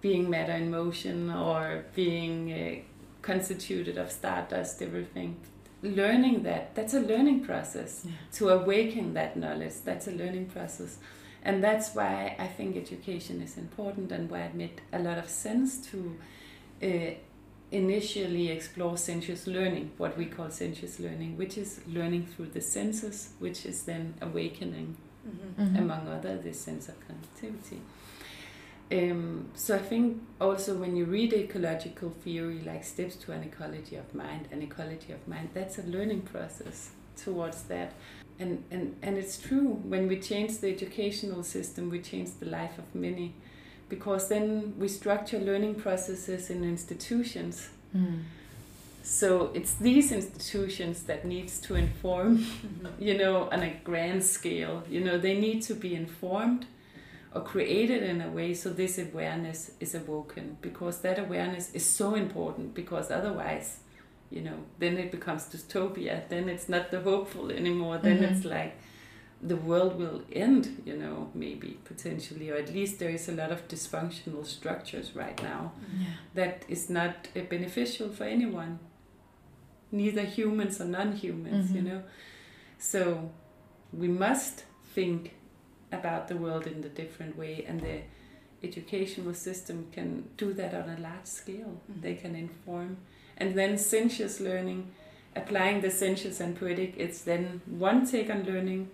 being 0.00 0.28
matter 0.28 0.52
in 0.52 0.70
motion 0.70 1.30
or 1.30 1.84
being 1.94 2.52
uh, 2.52 2.74
constituted 3.22 3.96
of 3.98 4.10
stardust, 4.10 4.82
everything. 4.82 5.36
Learning 5.82 6.42
that, 6.44 6.74
that's 6.74 6.94
a 6.94 7.00
learning 7.00 7.40
process. 7.44 8.04
Yeah. 8.04 8.12
To 8.32 8.48
awaken 8.50 9.14
that 9.14 9.36
knowledge, 9.36 9.74
that's 9.84 10.06
a 10.08 10.12
learning 10.12 10.46
process. 10.46 10.98
And 11.44 11.62
that's 11.62 11.94
why 11.94 12.36
I 12.38 12.46
think 12.46 12.76
education 12.76 13.42
is 13.42 13.58
important 13.58 14.10
and 14.12 14.30
why 14.30 14.40
it 14.42 14.54
made 14.54 14.80
a 14.92 14.98
lot 14.98 15.18
of 15.18 15.28
sense 15.28 15.76
to 15.90 16.16
uh, 16.82 17.14
initially 17.70 18.48
explore 18.50 18.96
sensuous 18.96 19.46
learning, 19.46 19.90
what 19.98 20.16
we 20.16 20.26
call 20.26 20.50
sensuous 20.50 20.98
learning, 21.00 21.36
which 21.36 21.58
is 21.58 21.80
learning 21.86 22.26
through 22.26 22.46
the 22.46 22.60
senses, 22.60 23.30
which 23.40 23.66
is 23.66 23.84
then 23.84 24.14
awakening 24.20 24.96
Mhm. 25.24 25.78
among 25.78 26.06
other 26.08 26.36
this 26.36 26.60
sense 26.60 26.86
of 26.90 26.96
connectivity. 27.08 27.78
Um, 28.92 29.48
so 29.54 29.74
I 29.74 29.78
think 29.78 30.20
also 30.38 30.76
when 30.76 30.96
you 30.96 31.06
read 31.06 31.32
ecological 31.32 32.10
theory 32.10 32.60
like 32.60 32.84
steps 32.84 33.16
to 33.16 33.32
an 33.32 33.42
ecology 33.42 33.96
of 33.96 34.14
mind, 34.14 34.48
an 34.52 34.60
ecology 34.60 35.12
of 35.14 35.26
mind, 35.26 35.48
that's 35.54 35.78
a 35.78 35.82
learning 35.82 36.22
process 36.22 36.90
towards 37.16 37.62
that. 37.64 37.92
And, 38.38 38.64
and, 38.70 38.96
and 39.02 39.16
it's 39.16 39.38
true, 39.38 39.80
when 39.84 40.08
we 40.08 40.18
change 40.18 40.58
the 40.58 40.68
educational 40.68 41.42
system, 41.42 41.90
we 41.90 42.00
change 42.00 42.30
the 42.40 42.46
life 42.46 42.78
of 42.78 42.94
many. 42.94 43.34
Because 43.88 44.28
then 44.28 44.74
we 44.78 44.88
structure 44.88 45.38
learning 45.38 45.76
processes 45.76 46.50
in 46.50 46.64
institutions. 46.64 47.68
Mm. 47.96 48.22
So 49.02 49.50
it's 49.54 49.74
these 49.74 50.10
institutions 50.10 51.02
that 51.04 51.24
needs 51.24 51.60
to 51.60 51.74
inform 51.74 52.38
Mm-hmm. 52.38 52.86
you 52.98 53.16
know, 53.18 53.48
on 53.50 53.62
a 53.62 53.74
grand 53.84 54.24
scale. 54.24 54.82
You 54.88 55.00
know, 55.00 55.18
they 55.18 55.38
need 55.38 55.62
to 55.62 55.74
be 55.74 55.94
informed 55.94 56.66
or 57.34 57.42
created 57.42 58.02
in 58.02 58.20
a 58.20 58.30
way 58.30 58.54
so 58.54 58.70
this 58.70 58.98
awareness 58.98 59.72
is 59.80 59.94
awoken 59.94 60.56
because 60.60 61.00
that 61.00 61.18
awareness 61.18 61.72
is 61.74 61.84
so 61.84 62.14
important 62.14 62.74
because 62.74 63.10
otherwise, 63.10 63.78
you 64.34 64.42
know, 64.42 64.58
then 64.80 64.96
it 64.98 65.10
becomes 65.12 65.42
dystopia. 65.44 66.28
Then 66.28 66.48
it's 66.48 66.68
not 66.68 66.90
the 66.90 67.00
hopeful 67.00 67.50
anymore. 67.50 67.98
Then 67.98 68.18
Mhm. 68.18 68.30
it's 68.30 68.44
like, 68.44 68.72
the 69.42 69.56
world 69.56 69.92
will 69.98 70.22
end, 70.32 70.82
you 70.86 70.96
know, 70.96 71.30
maybe 71.34 71.70
potentially, 71.84 72.50
or 72.50 72.56
at 72.56 72.72
least 72.74 72.98
there 72.98 73.10
is 73.10 73.28
a 73.28 73.32
lot 73.32 73.52
of 73.52 73.68
dysfunctional 73.68 74.44
structures 74.44 75.14
right 75.14 75.40
now 75.42 75.72
Yeah. 76.00 76.06
that 76.34 76.64
is 76.68 76.88
not 76.90 77.14
uh, 77.36 77.40
beneficial 77.50 78.08
for 78.08 78.24
anyone, 78.24 78.78
neither 79.92 80.22
humans 80.24 80.80
or 80.80 80.86
non 80.86 81.12
humans, 81.12 81.70
you 81.76 81.82
know. 81.82 82.02
So 82.78 83.30
we 83.92 84.08
must 84.08 84.64
think 84.94 85.32
about 85.92 86.28
the 86.28 86.36
world 86.36 86.66
in 86.66 86.82
a 86.84 86.88
different 86.88 87.36
way, 87.36 87.64
and 87.68 87.80
the 87.80 88.00
educational 88.62 89.34
system 89.34 89.86
can 89.92 90.24
do 90.36 90.52
that 90.54 90.72
on 90.74 90.88
a 90.88 90.98
large 91.00 91.26
scale. 91.26 91.80
Mhm. 91.90 92.00
They 92.02 92.14
can 92.14 92.34
inform. 92.34 92.96
And 93.36 93.56
then 93.56 93.76
sensuous 93.78 94.40
learning, 94.40 94.92
applying 95.34 95.80
the 95.80 95.90
sensuous 95.90 96.40
and 96.40 96.58
poetic, 96.58 96.94
it's 96.96 97.22
then 97.22 97.62
one 97.66 98.06
take 98.06 98.30
on 98.30 98.44
learning 98.44 98.90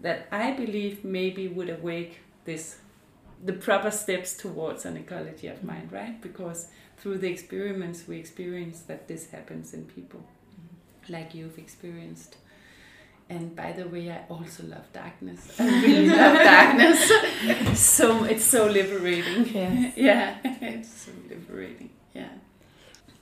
that 0.00 0.28
I 0.30 0.52
believe 0.52 1.04
maybe 1.04 1.48
would 1.48 1.70
awake 1.70 2.20
this 2.44 2.78
the 3.44 3.52
proper 3.52 3.90
steps 3.90 4.36
towards 4.36 4.84
an 4.84 4.96
ecology 4.96 5.46
of 5.46 5.62
mind, 5.62 5.92
right? 5.92 6.20
Because 6.20 6.68
through 6.96 7.18
the 7.18 7.28
experiments 7.28 8.08
we 8.08 8.18
experience 8.18 8.80
that 8.82 9.06
this 9.06 9.30
happens 9.30 9.72
in 9.72 9.84
people 9.84 10.20
mm-hmm. 10.20 11.12
like 11.12 11.34
you've 11.34 11.58
experienced. 11.58 12.36
And 13.30 13.54
by 13.54 13.72
the 13.72 13.86
way, 13.86 14.10
I 14.10 14.24
also 14.30 14.64
love 14.64 14.90
darkness. 14.92 15.54
I 15.58 15.66
really 15.82 16.08
love 16.08 16.34
darkness. 16.34 17.78
so 17.78 18.24
it's 18.24 18.44
so 18.44 18.66
liberating. 18.66 19.46
Yes. 19.54 19.94
Yeah, 19.96 20.38
it's 20.44 20.88
so 20.88 21.12
liberating. 21.28 21.90
Yeah. 22.14 22.30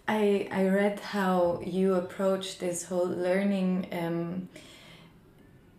I 0.08 0.48
I 0.52 0.68
read 0.68 1.00
how 1.00 1.60
you 1.64 1.94
approach 1.94 2.58
this 2.58 2.84
whole 2.84 3.08
learning 3.08 3.88
um, 3.92 4.48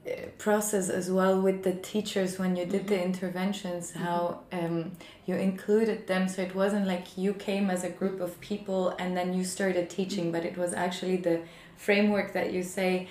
uh, 0.05 0.27
process 0.37 0.89
as 0.89 1.09
well 1.09 1.41
with 1.41 1.63
the 1.63 1.73
teachers 1.73 2.37
when 2.37 2.55
you 2.55 2.65
did 2.65 2.87
the 2.87 3.01
interventions. 3.01 3.91
How 3.91 4.41
um, 4.51 4.91
you 5.25 5.35
included 5.35 6.07
them, 6.07 6.27
so 6.27 6.41
it 6.41 6.55
wasn't 6.55 6.87
like 6.87 7.17
you 7.17 7.33
came 7.33 7.69
as 7.69 7.83
a 7.83 7.89
group 7.89 8.19
of 8.19 8.39
people 8.41 8.89
and 8.99 9.15
then 9.15 9.33
you 9.33 9.43
started 9.43 9.89
teaching, 9.89 10.31
but 10.31 10.43
it 10.43 10.57
was 10.57 10.73
actually 10.73 11.17
the 11.17 11.41
framework 11.77 12.33
that 12.33 12.51
you 12.51 12.63
say 12.63 13.07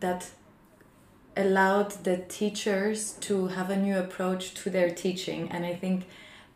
that 0.00 0.30
allowed 1.36 1.92
the 2.04 2.16
teachers 2.28 3.12
to 3.20 3.46
have 3.48 3.70
a 3.70 3.76
new 3.76 3.96
approach 3.96 4.54
to 4.54 4.70
their 4.70 4.90
teaching, 4.90 5.50
and 5.50 5.64
I 5.64 5.74
think 5.74 6.06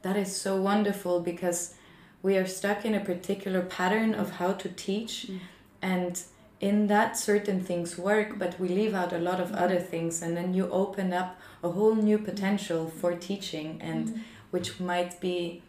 that 0.03 0.17
is 0.17 0.37
so 0.37 0.61
wonderful 0.61 1.21
because 1.21 1.75
we 2.23 2.37
are 2.37 2.47
stuck 2.47 2.85
in 2.85 2.95
a 2.95 3.01
particular 3.01 3.63
pattern 3.63 4.15
of 4.15 4.31
how 4.41 4.53
to 4.53 4.69
teach 4.69 5.27
Mm. 5.29 5.39
and 5.83 6.23
in 6.61 6.87
that 6.87 7.17
certain 7.19 7.61
things 7.61 7.99
work 7.99 8.39
but 8.39 8.53
we 8.61 8.69
leave 8.69 8.95
out 8.95 9.13
a 9.13 9.19
lot 9.19 9.41
of 9.41 9.51
other 9.53 9.81
things 9.81 10.23
and 10.23 10.37
then 10.37 10.55
you 10.55 10.65
open 10.71 11.13
up 11.13 11.31
a 11.65 11.69
whole 11.71 11.95
new 11.97 12.19
potential 12.19 12.83
for 13.01 13.15
teaching 13.17 13.69
and 13.83 14.21
which 14.53 14.79
might 14.79 15.21
be 15.21 15.63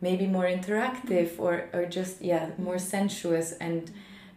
maybe 0.00 0.26
more 0.26 0.46
interactive 0.58 1.28
or, 1.38 1.68
or 1.74 1.84
just 1.84 2.22
yeah 2.22 2.44
more 2.56 2.78
sensuous 2.78 3.52
and 3.60 3.90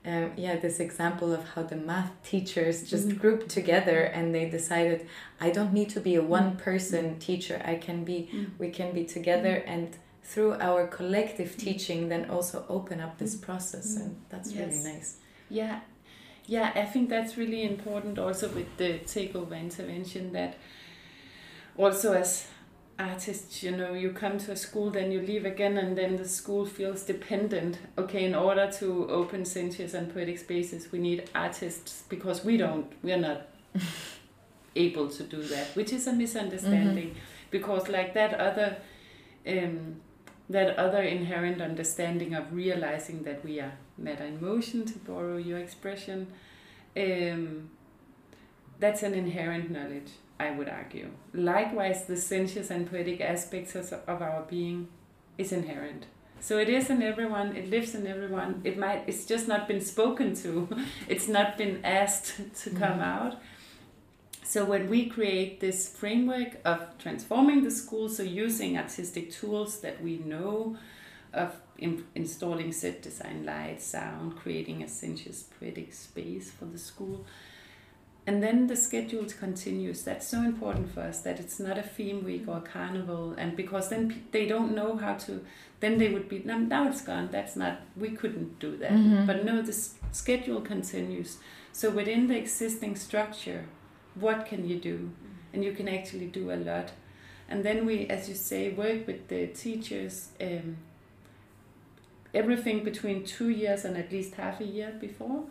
um, 0.06 0.32
yeah 0.36 0.58
this 0.58 0.82
example 0.82 1.32
of 1.32 1.42
how 1.56 1.64
the 1.64 1.78
math 1.78 2.12
teachers 2.32 2.84
just 2.94 3.08
Mhm. 3.08 3.20
grouped 3.22 3.48
together 3.48 4.00
and 4.16 4.36
they 4.36 4.46
decided 4.50 5.08
i 5.40 5.50
don't 5.50 5.72
need 5.72 5.90
to 5.96 6.02
be 6.02 6.16
a 6.16 6.22
one 6.40 6.58
person 6.58 7.18
teacher. 7.20 7.62
I 7.74 7.76
can 7.76 8.04
be 8.04 8.18
Mm. 8.34 8.48
we 8.60 8.70
can 8.80 8.90
be 8.94 9.06
together 9.06 9.56
and 9.74 9.88
through 10.24 10.54
our 10.54 10.88
collective 10.88 11.50
mm. 11.50 11.60
teaching 11.60 12.10
then 12.10 12.30
also 12.30 12.66
open 12.70 13.00
up 13.00 13.18
this 13.18 13.36
process 13.36 13.98
and 13.98 14.12
mm. 14.12 14.20
that's 14.30 14.52
Yes. 14.52 14.68
really 14.68 14.84
nice 14.94 15.18
Yeah, 15.50 15.82
yeah, 16.46 16.72
I 16.76 16.86
think 16.86 17.10
that's 17.10 17.38
really 17.38 17.64
important 17.64 18.20
also 18.20 18.50
with 18.50 18.78
the 18.78 19.00
takeover 19.00 19.60
intervention 19.60 20.34
that 20.34 20.58
also 21.78 22.14
as 22.14 22.48
artists, 23.00 23.64
you 23.64 23.72
know, 23.72 23.94
you 23.94 24.12
come 24.12 24.38
to 24.38 24.52
a 24.52 24.56
school, 24.56 24.92
then 24.92 25.12
you 25.12 25.22
leave 25.22 25.46
again, 25.46 25.78
and 25.78 25.98
then 25.98 26.16
the 26.16 26.28
school 26.28 26.66
feels 26.66 27.04
dependent. 27.04 27.80
Okay, 27.98 28.26
in 28.26 28.36
order 28.36 28.72
to 28.80 29.10
open 29.10 29.46
sensuous 29.46 29.94
and 29.94 30.14
poetic 30.14 30.38
spaces, 30.38 30.92
we 30.92 31.00
need 31.00 31.30
artists 31.34 32.04
because 32.10 32.46
we 32.46 32.58
don't, 32.58 32.92
we 33.04 33.12
are 33.12 33.18
not 33.18 33.48
able 34.76 35.10
to 35.10 35.24
do 35.24 35.42
that, 35.42 35.68
which 35.76 35.92
is 35.92 36.08
a 36.08 36.14
misunderstanding 36.14 37.10
mm-hmm. 37.10 37.20
because, 37.52 37.90
like 37.90 38.14
that 38.14 38.34
other. 38.40 38.78
Um, 39.46 39.98
that 40.54 40.78
other 40.78 41.02
inherent 41.02 41.62
understanding 41.62 42.34
of 42.40 42.54
realizing 42.54 43.24
that 43.24 43.44
we 43.44 43.60
are 43.60 43.74
matter 43.98 44.26
in 44.26 44.40
motion, 44.42 44.86
to 44.86 44.98
borrow 45.00 45.38
your 45.38 45.60
expression, 45.60 46.28
um, 46.98 47.70
that's 48.80 49.04
an 49.04 49.14
inherent 49.14 49.70
knowledge, 49.72 50.12
I 50.40 50.52
would 50.52 50.70
argue. 50.70 51.10
Likewise, 51.34 52.06
the 52.06 52.18
sensuous 52.18 52.70
and 52.72 52.90
poetic 52.90 53.22
aspects 53.22 53.76
of 53.76 53.94
of 54.08 54.22
our 54.22 54.42
being 54.50 54.88
is 55.38 55.52
inherent. 55.52 56.06
So 56.40 56.58
it 56.60 56.70
is 56.70 56.90
in 56.90 57.02
everyone, 57.02 57.56
it 57.56 57.70
lives 57.70 57.96
in 57.96 58.06
everyone. 58.06 58.62
It 58.64 58.78
might 58.78 59.04
it's 59.08 59.26
just 59.26 59.48
not 59.48 59.68
been 59.68 59.82
spoken 59.82 60.36
to. 60.44 60.52
It's 61.14 61.28
not 61.38 61.58
been 61.58 61.76
asked 61.84 62.28
to 62.64 62.70
come 62.82 63.00
Mhm. 63.00 63.14
out. 63.16 63.34
So 64.54 64.64
when 64.66 64.88
we 64.88 65.08
create 65.08 65.62
this 65.62 65.90
framework 65.90 66.60
of 66.64 66.96
transforming 67.00 67.64
the 67.64 67.72
school, 67.72 68.08
so 68.08 68.22
using 68.22 68.78
artistic 68.78 69.32
tools 69.32 69.80
that 69.80 70.04
we 70.04 70.20
know 70.20 70.78
of 71.34 71.56
in, 71.80 72.04
installing 72.14 72.72
set 72.72 73.02
design, 73.02 73.48
light, 73.48 73.82
sound, 73.82 74.36
creating 74.36 74.84
a 74.84 74.88
sensuous 74.88 75.42
poetic 75.60 75.92
space 75.92 76.52
for 76.52 76.66
the 76.66 76.78
school. 76.78 77.26
And 78.28 78.44
then 78.44 78.68
the 78.68 78.76
schedule 78.76 79.26
continues. 79.26 80.04
That's 80.04 80.28
so 80.28 80.44
important 80.44 80.94
for 80.94 81.02
us 81.02 81.22
that 81.22 81.40
it's 81.40 81.60
not 81.60 81.80
a 81.80 81.82
theme 81.96 82.24
week 82.24 82.48
or 82.48 82.58
a 82.58 82.62
carnival. 82.62 83.34
And 83.36 83.56
because 83.56 83.90
then 83.90 84.26
they 84.30 84.46
don't 84.46 84.76
know 84.76 84.98
how 84.98 85.16
to, 85.26 85.44
then 85.80 85.98
they 85.98 86.10
would 86.14 86.30
be, 86.30 86.44
"No, 86.46 86.60
now 86.60 86.88
it's 86.88 87.02
gone. 87.02 87.30
That's 87.32 87.56
not, 87.56 87.80
we 87.98 88.12
couldn't 88.12 88.60
do 88.60 88.78
that. 88.78 88.92
Mhm. 88.92 89.26
But 89.26 89.44
no, 89.44 89.64
the 89.64 89.74
schedule 90.12 90.62
continues. 90.62 91.40
So 91.72 91.90
within 91.90 92.28
the 92.28 92.38
existing 92.38 92.98
structure, 92.98 93.66
what 94.16 94.46
can 94.46 94.68
you 94.68 94.78
do? 94.80 95.12
And 95.54 95.64
you 95.64 95.74
can 95.74 95.88
actually 95.88 96.28
do 96.28 96.52
a 96.52 96.56
lot. 96.56 96.92
And 97.50 97.64
then 97.64 97.86
we, 97.86 98.08
as 98.08 98.30
you 98.30 98.36
say, 98.36 98.72
work 98.72 99.06
with 99.06 99.28
the 99.28 99.48
teachers. 99.48 100.30
Um, 100.42 100.78
everything 102.34 102.84
between 102.84 103.24
two 103.24 103.50
years 103.50 103.86
and 103.86 103.96
at 103.98 104.12
least 104.12 104.36
half 104.36 104.60
a 104.60 104.66
year 104.66 104.94
before, 105.00 105.44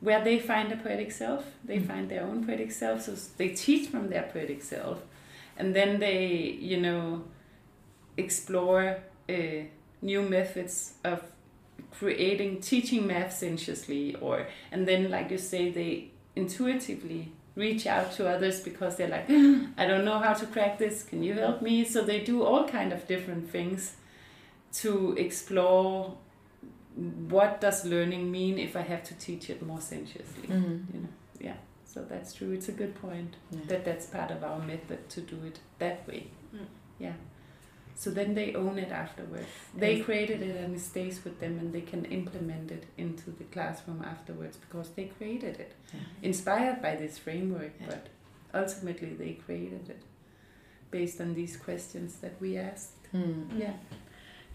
where 0.00 0.22
they 0.22 0.38
find 0.38 0.72
a 0.72 0.76
poetic 0.76 1.10
self, 1.10 1.44
they 1.64 1.78
Mm. 1.78 1.86
find 1.86 2.08
their 2.08 2.22
own 2.22 2.44
poetic 2.46 2.70
self, 2.70 3.02
so 3.02 3.14
they 3.36 3.48
teach 3.48 3.88
from 3.88 4.08
their 4.08 4.22
poetic 4.22 4.62
self, 4.62 5.02
and 5.58 5.74
then 5.74 5.98
they, 5.98 6.26
you 6.60 6.80
know, 6.80 7.24
explore 8.16 8.98
uh, 9.28 9.64
new 10.02 10.22
methods 10.22 10.94
of 11.04 11.22
creating 11.90 12.60
teaching 12.60 13.06
math 13.06 13.32
sensuously, 13.36 14.14
or 14.20 14.46
and 14.70 14.86
then, 14.86 15.10
like 15.10 15.30
you 15.30 15.38
say, 15.38 15.70
they 15.70 16.10
intuitively 16.36 17.32
reach 17.60 17.86
out 17.86 18.12
to 18.16 18.28
others 18.28 18.60
because 18.60 18.96
they're 18.96 19.08
like, 19.18 19.28
I 19.82 19.86
don't 19.86 20.04
know 20.04 20.18
how 20.18 20.32
to 20.34 20.46
crack 20.46 20.78
this. 20.78 21.02
Can 21.10 21.22
you 21.22 21.34
help 21.34 21.62
me? 21.62 21.84
So 21.84 22.02
they 22.02 22.20
do 22.20 22.42
all 22.42 22.64
kind 22.66 22.92
of 22.92 23.06
different 23.06 23.50
things 23.50 23.94
to 24.82 25.14
explore 25.18 26.16
what 27.28 27.60
does 27.60 27.84
learning 27.84 28.30
mean 28.30 28.58
if 28.58 28.76
I 28.76 28.82
have 28.82 29.02
to 29.04 29.14
teach 29.14 29.50
it 29.50 29.62
more 29.62 29.80
sensuously. 29.80 30.48
Mhm. 30.48 30.94
You 30.94 31.00
know, 31.02 31.08
yeah. 31.40 31.56
So 31.84 32.04
that's 32.10 32.32
true. 32.34 32.52
It's 32.52 32.68
a 32.68 32.76
good 32.82 32.94
point 33.06 33.36
Yeah. 33.50 33.60
that 33.68 33.84
that's 33.84 34.06
part 34.06 34.30
of 34.30 34.42
our 34.44 34.58
method 34.72 35.08
to 35.14 35.20
do 35.20 35.36
it 35.46 35.58
that 35.78 36.06
way. 36.08 36.22
Mm. 36.54 36.66
Yeah. 36.98 37.14
So 38.00 38.10
then 38.10 38.34
they 38.34 38.54
own 38.54 38.78
it 38.78 38.90
afterwards. 38.90 39.46
They 39.76 40.00
created 40.00 40.40
it 40.42 40.56
and 40.56 40.74
it 40.74 40.80
stays 40.80 41.22
with 41.22 41.38
them, 41.38 41.58
and 41.58 41.70
they 41.70 41.82
can 41.82 42.06
implement 42.06 42.70
it 42.70 42.84
into 42.96 43.30
the 43.30 43.44
classroom 43.52 44.02
afterwards 44.12 44.56
because 44.56 44.88
they 44.96 45.04
created 45.18 45.60
it, 45.60 45.72
Yeah. 45.92 46.00
inspired 46.22 46.80
by 46.80 46.96
this 46.96 47.18
framework. 47.18 47.72
Yeah. 47.80 47.86
But 47.90 48.02
ultimately, 48.54 49.10
they 49.22 49.32
created 49.46 49.90
it 49.90 50.02
based 50.90 51.20
on 51.20 51.34
these 51.34 51.58
questions 51.58 52.16
that 52.22 52.40
we 52.40 52.56
asked. 52.56 52.96
Mm. 53.12 53.58
Yeah. 53.58 53.74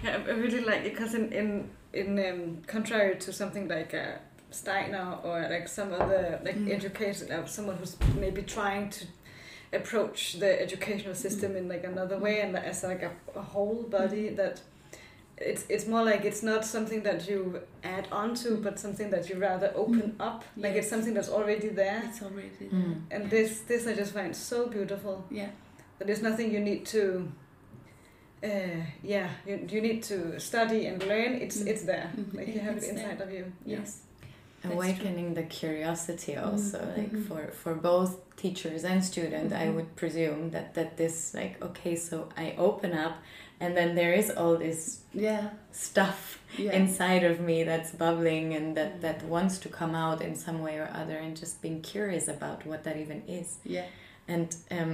Yeah, 0.04 0.18
I 0.18 0.32
I 0.32 0.34
really 0.44 0.62
like 0.72 0.82
it 0.88 0.94
because 0.94 1.14
in 1.20 1.32
in 1.32 1.70
in 1.94 2.10
um, 2.30 2.42
contrary 2.68 3.16
to 3.26 3.32
something 3.32 3.68
like 3.70 3.94
uh, 3.94 4.18
Steiner 4.50 5.08
or 5.24 5.36
like 5.52 5.68
some 5.68 5.94
other 5.94 6.40
like 6.44 6.58
Mm. 6.58 6.72
education, 6.80 7.32
uh, 7.32 7.46
someone 7.46 7.78
who's 7.78 7.96
maybe 8.20 8.42
trying 8.42 8.90
to 8.90 9.06
approach 9.74 10.40
the 10.40 10.62
educational 10.62 11.16
system 11.16 11.56
in 11.56 11.68
like 11.68 11.84
another 11.84 12.18
way 12.18 12.42
and 12.42 12.56
as 12.58 12.84
like 12.84 13.04
a, 13.04 13.12
a 13.36 13.42
whole 13.42 13.84
body 13.84 14.30
that 14.30 14.62
it's 15.38 15.66
it's 15.70 15.86
more 15.86 16.04
like 16.04 16.24
it's 16.24 16.42
not 16.44 16.64
something 16.64 17.04
that 17.04 17.28
you 17.28 17.60
add 17.84 18.08
on 18.12 18.34
to 18.36 18.56
but 18.56 18.80
something 18.80 19.10
that 19.10 19.30
you 19.30 19.36
rather 19.38 19.72
open 19.76 20.16
up 20.20 20.44
like 20.56 20.76
it's 20.76 20.90
something 20.90 21.14
that's 21.14 21.30
already 21.30 21.68
there 21.70 22.02
It's 22.06 22.22
already 22.22 22.50
there. 22.60 22.70
Mm. 22.70 23.02
and 23.12 23.30
this 23.30 23.60
this 23.68 23.86
I 23.88 23.94
just 23.94 24.14
find 24.14 24.34
so 24.36 24.68
beautiful 24.68 25.26
Yeah. 25.30 25.50
that 25.98 26.06
there's 26.08 26.22
nothing 26.22 26.52
you 26.54 26.62
need 26.62 26.86
to 26.88 27.30
uh, 28.44 28.48
yeah 29.04 29.30
you, 29.46 29.68
you 29.70 29.82
need 29.82 30.04
to 30.04 30.40
study 30.40 30.86
and 30.88 31.04
learn 31.04 31.34
it's 31.34 31.58
Mm. 31.58 31.68
it's 31.68 31.84
there 31.84 32.10
like 32.34 32.48
you 32.48 32.60
have 32.62 32.78
it 32.78 32.84
It's 32.84 32.88
there. 32.94 33.10
inside 33.12 33.22
of 33.22 33.32
you 33.34 33.52
Yes. 33.66 34.02
Awakening 34.72 35.34
the 35.34 35.44
curiosity 35.44 36.36
also 36.36 36.80
Mm, 36.80 36.98
like 36.98 37.12
mhm. 37.14 37.28
for 37.28 37.42
for 37.62 37.74
both 37.76 38.12
teachers 38.44 38.84
and 38.84 39.04
student 39.04 39.54
i 39.54 39.66
Mhm. 39.66 39.76
would 39.76 39.90
presume 39.96 40.52
that 40.52 40.74
that 40.78 40.98
this 40.98 41.34
like 41.34 41.54
okay 41.68 41.96
so 41.96 42.16
i 42.38 42.54
open 42.58 42.92
up 43.06 43.16
and 43.62 43.76
then 43.78 43.96
there 43.96 44.14
is 44.22 44.30
all 44.40 44.56
this 44.58 44.80
Yeah. 45.14 45.50
stuff 45.72 46.40
Yeah. 46.58 46.74
inside 46.80 47.24
of 47.32 47.40
me 47.40 47.64
that's 47.64 47.92
bubbling 47.92 48.54
and 48.58 48.76
that 48.78 48.92
that 49.02 49.24
wants 49.24 49.58
to 49.60 49.70
come 49.70 49.94
out 50.06 50.22
in 50.22 50.36
some 50.36 50.60
way 50.62 50.76
or 50.84 50.90
other 51.02 51.18
and 51.26 51.34
just 51.44 51.62
being 51.62 51.82
curious 51.82 52.28
about 52.28 52.66
what 52.70 52.84
that 52.84 52.96
even 52.98 53.22
is 53.28 53.48
yeah. 53.64 53.86
and 54.28 54.48
um, 54.72 54.92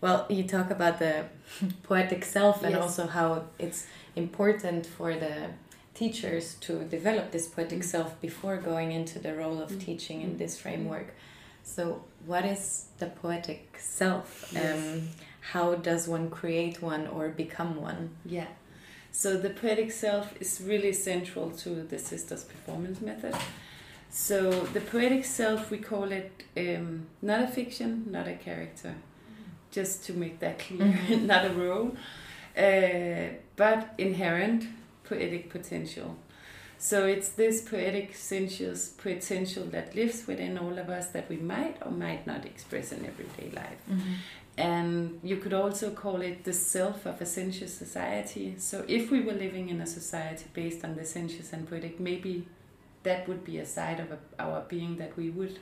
well, 0.00 0.26
you 0.28 0.42
talk 0.56 0.70
about 0.70 0.98
the 0.98 1.14
poetic 1.88 2.24
self 2.24 2.62
and 2.62 2.72
Yes. 2.74 2.82
also 2.82 3.06
how 3.06 3.28
it's 3.58 3.86
important 4.16 4.84
for 4.86 5.14
the 5.14 5.34
teachers 5.94 6.54
to 6.60 6.84
develop 6.84 7.30
this 7.30 7.46
poetic 7.48 7.80
Mm. 7.80 7.84
self 7.84 8.20
before 8.20 8.56
going 8.56 8.92
into 8.92 9.18
the 9.18 9.34
role 9.34 9.60
of 9.62 9.70
Mm. 9.70 9.80
teaching 9.84 10.20
in 10.22 10.30
Mm. 10.34 10.38
this 10.38 10.58
framework. 10.58 11.08
So, 11.62 12.02
what 12.26 12.44
is 12.44 12.86
the 12.98 13.06
poetic 13.06 13.78
self? 13.78 14.50
Yes. 14.52 14.64
Um, 14.76 15.08
how 15.52 15.74
does 15.76 16.08
one 16.08 16.30
create 16.30 16.82
one 16.82 17.06
or 17.06 17.28
become 17.28 17.76
one? 17.80 18.10
Yeah. 18.26 18.48
So 19.12 19.36
the 19.36 19.50
poetic 19.50 19.92
self 19.92 20.26
is 20.40 20.60
really 20.60 20.92
central 20.92 21.50
to 21.62 21.70
the 21.84 21.98
sisters 21.98 22.42
performance 22.44 23.00
method. 23.00 23.34
So 24.10 24.50
the 24.72 24.80
poetic 24.80 25.24
self, 25.24 25.70
we 25.70 25.78
call 25.78 26.10
it 26.12 26.32
um, 26.56 27.06
not 27.22 27.40
a 27.42 27.46
fiction, 27.46 28.06
not 28.10 28.26
a 28.26 28.34
character, 28.34 28.94
just 29.70 30.04
to 30.06 30.12
make 30.14 30.38
that 30.40 30.58
clear, 30.58 30.92
Mhm. 30.92 31.22
not 31.32 31.44
a 31.46 31.50
role, 31.50 31.92
uh, 32.56 33.34
but 33.56 33.94
inherent 33.98 34.64
poetic 35.04 35.50
potential. 35.50 36.16
So 36.78 37.06
it's 37.06 37.30
this 37.30 37.62
poetic 37.62 38.14
sensuous 38.14 38.88
potential 38.88 39.64
that 39.66 39.94
lives 39.94 40.26
within 40.26 40.58
all 40.58 40.78
of 40.78 40.90
us 40.90 41.08
that 41.08 41.28
we 41.28 41.36
might 41.36 41.76
or 41.84 41.90
might 41.90 42.26
not 42.26 42.44
express 42.44 42.92
in 42.92 43.06
everyday 43.06 43.50
life. 43.54 43.78
And 44.56 45.18
you 45.22 45.38
could 45.38 45.52
also 45.54 45.90
call 45.90 46.20
it 46.20 46.44
the 46.44 46.52
self 46.52 47.06
of 47.06 47.20
a 47.20 47.26
sensuous 47.26 47.74
society. 47.74 48.54
So, 48.58 48.84
if 48.86 49.10
we 49.10 49.20
were 49.20 49.32
living 49.32 49.68
in 49.68 49.80
a 49.80 49.86
society 49.86 50.44
based 50.52 50.84
on 50.84 50.94
the 50.94 51.04
sensuous 51.04 51.52
and 51.52 51.68
poetic, 51.68 51.98
maybe 51.98 52.46
that 53.02 53.26
would 53.28 53.44
be 53.44 53.58
a 53.58 53.66
side 53.66 53.98
of 53.98 54.12
a, 54.12 54.18
our 54.38 54.60
being 54.68 54.96
that 54.98 55.16
we 55.16 55.30
would 55.30 55.58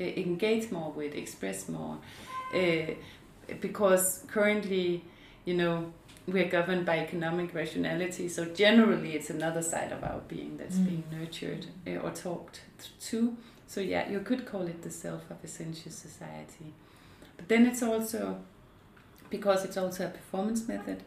uh, 0.00 0.04
engage 0.04 0.70
more 0.70 0.90
with, 0.92 1.14
express 1.14 1.68
more. 1.68 1.98
Uh, 2.54 2.92
because 3.60 4.24
currently, 4.28 5.02
you 5.44 5.54
know, 5.54 5.92
we're 6.26 6.48
governed 6.48 6.84
by 6.86 6.98
economic 6.98 7.54
rationality. 7.54 8.28
So, 8.28 8.44
generally, 8.46 9.14
it's 9.14 9.30
another 9.30 9.62
side 9.62 9.92
of 9.92 10.02
our 10.02 10.20
being 10.28 10.56
that's 10.56 10.76
Mm. 10.76 10.86
being 10.86 11.04
nurtured 11.12 11.66
uh, 11.86 12.02
or 12.04 12.10
talked 12.10 12.60
to. 13.10 13.36
So, 13.66 13.80
yeah, 13.80 14.08
you 14.10 14.20
could 14.20 14.46
call 14.46 14.66
it 14.66 14.82
the 14.82 14.90
self 14.90 15.30
of 15.30 15.38
a 15.44 15.48
sensuous 15.48 15.96
society. 15.96 16.72
But 17.36 17.48
then 17.48 17.66
it's 17.66 17.82
also 17.82 18.38
because 19.30 19.64
it's 19.64 19.76
also 19.76 20.06
a 20.06 20.10
performance 20.10 20.66
method. 20.68 21.02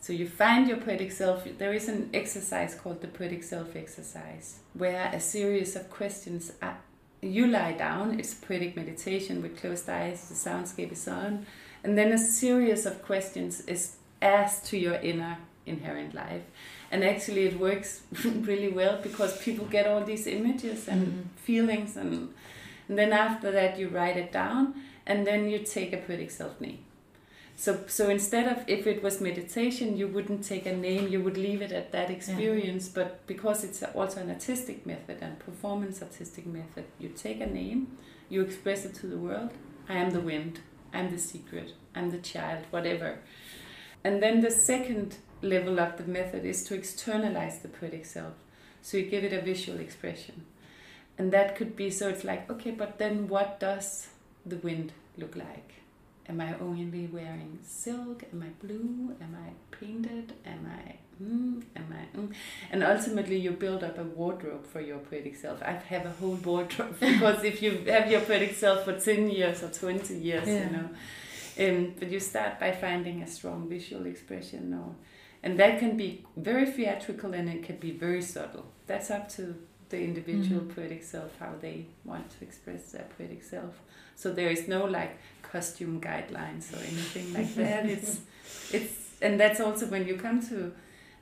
So 0.00 0.12
you 0.12 0.28
find 0.28 0.68
your 0.68 0.76
poetic 0.76 1.10
self. 1.10 1.46
There 1.58 1.72
is 1.72 1.88
an 1.88 2.10
exercise 2.14 2.74
called 2.74 3.00
the 3.00 3.08
poetic 3.08 3.42
self 3.42 3.74
exercise, 3.74 4.60
where 4.74 5.10
a 5.12 5.20
series 5.20 5.74
of 5.74 5.90
questions 5.90 6.52
are, 6.62 6.78
you 7.22 7.46
lie 7.46 7.72
down. 7.72 8.20
It's 8.20 8.34
poetic 8.34 8.76
meditation 8.76 9.42
with 9.42 9.58
closed 9.58 9.88
eyes. 9.88 10.28
The 10.28 10.34
soundscape 10.34 10.92
is 10.92 11.08
on, 11.08 11.46
and 11.82 11.96
then 11.98 12.12
a 12.12 12.18
series 12.18 12.86
of 12.86 13.02
questions 13.02 13.62
is 13.62 13.95
asked 14.22 14.64
to 14.66 14.76
your 14.78 14.94
inner 14.94 15.38
inherent 15.66 16.14
life. 16.14 16.42
And 16.90 17.02
actually, 17.04 17.46
it 17.46 17.58
works 17.58 18.02
really 18.24 18.68
well 18.70 18.98
because 19.02 19.36
people 19.38 19.66
get 19.66 19.86
all 19.86 20.04
these 20.04 20.26
images 20.26 20.88
and 20.88 21.06
Mhm. 21.06 21.22
feelings, 21.44 21.96
and, 21.96 22.32
and 22.88 22.96
then 22.98 23.12
after 23.12 23.50
that, 23.50 23.78
you 23.78 23.88
write 23.88 24.16
it 24.16 24.32
down 24.32 24.74
and 25.06 25.26
then 25.26 25.48
you 25.50 25.58
take 25.58 25.92
a 25.92 25.96
poetic 25.98 26.30
self 26.30 26.60
name. 26.60 26.78
So, 27.58 27.84
so 27.86 28.10
instead 28.10 28.46
of 28.48 28.58
if 28.68 28.86
it 28.86 29.02
was 29.02 29.20
meditation, 29.20 29.96
you 29.96 30.06
wouldn't 30.08 30.44
take 30.44 30.66
a 30.66 30.76
name, 30.76 31.08
you 31.08 31.22
would 31.22 31.38
leave 31.38 31.62
it 31.62 31.72
at 31.72 31.90
that 31.92 32.10
experience. 32.10 32.88
But 32.88 33.26
because 33.26 33.64
it's 33.64 33.82
also 33.82 34.20
an 34.20 34.30
artistic 34.30 34.84
method 34.84 35.18
and 35.22 35.38
performance 35.38 36.02
artistic 36.02 36.46
method, 36.46 36.84
you 37.00 37.08
take 37.08 37.40
a 37.40 37.46
name, 37.46 37.96
you 38.28 38.42
express 38.42 38.84
it 38.84 38.94
to 38.96 39.06
the 39.06 39.16
world. 39.16 39.50
I 39.88 39.94
am 39.94 40.10
the 40.10 40.20
wind, 40.20 40.60
I'm 40.92 41.10
the 41.10 41.18
secret, 41.18 41.72
I'm 41.94 42.10
the 42.10 42.18
child, 42.18 42.64
whatever. 42.70 43.18
And 44.06 44.22
then 44.22 44.40
the 44.40 44.52
second 44.52 45.16
level 45.42 45.80
of 45.80 45.96
the 45.96 46.04
method 46.04 46.44
is 46.44 46.62
to 46.66 46.74
externalize 46.74 47.58
the 47.58 47.68
poetic 47.68 48.04
self. 48.06 48.34
So 48.80 48.98
you 48.98 49.06
give 49.06 49.24
it 49.24 49.32
a 49.32 49.40
visual 49.40 49.80
expression. 49.80 50.44
And 51.18 51.32
that 51.32 51.56
could 51.56 51.74
be 51.74 51.90
so 51.90 52.08
it's 52.08 52.22
like, 52.22 52.48
okay, 52.48 52.70
but 52.70 52.98
then 52.98 53.26
what 53.26 53.58
does 53.58 54.06
the 54.52 54.58
wind 54.58 54.92
look 55.18 55.34
like? 55.34 55.72
Am 56.28 56.40
I 56.40 56.54
only 56.60 57.06
wearing 57.06 57.58
silk? 57.64 58.22
Am 58.32 58.44
I 58.44 58.50
blue? 58.64 59.16
Am 59.20 59.36
I 59.44 59.50
painted? 59.76 60.34
Am 60.44 60.70
I 60.78 60.94
mm? 61.20 61.62
Am 61.74 61.88
I 62.00 62.16
mm? 62.16 62.32
And 62.70 62.84
ultimately, 62.84 63.38
you 63.38 63.52
build 63.52 63.82
up 63.82 63.98
a 63.98 64.04
wardrobe 64.04 64.66
for 64.66 64.80
your 64.80 64.98
poetic 64.98 65.34
self. 65.34 65.60
I 65.62 65.72
have 65.72 66.06
a 66.06 66.10
whole 66.10 66.38
wardrobe 66.44 66.96
because 67.00 67.42
if 67.44 67.60
you 67.60 67.70
have 67.88 68.08
your 68.10 68.20
poetic 68.20 68.54
self 68.54 68.84
for 68.84 68.98
ten 68.98 69.30
years 69.30 69.62
or 69.64 69.70
twenty 69.70 70.14
years, 70.18 70.46
Yeah. 70.48 70.64
you 70.64 70.70
know, 70.76 70.88
um, 71.58 71.94
but 71.98 72.10
you 72.10 72.20
start 72.20 72.58
by 72.60 72.72
finding 72.72 73.22
a 73.22 73.26
strong 73.26 73.68
visual 73.68 74.06
expression, 74.06 74.74
or 74.74 74.94
and 75.42 75.58
that 75.58 75.78
can 75.78 75.96
be 75.96 76.24
very 76.36 76.66
theatrical 76.66 77.32
and 77.34 77.48
it 77.48 77.62
can 77.62 77.76
be 77.76 77.90
very 77.92 78.22
subtle. 78.22 78.66
That's 78.86 79.10
up 79.10 79.28
to 79.36 79.54
the 79.88 80.00
individual 80.02 80.62
Mhm. 80.62 80.74
poetic 80.74 81.02
self 81.04 81.30
how 81.38 81.54
they 81.60 81.86
want 82.04 82.28
to 82.38 82.44
express 82.44 82.92
their 82.92 83.06
poetic 83.16 83.44
self. 83.44 83.80
So 84.16 84.32
there 84.32 84.50
is 84.50 84.66
no 84.66 84.84
like 84.86 85.16
costume 85.42 86.00
guidelines 86.00 86.72
or 86.74 86.78
anything 86.78 87.32
like 87.32 87.54
that. 87.62 87.86
It's 87.86 88.20
it's 88.72 89.22
and 89.22 89.38
that's 89.40 89.60
also 89.60 89.86
when 89.86 90.06
you 90.06 90.16
come 90.16 90.40
to 90.48 90.72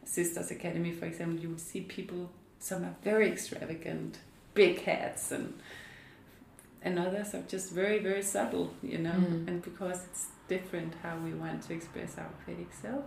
Sisters 0.04 0.50
Academy, 0.50 0.92
for 0.92 1.06
example, 1.06 1.38
you 1.42 1.50
will 1.50 1.58
see 1.58 1.80
people. 1.82 2.30
Some 2.58 2.84
are 2.84 2.94
very 3.02 3.30
extravagant, 3.30 4.18
big 4.54 4.80
hats, 4.82 5.32
and 5.32 5.54
and 6.84 6.98
others 6.98 7.34
are 7.34 7.42
just 7.48 7.72
very 7.72 7.98
very 7.98 8.22
subtle, 8.22 8.72
you 8.82 8.98
know. 8.98 9.10
Mm. 9.10 9.48
And 9.48 9.62
because 9.62 10.04
it's 10.04 10.26
different 10.48 10.94
how 11.02 11.16
we 11.16 11.32
want 11.32 11.62
to 11.62 11.74
express 11.74 12.16
our 12.18 12.30
poetic 12.44 12.72
self. 12.72 13.04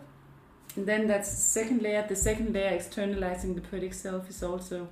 And 0.76 0.86
then 0.86 1.08
that's 1.08 1.32
the 1.32 1.42
second 1.42 1.82
layer. 1.82 2.06
The 2.08 2.16
second 2.16 2.54
layer, 2.54 2.70
externalizing 2.70 3.56
the 3.56 3.62
poetic 3.62 3.94
self, 3.94 4.30
is 4.30 4.44
also 4.44 4.90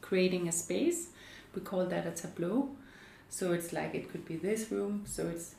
creating 0.00 0.48
a 0.48 0.52
space. 0.52 1.08
We 1.54 1.62
call 1.62 1.86
that 1.86 2.06
a 2.06 2.10
tableau. 2.10 2.70
So 3.28 3.52
it's 3.52 3.72
like 3.72 3.94
it 3.94 4.10
could 4.10 4.24
be 4.24 4.36
this 4.36 4.70
room. 4.70 5.04
So 5.06 5.26
it's 5.28 5.54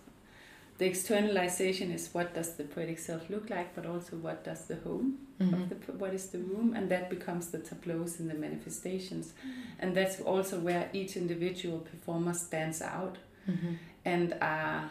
the 0.78 0.86
externalization 0.86 1.92
is 1.92 2.10
what 2.14 2.34
does 2.36 2.54
the 2.56 2.64
poetic 2.64 3.00
self 3.00 3.30
look 3.30 3.50
like, 3.50 3.74
but 3.76 3.86
also 3.86 4.16
what 4.18 4.44
does 4.44 4.66
the 4.66 4.76
home 4.76 5.18
Mhm. 5.40 5.54
of 5.54 5.70
the 5.70 5.76
what 5.94 6.14
is 6.14 6.30
the 6.30 6.40
room, 6.40 6.74
and 6.76 6.90
that 6.90 7.10
becomes 7.10 7.48
the 7.52 7.60
tableaus 7.60 8.20
and 8.20 8.30
the 8.30 8.36
manifestations, 8.36 9.34
and 9.80 9.96
that's 9.96 10.20
also 10.22 10.60
where 10.60 10.90
each 10.94 11.18
individual 11.18 11.80
performer 11.80 12.34
stands 12.34 12.82
out 12.82 13.18
Mhm. 13.48 13.78
and 14.06 14.34
uh, 14.42 14.82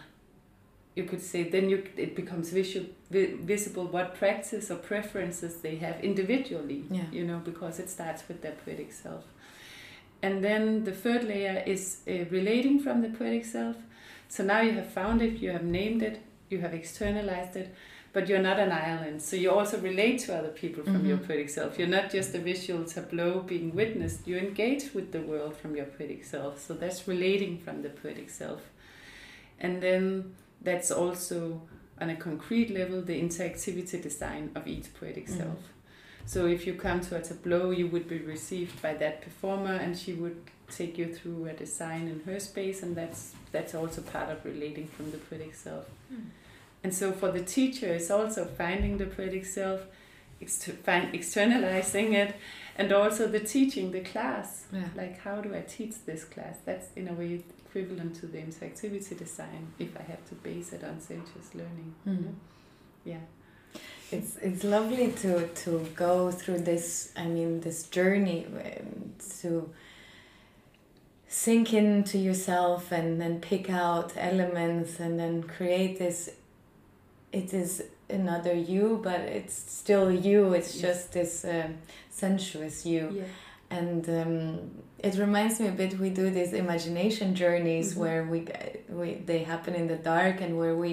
you 0.97 1.05
could 1.05 1.21
say 1.23 1.43
then 1.51 1.69
you 1.71 1.79
it 1.97 2.15
becomes 2.17 2.51
visual, 2.51 2.87
vi- 3.11 3.35
visible 3.55 3.85
what 3.87 4.15
practice 4.15 4.71
or 4.71 4.77
preferences 4.77 5.61
they 5.61 5.77
have 5.77 5.97
individually 6.03 6.85
Yeah. 6.91 7.05
you 7.13 7.25
know 7.27 7.39
because 7.45 7.79
it 7.83 7.89
starts 7.91 8.23
with 8.29 8.41
their 8.43 8.55
poetic 8.65 8.93
self 8.93 9.25
and 10.23 10.43
then 10.43 10.85
the 10.85 10.93
third 10.93 11.23
layer 11.25 11.63
is 11.67 11.99
uh, 12.09 12.25
relating 12.31 12.81
from 12.81 13.03
the 13.03 13.09
poetic 13.11 13.45
self 13.45 13.77
so 14.29 14.45
now 14.45 14.61
you 14.61 14.73
have 14.73 14.89
found 14.91 15.23
it 15.23 15.35
you 15.41 15.51
have 15.51 15.65
named 15.65 16.03
it 16.03 16.21
you 16.51 16.59
have 16.61 16.75
externalized 16.75 17.57
it 17.57 17.75
but 18.13 18.29
you're 18.31 18.39
not 18.51 18.59
an 18.59 18.73
island. 18.73 19.21
So 19.21 19.37
you 19.37 19.51
also 19.51 19.79
relate 19.79 20.21
to 20.21 20.35
other 20.35 20.49
people 20.49 20.83
from 20.85 21.05
your 21.05 21.19
Mhm. 21.19 21.27
poetic 21.27 21.51
self. 21.51 21.79
You're 21.79 21.87
not 21.99 22.11
just 22.11 22.35
a 22.35 22.39
visual 22.39 22.83
tableau 22.85 23.41
being 23.41 23.75
witnessed. 23.75 24.27
You 24.27 24.39
engage 24.39 24.95
with 24.95 25.13
the 25.13 25.21
world 25.21 25.55
from 25.55 25.77
your 25.77 25.85
poetic 25.85 26.25
self. 26.25 26.59
So 26.67 26.73
that's 26.73 27.07
relating 27.07 27.59
from 27.59 27.83
the 27.83 27.91
poetic 27.91 28.31
self. 28.31 28.63
And 29.61 29.83
then 29.83 30.35
that's 30.63 30.91
also 30.91 31.61
on 32.01 32.09
a 32.11 32.17
concrete 32.17 32.71
level 32.71 33.03
the 33.03 33.21
interactivity 33.21 34.01
design 34.03 34.51
of 34.55 34.67
each 34.67 34.87
poetic 34.99 35.27
Mhm. 35.27 35.37
self. 35.37 35.59
So 36.25 36.47
if 36.47 36.67
you 36.67 36.73
come 36.75 37.01
to 37.03 37.17
a 37.17 37.21
tableau 37.21 37.71
you 37.71 37.87
would 37.89 38.09
be 38.09 38.19
received 38.19 38.81
by 38.81 38.95
that 38.95 39.21
performer 39.21 39.75
and 39.75 39.97
she 39.97 40.13
would 40.15 40.37
take 40.71 40.99
you 40.99 41.07
through 41.15 41.47
a 41.47 41.53
design 41.53 42.09
in 42.09 42.21
her 42.25 42.41
space 42.41 42.83
and 42.83 42.97
that's 42.97 43.33
that's 43.53 43.75
also 43.75 44.01
part 44.03 44.29
of 44.31 44.45
relating 44.45 44.87
from 44.89 45.11
the 45.11 45.19
poetic 45.19 45.55
self 45.55 45.85
Mm. 46.13 46.27
and 46.85 46.95
so 46.95 47.13
for 47.13 47.31
the 47.33 47.43
teacher 47.43 47.89
it's 47.95 48.11
also 48.11 48.45
finding 48.45 48.99
the 48.99 49.07
poetic 49.07 49.45
self 49.45 49.81
ex- 50.41 50.71
find 50.85 51.15
externalizing 51.15 52.13
it 52.15 52.35
and 52.79 52.93
also 52.93 53.27
the 53.27 53.41
teaching 53.41 53.91
the 53.93 54.01
class 54.01 54.67
Yeah. 54.73 54.89
like 54.97 55.19
how 55.21 55.41
do 55.41 55.55
i 55.55 55.61
teach 55.63 55.95
this 56.05 56.25
class 56.25 56.57
that's 56.65 56.89
in 56.97 57.09
a 57.09 57.13
way 57.13 57.43
equivalent 57.67 58.15
to 58.21 58.27
the 58.27 58.39
interactivity 58.39 59.17
design 59.19 59.67
if 59.79 59.97
i 59.97 60.03
have 60.03 60.23
to 60.29 60.35
base 60.37 60.73
it 60.73 60.83
on 60.85 61.01
sensuous 61.01 61.55
learning 61.55 61.95
Mhm. 62.07 62.35
yeah 63.05 63.25
It's 64.13 64.37
it's 64.49 64.63
lovely 64.65 65.09
to 65.23 65.49
to 65.65 65.71
go 65.97 66.31
through 66.31 66.61
this. 66.65 67.13
I 67.17 67.27
mean, 67.27 67.61
this 67.61 67.79
journey 67.97 68.47
um, 68.47 69.15
to 69.41 69.51
sink 71.43 71.75
into 71.75 72.17
yourself 72.29 72.83
and 72.99 73.21
then 73.21 73.35
pick 73.51 73.69
out 73.69 74.09
elements 74.17 74.93
and 75.05 75.13
then 75.23 75.35
create 75.57 75.95
this 75.99 76.31
it 77.41 77.53
is 77.63 77.71
another 78.09 78.55
you 78.73 79.01
but 79.09 79.21
it's 79.39 79.57
still 79.81 80.09
you 80.27 80.41
it's 80.59 80.75
just 80.87 81.13
this 81.19 81.33
um 81.45 81.71
sensuous 82.23 82.77
you 82.93 83.03
Yeah. 83.21 83.79
and 83.79 84.03
um, 84.21 84.37
it 85.09 85.15
reminds 85.27 85.55
me 85.61 85.67
a 85.75 85.77
bit 85.83 85.91
we 86.05 86.11
do 86.23 86.27
these 86.39 86.53
imagination 86.65 87.29
journeys 87.43 87.89
Mhm. 87.93 87.99
where 88.03 88.23
we, 88.33 88.41
we 88.99 89.09
they 89.31 89.41
happen 89.53 89.73
in 89.81 89.87
the 89.95 90.01
dark 90.13 90.37
and 90.45 90.53
where 90.61 90.77
we 90.85 90.93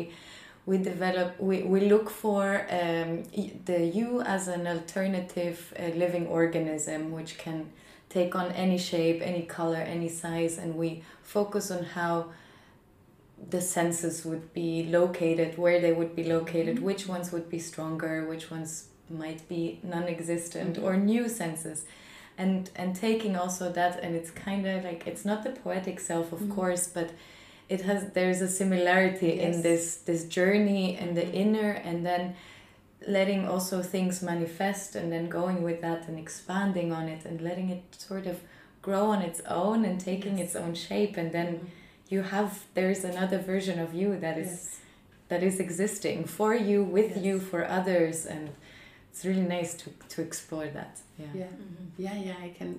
we 0.70 0.76
develop 0.92 1.30
we, 1.50 1.58
we 1.74 1.80
look 1.94 2.08
for 2.24 2.44
um, 2.82 3.10
the 3.70 3.80
you 3.98 4.10
as 4.36 4.44
an 4.58 4.64
alternative 4.76 5.58
uh, 5.80 5.84
living 6.04 6.26
organism 6.40 7.00
which 7.18 7.32
can 7.44 7.60
take 8.14 8.36
on 8.36 8.52
any 8.52 8.78
shape 8.78 9.20
any 9.32 9.44
color 9.58 9.82
any 9.98 10.10
size 10.10 10.58
and 10.58 10.76
we 10.76 10.90
focus 11.24 11.72
on 11.72 11.84
how 11.98 12.14
the 13.50 13.62
senses 13.62 14.24
would 14.24 14.54
be 14.54 14.72
located 15.00 15.58
where 15.58 15.80
they 15.82 15.92
would 16.00 16.16
be 16.16 16.24
located 16.38 16.78
Mhm. 16.78 16.82
which 16.90 17.04
ones 17.16 17.28
would 17.34 17.48
be 17.56 17.60
stronger 17.72 18.14
which 18.32 18.46
ones 18.56 18.72
might 19.10 19.42
be 19.54 19.62
non-existent 19.94 20.74
Mhm. 20.78 20.84
or 20.86 20.94
new 21.14 21.26
senses 21.42 21.80
and 22.38 22.70
and 22.82 22.90
taking 23.08 23.34
also 23.36 23.66
that 23.80 23.94
and 24.04 24.12
it's 24.20 24.32
kind 24.48 24.64
of 24.74 24.78
like 24.90 25.02
it's 25.12 25.26
not 25.30 25.40
the 25.44 25.54
poetic 25.66 25.98
self 26.00 26.28
of 26.36 26.40
Mhm. 26.42 26.56
course 26.58 26.86
but 26.98 27.10
it 27.76 27.82
has 27.90 28.00
there's 28.18 28.42
a 28.42 28.52
similarity 28.62 29.32
in 29.48 29.54
this 29.68 29.84
this 30.10 30.22
journey 30.38 30.86
and 31.02 31.10
the 31.20 31.26
Mhm. 31.28 31.42
inner 31.44 31.72
and 31.90 31.98
then 32.10 32.24
letting 33.08 33.48
also 33.48 33.82
things 33.82 34.22
manifest 34.22 34.96
and 34.96 35.12
then 35.12 35.28
going 35.30 35.62
with 35.64 35.82
that 35.82 36.08
and 36.08 36.18
expanding 36.18 36.92
on 36.92 37.08
it 37.10 37.26
and 37.26 37.42
letting 37.42 37.70
it 37.70 37.84
sort 37.98 38.26
of 38.28 38.40
grow 38.82 39.06
on 39.08 39.22
its 39.22 39.42
own 39.48 39.86
and 39.86 40.00
taking 40.00 40.38
Yes. 40.38 40.48
its 40.48 40.56
own 40.56 40.74
shape 40.76 41.18
and 41.18 41.32
then 41.32 41.48
Mhm. 41.56 41.68
you 42.10 42.22
have 42.22 42.64
there's 42.74 43.04
another 43.04 43.38
version 43.40 43.80
of 43.80 43.94
you 43.94 44.18
that 44.20 44.38
is 44.38 44.48
Yes. 44.48 44.80
that 45.30 45.44
is 45.44 45.60
existing 45.60 46.26
for 46.26 46.54
you 46.56 46.84
with 46.84 47.12
Yes. 47.16 47.26
you 47.26 47.40
for 47.40 47.66
others 47.66 48.26
and 48.26 48.50
it's 49.10 49.24
really 49.26 49.48
nice 49.58 49.74
to 49.82 49.90
to 50.10 50.22
explore 50.22 50.68
that 50.68 50.94
yeah 51.20 51.34
Yeah. 51.42 51.48
Mm-hmm. 51.48 52.02
Yeah, 52.06 52.18
yeah, 52.28 52.38
I 52.48 52.50
can 52.58 52.70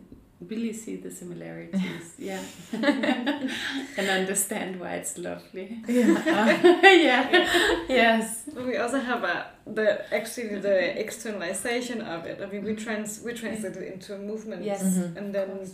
really 0.51 0.73
see 0.73 0.97
the 0.97 1.11
similarities. 1.11 2.15
yeah. 2.19 2.43
and 2.73 4.09
understand 4.09 4.81
why 4.81 4.95
it's 4.95 5.19
lovely. 5.19 5.79
yeah. 5.89 6.23
Uh, 6.27 7.85
yes 7.89 8.45
we 8.57 8.77
also 8.77 8.99
have 9.01 9.25
a, 9.25 9.47
the 9.67 10.15
actually 10.15 10.59
the 10.61 10.69
mm-hmm. 10.69 10.99
externalization 10.99 12.01
of 12.01 12.25
it. 12.27 12.41
I 12.43 12.47
mean, 12.47 12.65
we 12.65 12.75
trans 12.75 13.21
we 13.23 13.33
translate 13.33 13.77
it 13.77 13.93
into 13.93 14.15
a 14.15 14.19
movement. 14.19 14.63
Yes. 14.65 14.83
Mhm. 14.83 15.17
And 15.17 15.35
then. 15.35 15.71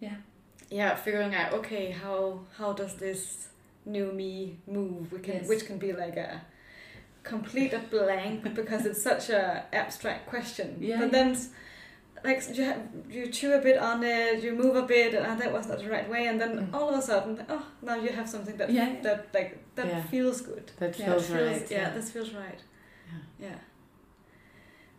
Yeah. 0.00 0.16
yeah, 0.70 0.94
figuring 0.94 1.34
out 1.34 1.52
okay 1.54 1.90
how 1.90 2.40
how 2.58 2.72
does 2.72 2.96
this 2.96 3.48
new 3.84 4.12
me 4.12 4.58
move? 4.66 5.12
We 5.12 5.20
can 5.20 5.34
Yes. 5.34 5.48
which 5.48 5.64
can 5.66 5.78
be 5.78 5.92
like 5.92 6.16
a 6.16 6.42
complete 7.22 7.72
a 7.72 7.78
blank 7.78 8.54
because 8.54 8.86
it's 8.86 9.02
such 9.02 9.30
a 9.30 9.64
abstract 9.72 10.26
question. 10.28 10.76
Yeah, 10.80 10.98
But 11.00 11.06
yeah. 11.06 11.10
then 11.12 11.30
s- 11.32 11.48
like 12.24 12.42
you 12.56 12.64
have, 12.64 12.80
you 13.08 13.26
chew 13.28 13.52
a 13.52 13.60
bit 13.60 13.78
on 13.78 14.02
it, 14.02 14.42
you 14.42 14.52
move 14.52 14.74
a 14.76 14.82
bit, 14.82 15.14
and 15.14 15.26
ah, 15.26 15.34
that 15.36 15.52
was 15.52 15.66
not 15.68 15.78
the 15.78 15.88
right 15.88 16.08
way, 16.08 16.26
and 16.26 16.40
then 16.40 16.52
Mm. 16.58 16.74
all 16.74 16.88
of 16.88 16.98
a 16.98 17.02
sudden, 17.02 17.44
oh, 17.48 17.64
now 17.82 17.94
you 17.94 18.08
have 18.10 18.28
something 18.28 18.56
that 18.56 18.70
Yeah, 18.70 18.88
yeah. 18.92 19.02
that 19.02 19.26
like 19.34 19.58
that 19.76 19.86
Yeah. 19.86 20.02
feels 20.10 20.40
good. 20.40 20.70
that 20.78 20.98
Yeah, 20.98 21.06
feels 21.06 21.26
feels- 21.26 21.40
right 21.48 21.70
Yeah, 21.70 21.90
this 21.94 22.10
feels 22.10 22.32
right. 22.34 22.60
Yeah. 23.40 23.48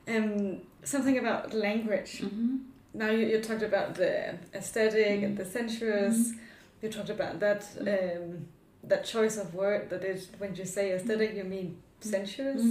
Yeah. 0.07 0.15
Um, 0.17 0.61
something 0.83 1.17
about 1.17 1.53
language. 1.53 2.19
hmm 2.21 2.57
Now 2.93 3.09
you, 3.11 3.27
you 3.27 3.41
talked 3.41 3.61
about 3.63 3.95
the 3.95 4.35
aesthetic 4.53 5.21
and 5.23 5.33
Mhm. 5.33 5.37
the 5.37 5.45
sensuous. 5.45 6.17
Mhm. 6.17 6.39
You 6.81 6.89
talked 6.89 7.09
about 7.09 7.39
that 7.39 7.61
um, 7.93 8.47
that 8.83 9.03
choice 9.03 9.37
of 9.37 9.53
word 9.53 9.89
that 9.89 10.03
is 10.03 10.29
when 10.39 10.55
you 10.55 10.65
say 10.65 10.91
aesthetic 10.93 11.35
you 11.35 11.43
mean 11.43 11.77
sensuous. 11.99 12.63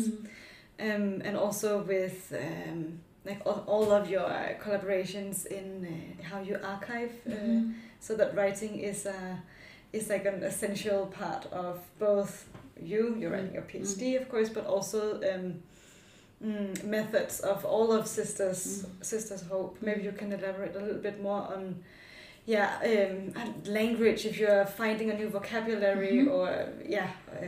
Um, 0.81 1.21
and 1.27 1.37
also 1.37 1.83
with 1.83 2.33
um, 2.33 3.01
like 3.27 3.41
all, 3.45 3.64
all 3.66 3.93
of 3.93 4.09
your 4.09 4.24
uh, 4.27 4.55
collaborations 4.62 5.47
in 5.47 5.66
uh, 5.87 6.22
how 6.31 6.41
you 6.41 6.57
archive, 6.62 7.12
uh, 7.27 7.31
Mhm. 7.33 7.74
so 8.01 8.14
that 8.16 8.35
writing 8.37 8.79
is 8.81 9.07
a 9.07 9.43
is 9.93 10.09
like 10.09 10.27
an 10.27 10.43
essential 10.43 11.07
part 11.07 11.47
of 11.53 11.79
both 11.99 12.49
you. 12.81 13.16
You're 13.18 13.31
writing 13.33 13.55
your 13.55 13.62
PhD, 13.62 14.20
of 14.20 14.29
course, 14.29 14.49
but 14.51 14.66
also 14.66 15.01
um, 15.33 15.62
mm, 16.45 16.85
methods 16.85 17.41
of 17.41 17.64
all 17.64 17.93
of 17.93 18.07
Sisters 18.07 18.85
Mm. 18.85 19.05
Sisters 19.05 19.43
Hope. 19.51 19.79
Maybe 19.81 20.03
you 20.03 20.12
can 20.12 20.33
elaborate 20.33 20.74
a 20.77 20.81
little 20.81 21.03
bit 21.03 21.22
more 21.22 21.43
on. 21.55 21.83
Yeah, 22.49 22.70
um, 22.85 23.33
language. 23.64 24.24
If 24.24 24.39
you're 24.39 24.64
finding 24.66 25.11
a 25.11 25.14
new 25.14 25.29
vocabulary, 25.29 26.18
Mhm. 26.24 26.31
or 26.31 26.49
yeah, 26.89 27.11
uh, 27.33 27.45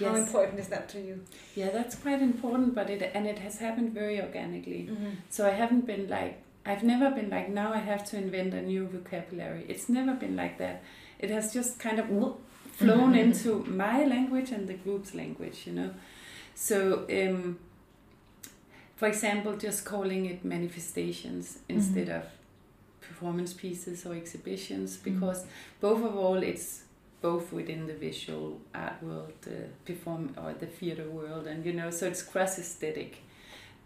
how 0.00 0.14
important 0.14 0.60
is 0.60 0.68
that 0.68 0.88
to 0.90 1.00
you? 1.00 1.24
Yeah, 1.54 1.70
that's 1.70 1.94
quite 1.96 2.22
important, 2.22 2.74
but 2.74 2.90
it 2.90 3.10
and 3.14 3.26
it 3.26 3.38
has 3.38 3.58
happened 3.58 3.92
very 3.92 4.20
organically. 4.20 4.88
Mm-hmm. 4.90 5.10
So 5.30 5.46
I 5.46 5.50
haven't 5.50 5.86
been 5.86 6.08
like 6.08 6.42
I've 6.66 6.82
never 6.82 7.10
been 7.10 7.30
like 7.30 7.48
now 7.48 7.72
I 7.72 7.78
have 7.78 8.04
to 8.10 8.16
invent 8.16 8.54
a 8.54 8.62
new 8.62 8.86
vocabulary. 8.86 9.64
It's 9.68 9.88
never 9.88 10.14
been 10.14 10.36
like 10.36 10.58
that. 10.58 10.82
It 11.18 11.30
has 11.30 11.52
just 11.52 11.78
kind 11.78 11.98
of 11.98 12.06
flown 12.72 13.14
into 13.14 13.64
my 13.64 14.04
language 14.04 14.50
and 14.50 14.68
the 14.68 14.74
group's 14.74 15.14
language, 15.14 15.62
you 15.66 15.72
know. 15.72 15.90
So 16.54 17.06
um, 17.10 17.58
for 18.96 19.06
example, 19.06 19.56
just 19.56 19.84
calling 19.84 20.26
it 20.26 20.44
manifestations 20.44 21.58
instead 21.68 22.08
of 22.08 22.24
performance 23.00 23.52
pieces 23.52 24.04
or 24.04 24.14
exhibitions 24.14 24.96
because 24.96 25.46
both 25.80 26.04
of 26.04 26.16
all 26.16 26.42
it's 26.42 26.82
both 27.20 27.52
within 27.52 27.86
the 27.86 27.94
visual 27.94 28.60
art 28.74 29.02
world, 29.02 29.32
the 29.42 29.66
perform 29.84 30.34
or 30.36 30.54
the 30.54 30.66
theater 30.66 31.08
world, 31.10 31.46
and 31.46 31.64
you 31.66 31.72
know, 31.72 31.90
so 31.90 32.06
it's 32.06 32.22
cross 32.22 32.58
aesthetic. 32.58 33.18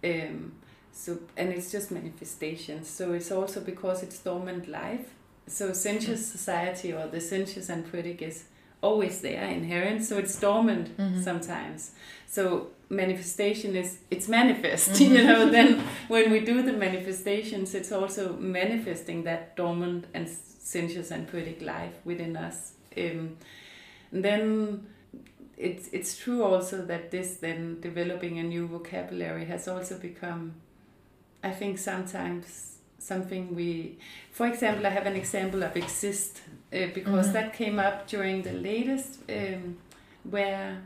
Um, 0.04 0.52
so 0.92 1.18
and 1.36 1.48
it's 1.50 1.70
just 1.72 1.90
manifestations. 1.90 2.88
So 2.88 3.12
it's 3.12 3.30
also 3.32 3.60
because 3.60 4.02
it's 4.02 4.18
dormant 4.18 4.68
life. 4.68 5.06
So 5.46 5.72
sensuous 5.72 6.26
society 6.26 6.92
or 6.92 7.06
the 7.08 7.20
sensuous 7.20 7.68
and 7.68 7.90
poetic 7.90 8.22
is 8.22 8.44
always 8.82 9.20
there 9.22 9.44
inherent. 9.44 10.04
So 10.04 10.18
it's 10.18 10.38
dormant 10.38 10.96
Mhm. 10.98 11.22
sometimes. 11.24 11.92
So 12.26 12.68
manifestation 12.90 13.74
is 13.76 13.98
it's 14.10 14.28
manifest. 14.28 15.00
You 15.00 15.24
know. 15.24 15.48
Then 15.50 15.80
when 16.08 16.30
we 16.30 16.40
do 16.40 16.62
the 16.62 16.72
manifestations, 16.72 17.74
it's 17.74 17.92
also 17.92 18.34
manifesting 18.36 19.24
that 19.24 19.56
dormant 19.56 20.04
and 20.14 20.28
sensuous 20.28 21.10
and 21.10 21.26
poetic 21.26 21.62
life 21.62 21.94
within 22.04 22.36
us. 22.36 22.72
Um, 22.96 23.36
and 24.12 24.24
then 24.24 24.86
it's 25.56 25.88
it's 25.92 26.16
true 26.16 26.42
also 26.44 26.84
that 26.86 27.10
this 27.10 27.36
then 27.36 27.80
developing 27.80 28.38
a 28.38 28.42
new 28.42 28.66
vocabulary 28.66 29.44
has 29.44 29.68
also 29.68 29.98
become 29.98 30.54
I 31.44 31.50
think 31.50 31.78
sometimes 31.78 32.76
something 32.98 33.54
we 33.54 33.98
for 34.30 34.46
example 34.46 34.86
I 34.86 34.90
have 34.90 35.06
an 35.06 35.16
example 35.16 35.62
of 35.62 35.76
exist 35.76 36.40
uh, 36.72 36.86
because 36.94 37.28
Mhm. 37.28 37.32
that 37.32 37.52
came 37.54 37.78
up 37.78 38.06
during 38.08 38.42
the 38.42 38.52
latest 38.52 39.18
um, 39.28 39.76
where 40.30 40.82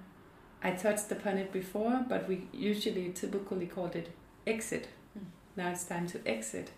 I 0.63 0.71
touched 0.73 1.13
upon 1.13 1.39
it 1.39 1.53
before 1.53 2.05
but 2.09 2.29
we 2.29 2.49
usually 2.53 3.13
typically 3.13 3.67
called 3.67 3.97
it 3.97 4.09
exit 4.47 4.89
Mm. 5.19 5.25
now 5.57 5.71
it's 5.71 5.85
time 5.85 6.07
to 6.09 6.19
exit 6.27 6.71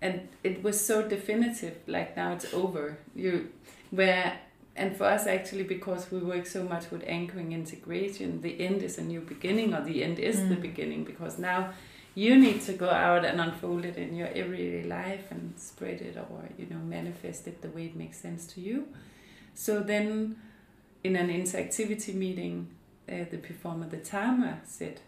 and 0.00 0.28
it 0.44 0.62
was 0.62 0.80
so 0.86 1.08
definitive 1.08 1.74
like 1.86 2.16
now 2.16 2.32
it's 2.34 2.52
over 2.54 2.96
you 3.14 3.48
where 3.90 4.32
and 4.74 4.96
for 4.96 5.04
us 5.04 5.26
actually 5.26 5.64
because 5.64 6.10
we 6.10 6.18
work 6.18 6.46
so 6.46 6.62
much 6.64 6.90
with 6.90 7.02
anchoring 7.06 7.52
integration 7.52 8.40
the 8.40 8.60
end 8.60 8.82
is 8.82 8.98
a 8.98 9.02
new 9.02 9.20
beginning 9.20 9.74
or 9.74 9.82
the 9.84 10.02
end 10.02 10.18
is 10.18 10.36
the 10.48 10.56
Mm. 10.56 10.62
beginning 10.62 11.04
because 11.04 11.38
now 11.38 11.70
you 12.14 12.36
need 12.36 12.60
to 12.62 12.72
go 12.74 12.90
out 12.90 13.24
and 13.24 13.40
unfold 13.40 13.84
it 13.84 13.96
in 13.96 14.14
your 14.14 14.28
everyday 14.28 14.82
life 14.84 15.26
and 15.30 15.54
spread 15.56 16.00
it 16.00 16.16
or 16.16 16.40
you 16.58 16.66
know 16.70 16.78
manifest 16.98 17.46
it 17.46 17.60
the 17.62 17.68
way 17.68 17.84
it 17.86 17.96
makes 17.96 18.18
sense 18.18 18.46
to 18.54 18.60
you. 18.60 18.86
So 19.54 19.80
then 19.80 20.36
in 21.04 21.16
an 21.16 21.28
interactivity 21.28 22.14
meeting 22.14 22.68
uh, 23.10 23.24
the 23.30 23.38
performer 23.38 23.86
the 23.88 23.98
timer 23.98 24.60
said 24.64 25.00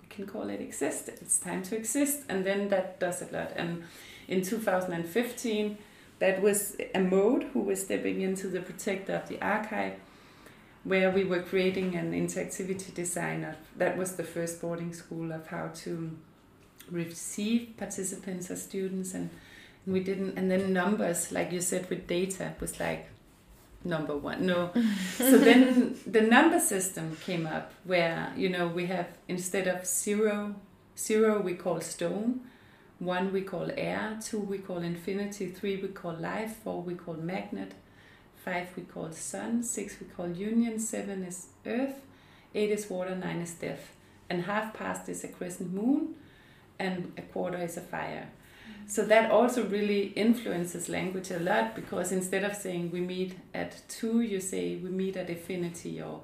we 0.00 0.06
can 0.08 0.26
call 0.26 0.48
it 0.48 0.60
exist. 0.60 1.08
It's 1.08 1.38
time 1.38 1.62
to 1.64 1.76
exist. 1.76 2.22
And 2.28 2.44
then 2.46 2.68
that 2.68 2.98
does 3.00 3.22
a 3.22 3.26
lot. 3.36 3.50
And 3.56 3.82
in 4.28 4.42
2015 4.42 5.76
that 6.18 6.40
was 6.40 6.76
a 6.94 7.00
mode 7.00 7.44
who 7.52 7.60
was 7.60 7.82
stepping 7.82 8.20
into 8.20 8.48
the 8.48 8.60
protector 8.60 9.14
of 9.14 9.28
the 9.28 9.40
archive 9.42 9.94
where 10.84 11.10
we 11.10 11.24
were 11.24 11.42
creating 11.42 11.96
an 11.96 12.12
interactivity 12.12 12.94
design 12.94 13.44
of 13.44 13.56
that 13.76 13.96
was 13.96 14.16
the 14.16 14.22
first 14.22 14.60
boarding 14.60 14.92
school 14.92 15.32
of 15.32 15.46
how 15.48 15.68
to 15.74 16.16
receive 16.90 17.76
participants 17.76 18.50
as 18.50 18.62
students 18.62 19.12
and 19.12 19.28
we 19.86 20.00
didn't 20.00 20.38
and 20.38 20.50
then 20.50 20.72
numbers 20.72 21.32
like 21.32 21.50
you 21.50 21.60
said 21.60 21.88
with 21.90 22.06
data 22.06 22.54
was 22.60 22.78
like 22.78 23.08
number 23.84 24.16
one 24.16 24.46
no. 24.46 24.70
So 25.18 25.38
then 25.38 25.96
the 26.06 26.22
number 26.22 26.60
system 26.60 27.16
came 27.24 27.46
up 27.46 27.72
where 27.84 28.32
you 28.36 28.48
know 28.48 28.68
we 28.68 28.86
have 28.86 29.08
instead 29.28 29.66
of 29.66 29.86
zero 29.86 30.54
zero 30.96 31.40
we 31.40 31.54
call 31.54 31.80
stone 31.80 32.40
one 32.98 33.32
we 33.32 33.42
call 33.42 33.70
air, 33.76 34.18
two 34.22 34.38
we 34.38 34.58
call 34.58 34.78
infinity, 34.78 35.48
three 35.48 35.76
we 35.76 35.88
call 35.88 36.14
life, 36.14 36.56
four 36.64 36.80
we 36.82 36.94
call 36.94 37.14
magnet, 37.14 37.72
five 38.44 38.68
we 38.76 38.82
call 38.82 39.10
sun, 39.12 39.62
six 39.62 39.96
we 40.00 40.06
call 40.06 40.28
union, 40.28 40.78
seven 40.78 41.22
is 41.22 41.48
earth, 41.66 42.00
eight 42.54 42.70
is 42.70 42.88
water, 42.88 43.14
nine 43.14 43.40
is 43.40 43.52
death. 43.52 43.92
And 44.30 44.42
half 44.44 44.74
past 44.74 45.08
is 45.08 45.24
a 45.24 45.28
crescent 45.28 45.72
moon, 45.72 46.14
and 46.78 47.12
a 47.16 47.22
quarter 47.22 47.58
is 47.58 47.76
a 47.76 47.80
fire. 47.80 48.28
Mm. 48.28 48.90
So 48.90 49.04
that 49.04 49.30
also 49.30 49.64
really 49.64 50.06
influences 50.08 50.88
language 50.88 51.30
a 51.30 51.38
lot 51.38 51.76
because 51.76 52.12
instead 52.12 52.44
of 52.44 52.54
saying 52.54 52.90
we 52.90 53.00
meet 53.00 53.34
at 53.54 53.82
two, 53.88 54.22
you 54.22 54.40
say 54.40 54.76
we 54.76 54.90
meet 54.90 55.16
at 55.16 55.28
infinity 55.28 56.00
or 56.00 56.22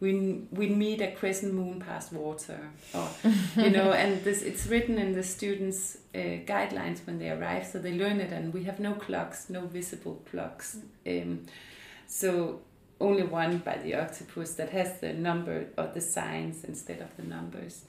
we 0.00 0.42
we 0.50 0.66
meet 0.68 1.00
a 1.00 1.12
crescent 1.12 1.54
moon 1.54 1.80
past 1.80 2.12
water. 2.12 2.70
Or 2.94 3.08
you 3.56 3.70
know 3.70 3.92
and 4.02 4.24
this 4.24 4.42
it's 4.42 4.66
written 4.66 4.98
in 4.98 5.12
the 5.12 5.22
students 5.22 5.98
uh, 6.14 6.42
guidelines 6.46 7.06
when 7.06 7.18
they 7.18 7.30
arrive 7.30 7.66
so 7.66 7.78
they 7.78 7.92
learn 7.92 8.20
it 8.20 8.32
and 8.32 8.52
we 8.52 8.64
have 8.64 8.80
no 8.80 8.94
clocks 8.94 9.48
no 9.48 9.66
visible 9.66 10.20
clocks 10.30 10.78
um, 11.06 11.46
so 12.06 12.60
only 13.00 13.22
one 13.22 13.58
by 13.58 13.78
the 13.78 13.94
octopus 13.94 14.54
that 14.54 14.70
has 14.70 15.00
the 15.00 15.12
number 15.12 15.66
or 15.78 15.86
the 15.94 16.00
signs 16.00 16.64
instead 16.64 17.00
of 17.00 17.16
the 17.16 17.22
numbers. 17.22 17.84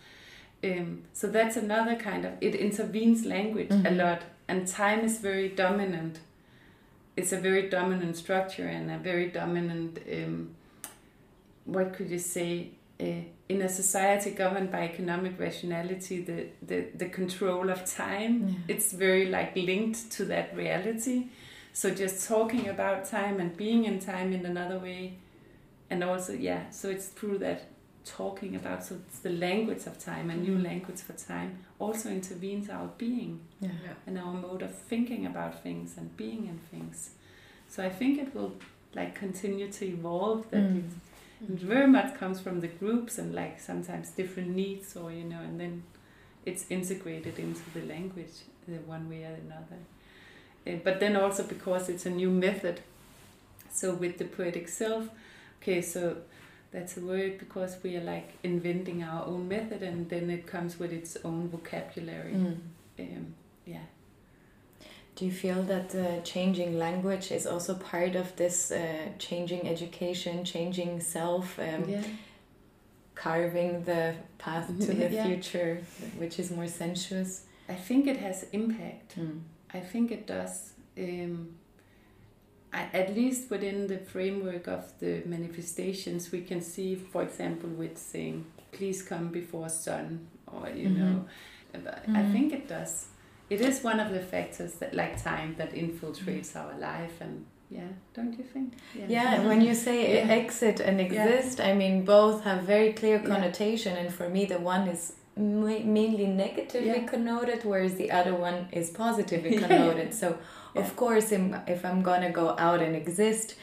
Um, 0.64 1.04
so 1.14 1.28
that's 1.28 1.58
another 1.58 1.96
kind 1.96 2.24
of 2.24 2.34
it 2.40 2.56
intervenes 2.56 3.26
language 3.26 3.70
mm-hmm. 3.70 3.88
a 3.88 3.92
lot 3.92 4.22
and 4.48 4.68
time 4.68 5.00
is 5.00 5.18
very 5.18 5.50
dominant. 5.50 6.20
It's 7.18 7.32
a 7.32 7.40
very 7.40 7.70
dominant 7.70 8.16
structure 8.16 8.68
and 8.68 8.90
a 8.90 8.98
very 8.98 9.28
dominant 9.28 10.00
um, 10.12 10.56
what 11.72 11.94
could 11.94 12.10
you 12.10 12.20
say 12.20 12.70
uh, 13.00 13.06
in 13.50 13.62
a 13.62 13.70
society 13.70 14.32
governed 14.32 14.72
by 14.72 14.84
economic 14.84 15.40
rationality 15.40 16.22
the, 16.22 16.48
the, 16.62 16.88
the 16.96 17.10
control 17.10 17.70
of 17.70 17.86
time 17.86 18.48
yeah. 18.48 18.56
it's 18.68 18.92
very 18.94 19.28
like 19.30 19.56
linked 19.56 20.12
to 20.12 20.26
that 20.26 20.56
reality 20.56 21.28
so 21.74 21.90
just 21.90 22.28
talking 22.28 22.68
about 22.68 23.06
time 23.06 23.40
and 23.40 23.56
being 23.58 23.86
in 23.86 24.00
time 24.00 24.34
in 24.34 24.46
another 24.46 24.78
way 24.78 25.14
and 25.90 26.04
also 26.04 26.34
yeah 26.34 26.70
so 26.70 26.90
it's 26.90 27.12
true 27.14 27.38
that 27.38 27.68
talking 28.04 28.56
about 28.56 28.84
so 28.84 28.96
it's 29.08 29.20
the 29.20 29.30
language 29.30 29.86
of 29.86 29.98
time 30.00 30.30
a 30.30 30.36
new 30.36 30.54
mm-hmm. 30.54 30.64
language 30.64 31.00
for 31.00 31.14
time 31.14 31.60
also 31.80 32.10
intervenes 32.10 32.70
our 32.70 32.90
being 32.98 33.40
yeah. 33.60 33.70
and 34.08 34.18
our 34.18 34.34
mode 34.34 34.64
of 34.64 34.74
thinking 34.74 35.26
about 35.26 35.62
things 35.62 35.98
and 35.98 36.16
being 36.18 36.48
in 36.48 36.58
things 36.72 37.12
so 37.68 37.84
i 37.84 37.90
think 37.90 38.20
it 38.20 38.34
will 38.34 38.54
like 38.96 39.14
continue 39.16 39.72
to 39.72 39.86
evolve 39.86 40.50
that 40.50 40.62
mm. 40.62 40.84
It 41.50 41.60
very 41.60 41.88
much 41.88 42.16
comes 42.18 42.40
from 42.40 42.60
the 42.60 42.68
groups 42.68 43.18
and 43.18 43.34
like 43.34 43.60
sometimes 43.60 44.10
different 44.10 44.50
needs 44.50 44.96
or 44.96 45.12
you 45.12 45.24
know 45.24 45.40
and 45.40 45.60
then 45.60 45.84
it's 46.46 46.66
integrated 46.70 47.38
into 47.40 47.62
the 47.74 47.86
language 47.86 48.46
the 48.68 48.78
one 48.78 49.10
way 49.10 49.24
or 49.24 49.38
another. 49.46 49.80
Uh, 50.68 50.80
but 50.84 51.00
then 51.00 51.16
also 51.16 51.44
because 51.44 51.90
it's 51.90 52.06
a 52.06 52.10
new 52.10 52.30
method. 52.30 52.82
So 53.72 53.94
with 53.94 54.18
the 54.18 54.26
poetic 54.26 54.68
self 54.68 55.10
okay 55.62 55.82
so 55.82 56.18
that's 56.72 56.98
a 56.98 57.02
word 57.02 57.38
because 57.38 57.78
we 57.84 57.98
are 57.98 58.04
like 58.04 58.34
inventing 58.44 59.04
our 59.04 59.26
own 59.26 59.48
method 59.48 59.84
and 59.84 60.10
then 60.10 60.30
it 60.30 60.48
comes 60.48 60.80
with 60.80 60.92
its 60.92 61.18
own 61.24 61.50
vocabulary. 61.50 62.34
Mm. 62.34 62.58
um, 63.00 63.34
yeah 63.66 63.86
do 65.22 65.28
you 65.28 65.32
feel 65.32 65.62
that 65.62 65.94
uh, 65.94 66.20
changing 66.22 66.80
language 66.80 67.32
is 67.32 67.46
also 67.46 67.76
part 67.76 68.16
of 68.16 68.36
this 68.38 68.72
uh, 68.72 68.82
changing 69.20 69.68
education 69.68 70.44
changing 70.44 71.00
self 71.00 71.60
um, 71.60 71.88
yeah. 71.88 72.02
carving 73.14 73.84
the 73.84 74.16
path 74.40 74.68
to 74.80 74.94
the 75.04 75.12
yeah. 75.12 75.28
future 75.28 75.84
which 76.18 76.40
is 76.40 76.50
more 76.50 76.68
sensuous 76.68 77.44
i 77.70 77.76
think 77.76 78.08
it 78.08 78.18
has 78.18 78.48
impact 78.52 79.20
mm. 79.20 79.40
i 79.76 79.80
think 79.80 80.10
it 80.10 80.26
does 80.26 80.74
um, 80.98 81.50
at 82.74 83.14
least 83.16 83.52
within 83.52 83.88
the 83.88 83.98
framework 83.98 84.66
of 84.68 84.98
the 85.00 85.22
manifestations, 85.26 86.32
we 86.32 86.40
can 86.42 86.62
see, 86.62 86.96
for 86.96 87.22
example, 87.22 87.70
with 87.70 87.98
saying, 87.98 88.46
please 88.72 89.04
come 89.04 89.28
before 89.28 89.68
sun, 89.68 90.26
or, 90.48 90.70
you 90.70 90.88
mm-hmm. 90.88 91.00
know, 91.00 91.26
mm-hmm. 91.74 92.16
I 92.16 92.24
think 92.32 92.54
it 92.54 92.70
does. 92.70 93.08
It 93.52 93.60
is 93.62 93.84
one 93.84 94.00
of 94.00 94.10
the 94.12 94.22
factors 94.34 94.74
that, 94.80 94.94
like 94.94 95.22
time, 95.22 95.56
that 95.58 95.72
infiltrates 95.74 96.52
mm. 96.54 96.62
our 96.62 96.74
life 96.80 97.18
and 97.20 97.46
yeah 97.72 97.88
don't 98.14 98.38
you 98.38 98.44
think 98.44 98.74
yeah, 98.94 99.06
yeah 99.08 99.48
when 99.48 99.62
you 99.62 99.74
say 99.74 99.98
yeah. 100.16 100.34
exit 100.34 100.82
and 100.82 101.00
exist 101.00 101.60
yeah. 101.60 101.70
i 101.70 101.74
mean 101.74 102.04
both 102.04 102.44
have 102.44 102.64
very 102.64 102.92
clear 102.92 103.18
connotation 103.20 103.96
and 103.96 104.14
for 104.14 104.28
me 104.30 104.44
the 104.44 104.60
one 104.60 104.90
is 104.90 105.14
mainly 105.38 106.28
negatively 106.28 107.02
connoted 107.08 107.64
whereas 107.64 107.96
the 107.96 108.12
other 108.12 108.36
one 108.36 108.68
is 108.74 108.90
positively 109.06 109.58
connoted 109.58 110.14
so 110.14 110.38
yeah. 110.76 110.82
of 110.82 110.96
course 110.98 111.32
if 111.32 111.86
i'm 111.86 112.02
gonna 112.02 112.30
go 112.30 112.56
out 112.60 112.82
and 112.82 112.94
exist 112.94 113.56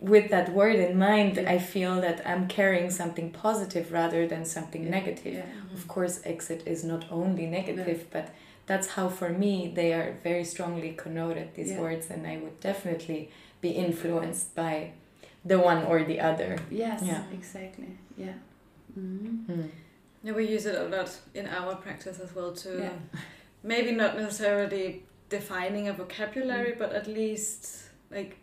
with 0.00 0.30
that 0.30 0.52
word 0.52 0.76
in 0.76 0.98
mind 0.98 1.36
yeah. 1.36 1.52
i 1.52 1.58
feel 1.58 2.00
that 2.00 2.26
i'm 2.26 2.48
carrying 2.48 2.90
something 2.90 3.30
positive 3.30 3.92
rather 3.92 4.26
than 4.26 4.46
something 4.46 4.84
yeah. 4.84 4.90
negative 4.98 5.44
of 5.74 5.86
course 5.86 6.20
exit 6.24 6.62
is 6.66 6.82
not 6.82 7.04
only 7.10 7.44
negative 7.46 8.06
but 8.10 8.34
that's 8.72 8.88
how 8.96 9.06
for 9.08 9.30
me 9.44 9.52
they 9.78 9.90
are 9.98 10.08
very 10.22 10.44
strongly 10.54 10.92
connoted 11.04 11.48
these 11.54 11.72
words 11.84 12.04
and 12.10 12.26
i 12.26 12.36
would 12.42 12.58
definitely 12.60 13.20
be 13.60 13.70
influenced 13.86 14.54
by 14.54 14.74
the 15.50 15.58
one 15.70 15.80
or 15.90 16.04
the 16.12 16.18
other 16.30 16.52
yes 16.70 17.02
yeah 17.04 17.22
exactly 17.38 17.90
yeah 18.16 18.36
mm-hmm. 18.98 19.52
mm. 19.52 19.68
yeah 20.24 20.32
we 20.32 20.44
use 20.56 20.64
it 20.70 20.76
a 20.84 20.86
lot 20.96 21.10
in 21.34 21.46
our 21.58 21.74
practice 21.84 22.18
as 22.20 22.30
well 22.36 22.52
too 22.52 22.90
maybe 23.62 23.92
not 23.92 24.16
necessarily 24.16 25.02
defining 25.28 25.88
a 25.88 25.92
vocabulary, 25.92 26.72
mm. 26.72 26.78
but 26.78 26.92
at 26.92 27.06
least 27.06 27.88
like 28.10 28.36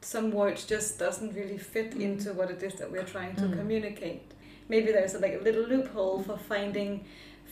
some 0.00 0.30
words 0.30 0.64
just 0.64 0.98
doesn't 0.98 1.34
really 1.34 1.58
fit 1.58 1.92
mm. 1.92 2.02
into 2.02 2.32
what 2.34 2.50
it 2.50 2.62
is 2.62 2.74
that 2.74 2.90
we're 2.90 3.10
trying 3.16 3.34
to 3.36 3.42
mm. 3.42 3.56
communicate. 3.58 4.32
Maybe 4.68 4.92
there's 4.92 5.14
a, 5.14 5.18
like 5.18 5.34
a 5.40 5.42
little 5.42 5.66
loophole 5.66 6.22
for 6.22 6.36
finding 6.36 7.04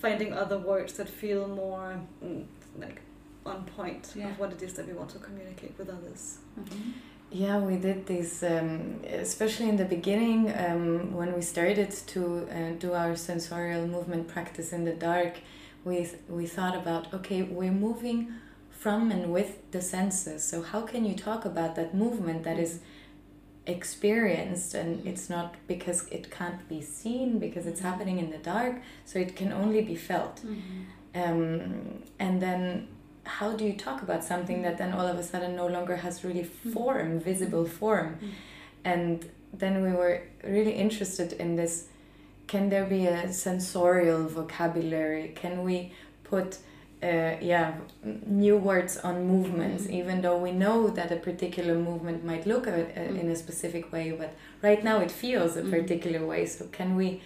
finding 0.02 0.32
other 0.32 0.58
words 0.58 0.92
that 0.98 1.08
feel 1.08 1.46
more 1.46 2.00
mm, 2.24 2.44
like 2.84 3.00
on 3.46 3.64
point 3.76 4.04
yeah. 4.14 4.28
of 4.28 4.38
what 4.40 4.50
it 4.52 4.60
is 4.66 4.72
that 4.74 4.86
we 4.86 4.94
want 5.00 5.10
to 5.10 5.18
communicate 5.18 5.74
with 5.78 5.88
others. 5.88 6.22
Mm-hmm. 6.58 6.90
Yeah, 7.30 7.58
we 7.58 7.76
did 7.76 8.06
this, 8.06 8.42
um, 8.42 9.00
especially 9.08 9.68
in 9.70 9.78
the 9.78 9.86
beginning 9.86 10.52
um, 10.64 11.14
when 11.18 11.30
we 11.34 11.40
started 11.40 11.90
to 12.14 12.22
uh, 12.50 12.72
do 12.78 12.92
our 12.92 13.16
sensorial 13.16 13.86
movement 13.86 14.28
practice 14.28 14.70
in 14.76 14.84
the 14.84 14.96
dark. 15.10 15.34
We 15.84 15.96
we 16.28 16.46
thought 16.46 16.76
about 16.82 17.04
okay, 17.14 17.40
we're 17.42 17.78
moving 17.88 18.18
from 18.82 19.10
and 19.10 19.32
with 19.32 19.52
the 19.74 19.80
senses. 19.80 20.44
So, 20.50 20.56
how 20.62 20.82
can 20.82 21.02
you 21.08 21.14
talk 21.28 21.44
about 21.52 21.74
that 21.76 21.94
movement 21.94 22.44
that 22.44 22.58
is 22.58 22.80
experienced 23.66 24.74
and 24.74 25.06
it's 25.06 25.30
not 25.30 25.54
because 25.68 26.08
it 26.08 26.30
can't 26.30 26.68
be 26.68 26.80
seen 26.80 27.38
because 27.38 27.66
it's 27.66 27.80
happening 27.80 28.18
in 28.18 28.30
the 28.30 28.38
dark, 28.38 28.76
so 29.04 29.18
it 29.18 29.36
can 29.36 29.52
only 29.52 29.82
be 29.82 29.94
felt? 29.94 30.36
Mm-hmm. 30.36 30.82
Um, 31.14 32.02
and 32.18 32.40
then, 32.40 32.88
how 33.24 33.52
do 33.52 33.64
you 33.64 33.74
talk 33.74 34.02
about 34.02 34.24
something 34.24 34.62
that 34.62 34.78
then 34.78 34.92
all 34.92 35.06
of 35.06 35.16
a 35.16 35.22
sudden 35.22 35.54
no 35.54 35.66
longer 35.68 35.96
has 35.96 36.24
really 36.24 36.42
mm-hmm. 36.42 36.72
form, 36.72 37.20
visible 37.20 37.66
form? 37.66 38.14
Mm-hmm. 38.16 38.28
And 38.84 39.30
then 39.52 39.82
we 39.82 39.92
were 39.92 40.22
really 40.42 40.72
interested 40.72 41.34
in 41.34 41.56
this 41.56 41.88
can 42.52 42.68
there 42.68 42.84
be 42.84 43.06
a 43.06 43.32
sensorial 43.32 44.26
vocabulary? 44.28 45.32
Can 45.34 45.62
we 45.62 45.92
put 46.22 46.58
uh, 47.02 47.36
yeah 47.40 47.74
new 48.26 48.56
words 48.56 48.96
on 48.98 49.26
movements 49.26 49.84
mm-hmm. 49.84 49.94
even 49.94 50.22
though 50.22 50.38
we 50.38 50.52
know 50.52 50.88
that 50.88 51.10
a 51.10 51.16
particular 51.16 51.74
movement 51.74 52.24
might 52.24 52.46
look 52.46 52.66
at, 52.66 52.74
uh, 52.74 52.78
mm-hmm. 52.78 53.16
in 53.16 53.30
a 53.30 53.36
specific 53.36 53.92
way 53.92 54.10
but 54.12 54.34
right 54.62 54.84
now 54.84 55.00
it 55.00 55.10
feels 55.10 55.56
a 55.56 55.62
mm-hmm. 55.62 55.70
particular 55.70 56.24
way 56.24 56.46
so 56.46 56.64
can 56.66 56.94
we 56.94 57.20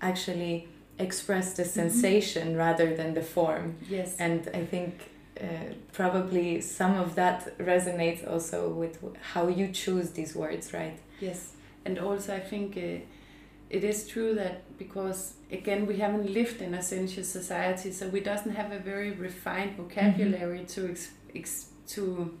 actually 0.00 0.68
express 0.98 1.54
the 1.54 1.64
sensation 1.64 2.56
rather 2.56 2.94
than 2.94 3.14
the 3.14 3.22
form 3.22 3.76
yes 3.88 4.16
and 4.18 4.50
i 4.54 4.64
think 4.64 5.10
uh, 5.40 5.46
probably 5.92 6.60
some 6.60 6.94
of 6.98 7.14
that 7.14 7.56
resonates 7.58 8.30
also 8.30 8.68
with 8.68 8.98
how 9.32 9.48
you 9.48 9.68
choose 9.68 10.10
these 10.10 10.34
words 10.34 10.74
right 10.74 10.98
yes 11.20 11.52
and 11.86 11.98
also 11.98 12.36
i 12.36 12.40
think 12.40 12.76
uh, 12.76 13.02
it 13.72 13.82
is 13.84 14.06
true 14.06 14.34
that 14.34 14.76
because 14.78 15.32
again 15.50 15.86
we 15.86 15.96
haven't 15.96 16.30
lived 16.30 16.60
in 16.60 16.74
a 16.74 16.82
sensuous 16.82 17.28
society 17.28 17.90
so 17.90 18.06
we 18.08 18.20
doesn't 18.20 18.54
have 18.54 18.70
a 18.70 18.78
very 18.78 19.10
refined 19.12 19.76
vocabulary 19.76 20.60
mm-hmm. 20.60 20.66
to 20.66 20.90
ex, 20.90 21.10
ex, 21.34 21.66
to 21.88 22.38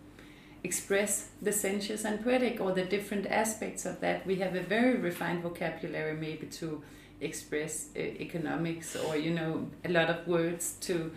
express 0.62 1.30
the 1.40 1.50
sensuous 1.50 2.04
and 2.04 2.22
poetic 2.22 2.60
or 2.60 2.72
the 2.72 2.84
different 2.84 3.26
aspects 3.26 3.86
of 3.86 3.98
that 4.00 4.24
we 4.26 4.36
have 4.36 4.54
a 4.54 4.60
very 4.60 4.96
refined 4.96 5.42
vocabulary 5.42 6.14
maybe 6.14 6.46
to 6.46 6.82
express 7.20 7.88
uh, 7.96 8.00
economics 8.00 8.94
or 8.94 9.16
you 9.16 9.32
know 9.32 9.66
a 9.84 9.88
lot 9.88 10.10
of 10.10 10.26
words 10.28 10.74
to 10.80 11.10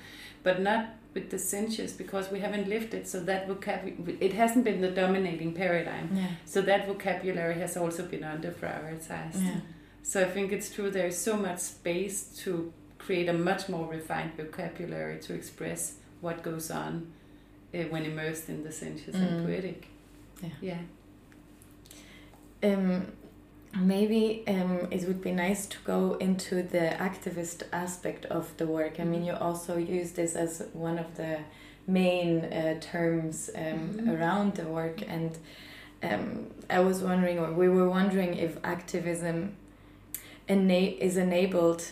but 0.43 0.61
not 0.61 0.87
with 1.13 1.29
the 1.29 1.39
sensuous 1.39 1.91
because 1.91 2.31
we 2.31 2.39
haven't 2.39 2.67
lived 2.69 2.93
it 2.93 3.07
so 3.07 3.19
that 3.19 3.47
vocabulary 3.47 4.17
it 4.21 4.33
hasn't 4.33 4.63
been 4.63 4.79
the 4.81 4.91
dominating 4.91 5.51
paradigm 5.53 6.09
yeah. 6.13 6.27
so 6.45 6.61
that 6.61 6.87
vocabulary 6.87 7.55
has 7.55 7.75
also 7.75 8.05
been 8.05 8.23
under 8.23 8.51
prioritized 8.51 9.43
yeah. 9.43 9.59
So 10.07 10.21
I 10.21 10.25
think 10.25 10.51
it's 10.51 10.69
true 10.69 10.91
there 10.91 11.07
is 11.07 11.17
so 11.17 11.35
much 11.35 11.59
space 11.59 12.17
to 12.43 12.71
create 12.99 13.27
a 13.27 13.33
much 13.33 13.67
more 13.67 13.87
refined 13.89 14.33
vocabulary 14.37 15.17
to 15.21 15.33
express 15.33 15.95
what 16.21 16.43
goes 16.43 16.69
on 16.69 17.11
uh, 17.73 17.79
when 17.89 18.03
immersed 18.05 18.47
in 18.47 18.63
the 18.63 18.71
sensuous 18.71 19.15
and 19.15 19.31
Mm. 19.39 19.45
poetic. 19.45 19.87
Yeah. 20.43 20.49
Yeah. 20.69 20.81
Um, 22.63 23.07
maybe 23.75 24.43
um, 24.47 24.87
it 24.91 25.07
would 25.07 25.21
be 25.21 25.31
nice 25.31 25.65
to 25.73 25.77
go 25.83 26.13
into 26.27 26.61
the 26.61 26.85
activist 27.09 27.63
aspect 27.73 28.25
of 28.25 28.55
the 28.57 28.67
work. 28.67 28.99
I 28.99 29.03
mean, 29.05 29.23
you 29.25 29.33
also 29.33 29.75
use 29.77 30.11
this 30.11 30.35
as 30.35 30.51
one 30.73 30.99
of 30.99 31.15
the 31.17 31.39
main 31.87 32.45
uh, 32.45 32.79
terms 32.79 33.49
um, 33.55 33.63
Mhm. 33.63 34.13
around 34.13 34.53
the 34.55 34.65
work, 34.79 35.01
and 35.15 35.31
um, 36.03 36.47
I 36.69 36.79
was 36.79 37.01
wondering, 37.01 37.39
or 37.39 37.51
we 37.53 37.69
were 37.69 37.89
wondering, 37.89 38.35
if 38.37 38.57
activism 38.63 39.55
ena- 40.47 40.95
is 40.99 41.17
enabled 41.17 41.83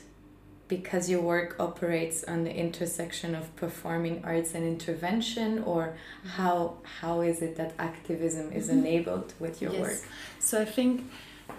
because 0.68 1.10
your 1.10 1.22
work 1.22 1.56
operates 1.60 2.24
on 2.24 2.43
the 2.45 2.56
intersection 2.56 3.36
of 3.36 3.54
performing 3.56 4.22
arts 4.24 4.56
and 4.56 4.64
intervention, 4.66 5.62
or 5.64 5.95
how 6.38 6.78
how 7.01 7.22
is 7.22 7.41
it 7.41 7.56
that 7.58 7.74
activism 7.78 8.51
is 8.51 8.68
Mhm. 8.70 8.78
enabled 8.80 9.34
with 9.39 9.62
your 9.62 9.72
Yes. 9.74 9.82
work? 9.82 9.99
So 10.39 10.62
I 10.62 10.66
think, 10.66 11.01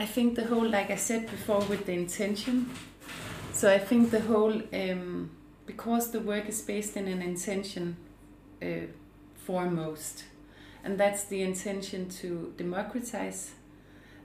I 0.01 0.07
think 0.07 0.35
the 0.35 0.45
whole, 0.47 0.69
like 0.69 0.91
I 0.91 0.97
said 0.97 1.31
before, 1.31 1.61
with 1.69 1.85
the 1.87 1.93
intention. 1.93 2.71
So 3.53 3.71
I 3.73 3.79
think 3.79 4.11
the 4.11 4.21
whole, 4.21 4.63
um, 4.73 5.31
because 5.67 6.11
the 6.11 6.21
work 6.21 6.49
is 6.49 6.61
based 6.63 6.97
in 6.97 7.07
an 7.07 7.23
intention 7.23 7.97
uh, 8.63 8.67
foremost, 9.47 10.25
and 10.85 10.99
that's 10.99 11.25
the 11.25 11.43
intention 11.43 12.09
to 12.21 12.53
democratize 12.57 13.51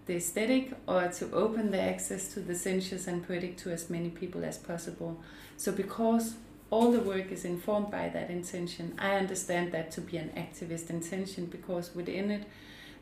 the 0.10 0.16
aesthetic 0.16 0.72
or 0.88 1.08
to 1.08 1.32
open 1.34 1.70
the 1.70 1.80
access 1.80 2.34
to 2.34 2.40
the 2.40 2.56
sensuous 2.56 3.06
and 3.06 3.26
poetic 3.28 3.56
to 3.56 3.70
as 3.72 3.92
many 3.92 4.10
people 4.10 4.44
as 4.44 4.58
possible. 4.58 5.22
So 5.56 5.72
because 5.72 6.34
all 6.72 6.92
the 6.92 7.00
work 7.00 7.32
is 7.32 7.46
informed 7.46 7.92
by 7.92 8.10
that 8.10 8.32
intention, 8.32 8.96
I 8.98 9.12
understand 9.24 9.72
that 9.72 9.92
to 9.92 10.02
be 10.02 10.18
an 10.18 10.32
activist 10.36 10.90
intention 10.90 11.46
because 11.46 11.94
within 11.94 12.32
it 12.32 12.44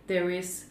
there 0.08 0.30
is 0.30 0.66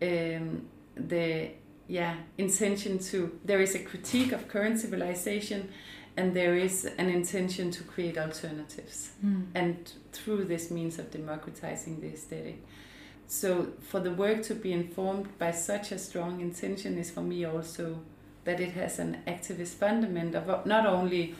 um, 0.00 0.66
the 0.96 1.50
yeah 1.86 2.14
intention 2.38 2.98
to 3.10 3.38
there 3.44 3.60
is 3.60 3.74
a 3.74 3.82
critique 3.90 4.32
of 4.32 4.48
current 4.48 4.80
civilization 4.80 5.68
and 6.16 6.32
there 6.32 6.56
is 6.56 6.86
an 6.96 7.10
intention 7.10 7.70
to 7.72 7.82
create 7.84 8.16
alternatives. 8.16 9.10
And 9.54 9.92
through 10.12 10.46
this 10.46 10.70
means 10.70 10.98
of 10.98 11.10
democratizing 11.10 12.00
the 12.00 12.08
aesthetic 12.08 12.58
so 13.26 13.68
for 13.80 14.00
the 14.00 14.12
work 14.12 14.42
to 14.42 14.54
be 14.54 14.72
informed 14.72 15.26
by 15.38 15.50
such 15.50 15.92
a 15.92 15.98
strong 15.98 16.40
intention 16.40 16.98
is 16.98 17.10
for 17.10 17.22
me 17.22 17.44
also 17.44 17.98
that 18.44 18.60
it 18.60 18.72
has 18.72 18.98
an 18.98 19.18
activist 19.26 19.74
fundament 19.74 20.34
of 20.34 20.66
not 20.66 20.86
only 20.86 21.34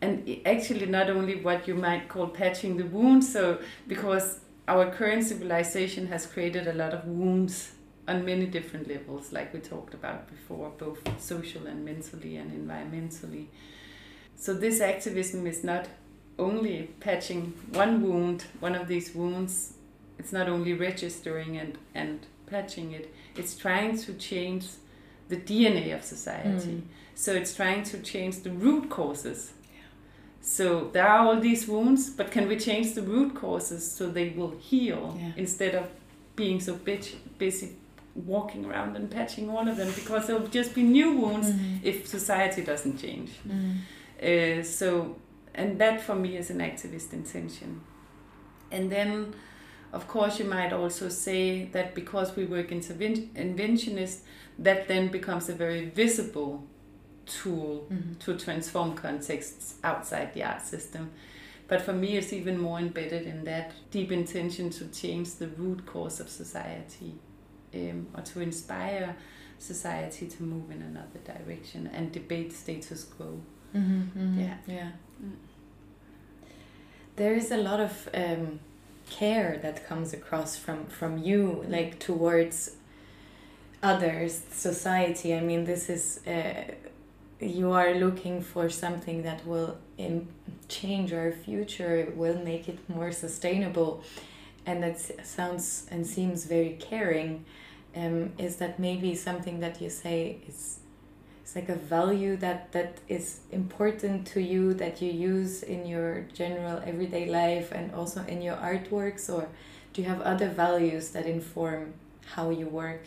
and 0.00 0.40
actually 0.46 0.86
not 0.86 1.10
only 1.10 1.40
what 1.40 1.68
you 1.68 1.74
might 1.74 2.08
call 2.08 2.28
patching 2.28 2.76
the 2.76 2.84
wound 2.84 3.22
so 3.22 3.58
because 3.86 4.40
our 4.68 4.90
current 4.90 5.24
civilization 5.24 6.06
has 6.06 6.26
created 6.26 6.66
a 6.66 6.72
lot 6.74 6.92
of 6.92 7.04
wounds 7.06 7.72
on 8.06 8.24
many 8.24 8.46
different 8.46 8.88
levels 8.88 9.32
like 9.32 9.52
we 9.52 9.60
talked 9.60 9.94
about 9.94 10.28
before 10.28 10.70
both 10.78 10.98
social 11.20 11.66
and 11.66 11.84
mentally 11.84 12.36
and 12.36 12.50
environmentally. 12.52 13.46
So 14.36 14.54
this 14.54 14.80
activism 14.80 15.46
is 15.46 15.62
not 15.64 15.86
only 16.38 16.90
patching 17.00 17.52
one 17.72 18.02
wound 18.02 18.44
one 18.60 18.76
of 18.76 18.86
these 18.86 19.12
wounds 19.14 19.74
it's 20.18 20.32
not 20.32 20.48
only 20.48 20.72
registering 20.74 21.56
and, 21.56 21.78
and 21.94 22.26
patching 22.46 22.92
it 22.92 23.14
it's 23.36 23.56
trying 23.56 23.96
to 23.96 24.12
change 24.14 24.64
the 25.28 25.36
dna 25.36 25.94
of 25.94 26.02
society 26.02 26.48
Mm. 26.78 26.82
so 27.14 27.32
it's 27.32 27.54
trying 27.54 27.82
to 27.84 27.98
change 28.12 28.34
the 28.42 28.50
root 28.50 28.88
causes 28.90 29.52
Yeah. 29.74 29.80
so 30.40 30.64
there 30.92 31.06
are 31.06 31.20
all 31.26 31.40
these 31.40 31.68
wounds 31.68 32.10
but 32.10 32.30
can 32.30 32.48
we 32.48 32.56
change 32.56 32.94
the 32.94 33.02
root 33.02 33.34
causes 33.34 33.82
so 33.96 34.08
they 34.08 34.30
will 34.30 34.54
heal 34.70 35.16
Yeah. 35.20 35.32
instead 35.36 35.74
of 35.74 35.84
being 36.36 36.60
so 36.60 36.74
bitch, 36.74 37.14
busy 37.38 37.68
walking 38.14 38.64
around 38.64 38.96
and 38.96 39.10
patching 39.10 39.48
all 39.50 39.68
of 39.68 39.76
them 39.76 39.90
because 39.94 40.26
there 40.26 40.36
will 40.38 40.48
just 40.60 40.74
be 40.74 40.82
new 40.82 41.10
wounds 41.22 41.48
Mm. 41.50 41.80
if 41.84 42.06
society 42.06 42.62
doesn't 42.62 42.96
change 42.98 43.30
Mm. 43.46 43.76
uh, 44.28 44.62
so, 44.64 45.16
and 45.54 45.78
that 45.78 46.00
for 46.00 46.14
me 46.14 46.36
is 46.36 46.50
an 46.50 46.58
activist 46.58 47.12
intention. 47.12 47.80
And 48.70 48.90
then, 48.90 49.34
of 49.92 50.06
course, 50.08 50.38
you 50.38 50.44
might 50.44 50.72
also 50.72 51.08
say 51.08 51.64
that 51.72 51.94
because 51.94 52.36
we 52.36 52.44
work 52.44 52.68
interven- 52.70 53.28
interventionist, 53.34 54.20
that 54.58 54.88
then 54.88 55.08
becomes 55.08 55.48
a 55.48 55.54
very 55.54 55.86
visible 55.90 56.64
tool 57.26 57.86
Mhm. 57.90 58.18
to 58.18 58.36
transform 58.36 58.94
contexts 58.94 59.74
outside 59.84 60.32
the 60.34 60.42
art 60.42 60.62
system. 60.62 61.10
But 61.68 61.82
for 61.82 61.92
me, 61.92 62.16
it's 62.16 62.32
even 62.32 62.58
more 62.58 62.78
embedded 62.78 63.26
in 63.26 63.44
that 63.44 63.72
deep 63.90 64.10
intention 64.10 64.70
to 64.70 64.86
change 64.88 65.34
the 65.38 65.48
root 65.48 65.84
cause 65.86 66.18
of 66.20 66.28
society 66.28 67.14
um, 67.74 68.06
or 68.14 68.22
to 68.22 68.40
inspire 68.40 69.14
society 69.58 70.26
to 70.26 70.42
move 70.42 70.70
in 70.70 70.80
another 70.82 71.18
direction 71.24 71.86
and 71.92 72.10
debate 72.10 72.52
status 72.52 73.04
quo. 73.04 73.40
Mhm, 73.74 74.10
mhm. 74.16 74.38
Yeah. 74.40 74.56
yeah. 74.66 74.90
Mm. 75.22 75.32
There 77.16 77.34
is 77.34 77.50
a 77.50 77.56
lot 77.56 77.80
of 77.80 78.08
um, 78.14 78.60
care 79.10 79.58
that 79.62 79.86
comes 79.86 80.12
across 80.12 80.56
from 80.56 80.86
from 80.86 81.18
you, 81.18 81.64
like 81.68 81.98
towards 81.98 82.76
others, 83.82 84.42
society. 84.50 85.34
I 85.34 85.40
mean, 85.40 85.64
this 85.64 85.88
is 85.88 86.26
uh, 86.26 86.64
you 87.40 87.70
are 87.72 87.94
looking 87.94 88.42
for 88.42 88.68
something 88.68 89.22
that 89.22 89.46
will 89.46 89.78
change 90.68 91.12
our 91.12 91.32
future, 91.32 92.12
will 92.14 92.38
make 92.44 92.68
it 92.68 92.78
more 92.88 93.12
sustainable, 93.12 94.02
and 94.66 94.82
that 94.82 94.98
sounds 95.26 95.86
and 95.90 96.06
seems 96.06 96.44
very 96.44 96.76
caring. 96.80 97.44
Um, 97.96 98.32
is 98.38 98.56
that 98.56 98.78
maybe 98.78 99.14
something 99.14 99.60
that 99.60 99.80
you 99.80 99.90
say 99.90 100.38
is 100.46 100.80
it's 101.48 101.56
like 101.56 101.70
a 101.70 101.74
value 101.74 102.36
that 102.36 102.72
that 102.72 102.98
is 103.08 103.40
important 103.52 104.26
to 104.26 104.40
you 104.40 104.74
that 104.74 105.00
you 105.00 105.10
use 105.10 105.62
in 105.62 105.86
your 105.86 106.26
general 106.34 106.82
everyday 106.84 107.24
life 107.30 107.72
and 107.72 107.94
also 107.94 108.22
in 108.26 108.42
your 108.42 108.56
artworks 108.56 109.30
or 109.32 109.48
do 109.94 110.02
you 110.02 110.08
have 110.08 110.20
other 110.20 110.48
values 110.50 111.10
that 111.10 111.24
inform 111.24 111.94
how 112.34 112.50
you 112.50 112.66
work 112.66 113.00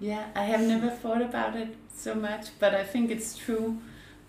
Yeah, 0.00 0.28
I 0.34 0.44
have 0.44 0.62
never 0.62 0.88
thought 0.88 1.20
about 1.20 1.56
it 1.56 1.76
so 1.94 2.14
much, 2.14 2.58
but 2.58 2.74
I 2.74 2.84
think 2.84 3.10
it's 3.10 3.36
true 3.36 3.78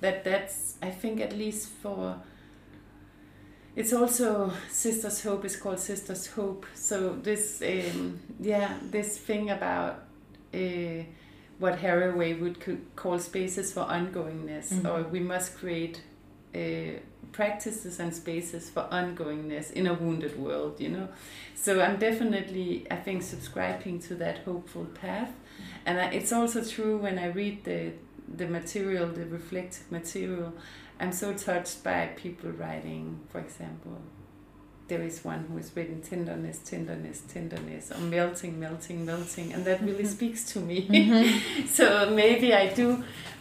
that 0.02 0.26
that's, 0.26 0.76
I 0.82 0.90
think 0.90 1.22
at 1.22 1.32
least 1.32 1.70
for, 1.82 2.18
it's 3.78 3.94
also 3.94 4.52
Sisters 4.70 5.24
Hope 5.24 5.46
is 5.46 5.56
called 5.56 5.80
Sisters 5.80 6.28
Hope. 6.28 6.66
So 6.74 7.16
this, 7.24 7.62
um, 7.62 8.20
yeah, 8.40 8.74
this 8.92 9.18
thing 9.18 9.50
about 9.50 10.04
uh, 10.54 11.04
what 11.62 11.74
Haraway 11.80 12.32
would 12.42 12.58
co- 12.66 12.78
call 13.02 13.20
spaces 13.20 13.68
for 13.76 13.84
ongoingness, 13.98 14.68
Mhm. 14.74 14.86
or 14.90 14.98
we 15.16 15.20
must 15.34 15.50
create 15.62 15.98
uh, 16.54 17.00
practices 17.32 18.00
and 18.00 18.14
spaces 18.14 18.70
for 18.74 18.84
ongoingness 18.92 19.72
in 19.72 19.88
a 19.88 19.94
wounded 19.94 20.34
world, 20.46 20.74
you 20.82 20.90
know. 20.90 21.08
So 21.56 21.72
I'm 21.86 21.98
definitely, 21.98 22.70
I 22.92 22.98
think, 23.06 23.24
subscribing 23.24 24.00
to 24.08 24.16
that 24.16 24.38
hopeful 24.40 24.86
path. 25.04 25.32
And 25.86 25.96
I, 26.04 26.06
it's 26.18 26.34
also 26.34 26.60
true 26.76 26.98
when 27.06 27.18
I 27.26 27.28
read 27.42 27.64
the 27.64 27.92
the 28.38 28.48
material, 28.48 29.08
the 29.20 29.26
reflective 29.26 29.88
material, 29.92 30.50
I'm 31.02 31.12
so 31.12 31.28
touched 31.34 31.84
by 31.84 32.00
people 32.24 32.50
writing, 32.62 33.20
for 33.32 33.40
example, 33.40 33.98
there 34.92 35.02
is 35.04 35.24
one 35.24 35.46
who 35.48 35.56
has 35.56 35.72
written 35.74 36.02
tenderness, 36.02 36.58
tenderness, 36.60 37.22
tenderness, 37.34 37.92
or 37.94 38.00
melting, 38.02 38.60
melting, 38.60 39.06
melting, 39.06 39.54
and 39.54 39.64
that 39.64 39.80
really 39.82 40.04
Mhm. 40.04 40.16
speaks 40.18 40.42
to 40.52 40.60
me. 40.60 40.80
so 41.78 41.86
maybe 42.10 42.54
I 42.54 42.66
do, 42.82 42.88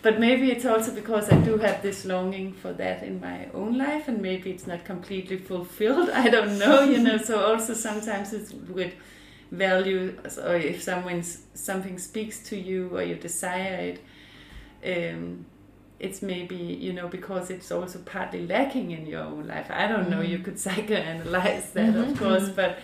but 0.00 0.20
maybe 0.20 0.52
it's 0.52 0.64
also 0.64 0.90
because 0.94 1.28
I 1.28 1.38
do 1.48 1.58
have 1.58 1.82
this 1.82 2.04
longing 2.04 2.52
for 2.52 2.72
that 2.74 3.02
in 3.02 3.20
my 3.20 3.48
own 3.52 3.76
life, 3.76 4.04
and 4.10 4.22
maybe 4.22 4.48
it's 4.54 4.66
not 4.72 4.84
completely 4.84 5.38
fulfilled. 5.38 6.08
I 6.24 6.28
don't 6.30 6.56
know, 6.56 6.84
you 6.84 6.98
know. 7.06 7.18
So 7.18 7.34
also 7.48 7.74
sometimes 7.74 8.32
it's 8.32 8.52
with 8.78 8.92
value, 9.50 10.04
or 10.46 10.54
if 10.54 10.80
someone's 10.82 11.30
something 11.54 11.98
speaks 11.98 12.38
to 12.50 12.56
you 12.56 12.80
or 12.96 13.02
you 13.02 13.16
desire 13.16 13.76
it. 13.90 13.98
Um, 14.92 15.46
it's 16.00 16.22
maybe 16.22 16.56
you 16.56 16.92
know 16.92 17.08
because 17.08 17.50
it's 17.50 17.70
also 17.70 17.98
partly 18.00 18.46
lacking 18.46 18.90
in 18.90 19.06
your 19.06 19.22
own 19.22 19.46
life. 19.46 19.68
I 19.70 19.86
don't 19.86 20.08
know. 20.10 20.22
You 20.22 20.38
Mhm. 20.38 20.44
could 20.44 20.54
psychoanalyze 20.66 21.72
that, 21.74 21.94
Mhm, 21.94 22.10
of 22.12 22.18
course, 22.18 22.48
mhm. 22.48 22.56
but 22.56 22.78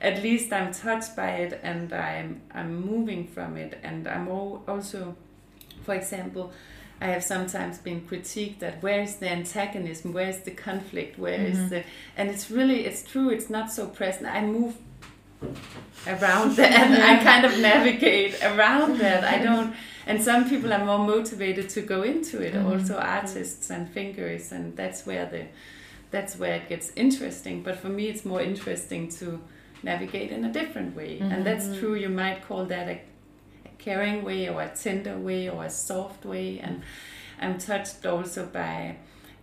at 0.00 0.22
least 0.22 0.52
I'm 0.52 0.72
touched 0.72 1.16
by 1.16 1.30
it 1.44 1.60
and 1.62 1.92
I'm 1.92 2.40
I'm 2.54 2.74
moving 2.90 3.26
from 3.26 3.56
it, 3.56 3.78
and 3.82 4.06
I'm 4.06 4.28
also, 4.28 5.16
for 5.84 5.94
example, 5.94 6.52
I 7.00 7.06
have 7.06 7.22
sometimes 7.22 7.78
been 7.78 8.00
critiqued 8.02 8.58
that 8.58 8.82
where 8.82 9.00
is 9.02 9.16
the 9.16 9.30
antagonism, 9.30 10.12
where 10.12 10.28
is 10.28 10.40
the 10.42 10.50
conflict, 10.50 11.18
where 11.18 11.40
is 11.46 11.58
Mhm. 11.58 11.68
the, 11.70 11.82
and 12.16 12.28
it's 12.30 12.50
really 12.50 12.84
it's 12.86 13.02
true. 13.12 13.30
It's 13.30 13.48
not 13.50 13.72
so 13.72 13.86
present. 13.86 14.26
I 14.26 14.42
move 14.42 14.74
around 16.06 16.56
that 16.60 17.00
I 17.00 17.22
kind 17.22 17.44
of 17.44 17.58
navigate 17.60 18.42
around 18.42 18.98
that. 18.98 19.24
I 19.24 19.42
don't 19.42 19.74
and 20.06 20.22
some 20.22 20.48
people 20.48 20.72
are 20.72 20.84
more 20.84 20.98
motivated 20.98 21.68
to 21.70 21.82
go 21.82 22.02
into 22.02 22.40
it, 22.40 22.54
Mhm. 22.54 22.64
also 22.70 22.96
artists 22.96 23.70
and 23.70 23.88
thinkers 23.92 24.52
and 24.52 24.76
that's 24.76 25.04
where 25.06 25.26
the 25.26 25.44
that's 26.10 26.38
where 26.38 26.54
it 26.54 26.68
gets 26.68 26.90
interesting. 26.96 27.62
But 27.62 27.76
for 27.76 27.90
me, 27.90 28.08
it's 28.08 28.24
more 28.24 28.40
interesting 28.40 29.10
to 29.20 29.40
navigate 29.82 30.30
in 30.32 30.42
a 30.44 30.52
different 30.52 30.96
way, 30.96 31.18
Mhm. 31.18 31.30
and 31.32 31.44
that's 31.46 31.66
true. 31.78 31.94
You 31.94 32.08
might 32.08 32.48
call 32.48 32.64
that 32.64 32.88
a, 32.88 32.98
a 33.66 33.68
caring 33.78 34.24
way, 34.24 34.48
or 34.48 34.62
a 34.62 34.68
tender 34.74 35.18
way, 35.18 35.50
or 35.50 35.64
a 35.64 35.70
soft 35.70 36.24
way. 36.24 36.58
And 36.60 36.80
I'm 37.42 37.58
touched 37.58 38.06
also 38.06 38.46
by 38.46 38.96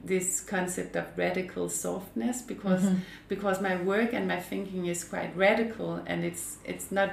this 0.05 0.39
concept 0.41 0.95
of 0.95 1.05
radical 1.17 1.69
softness 1.69 2.41
because 2.41 2.83
Mhm. 2.83 2.99
because 3.27 3.61
my 3.61 3.75
work 3.81 4.13
and 4.13 4.27
my 4.27 4.39
thinking 4.39 4.85
is 4.85 5.03
quite 5.03 5.31
radical 5.35 5.95
and 6.05 6.23
it's 6.23 6.57
it's 6.65 6.91
not 6.91 7.09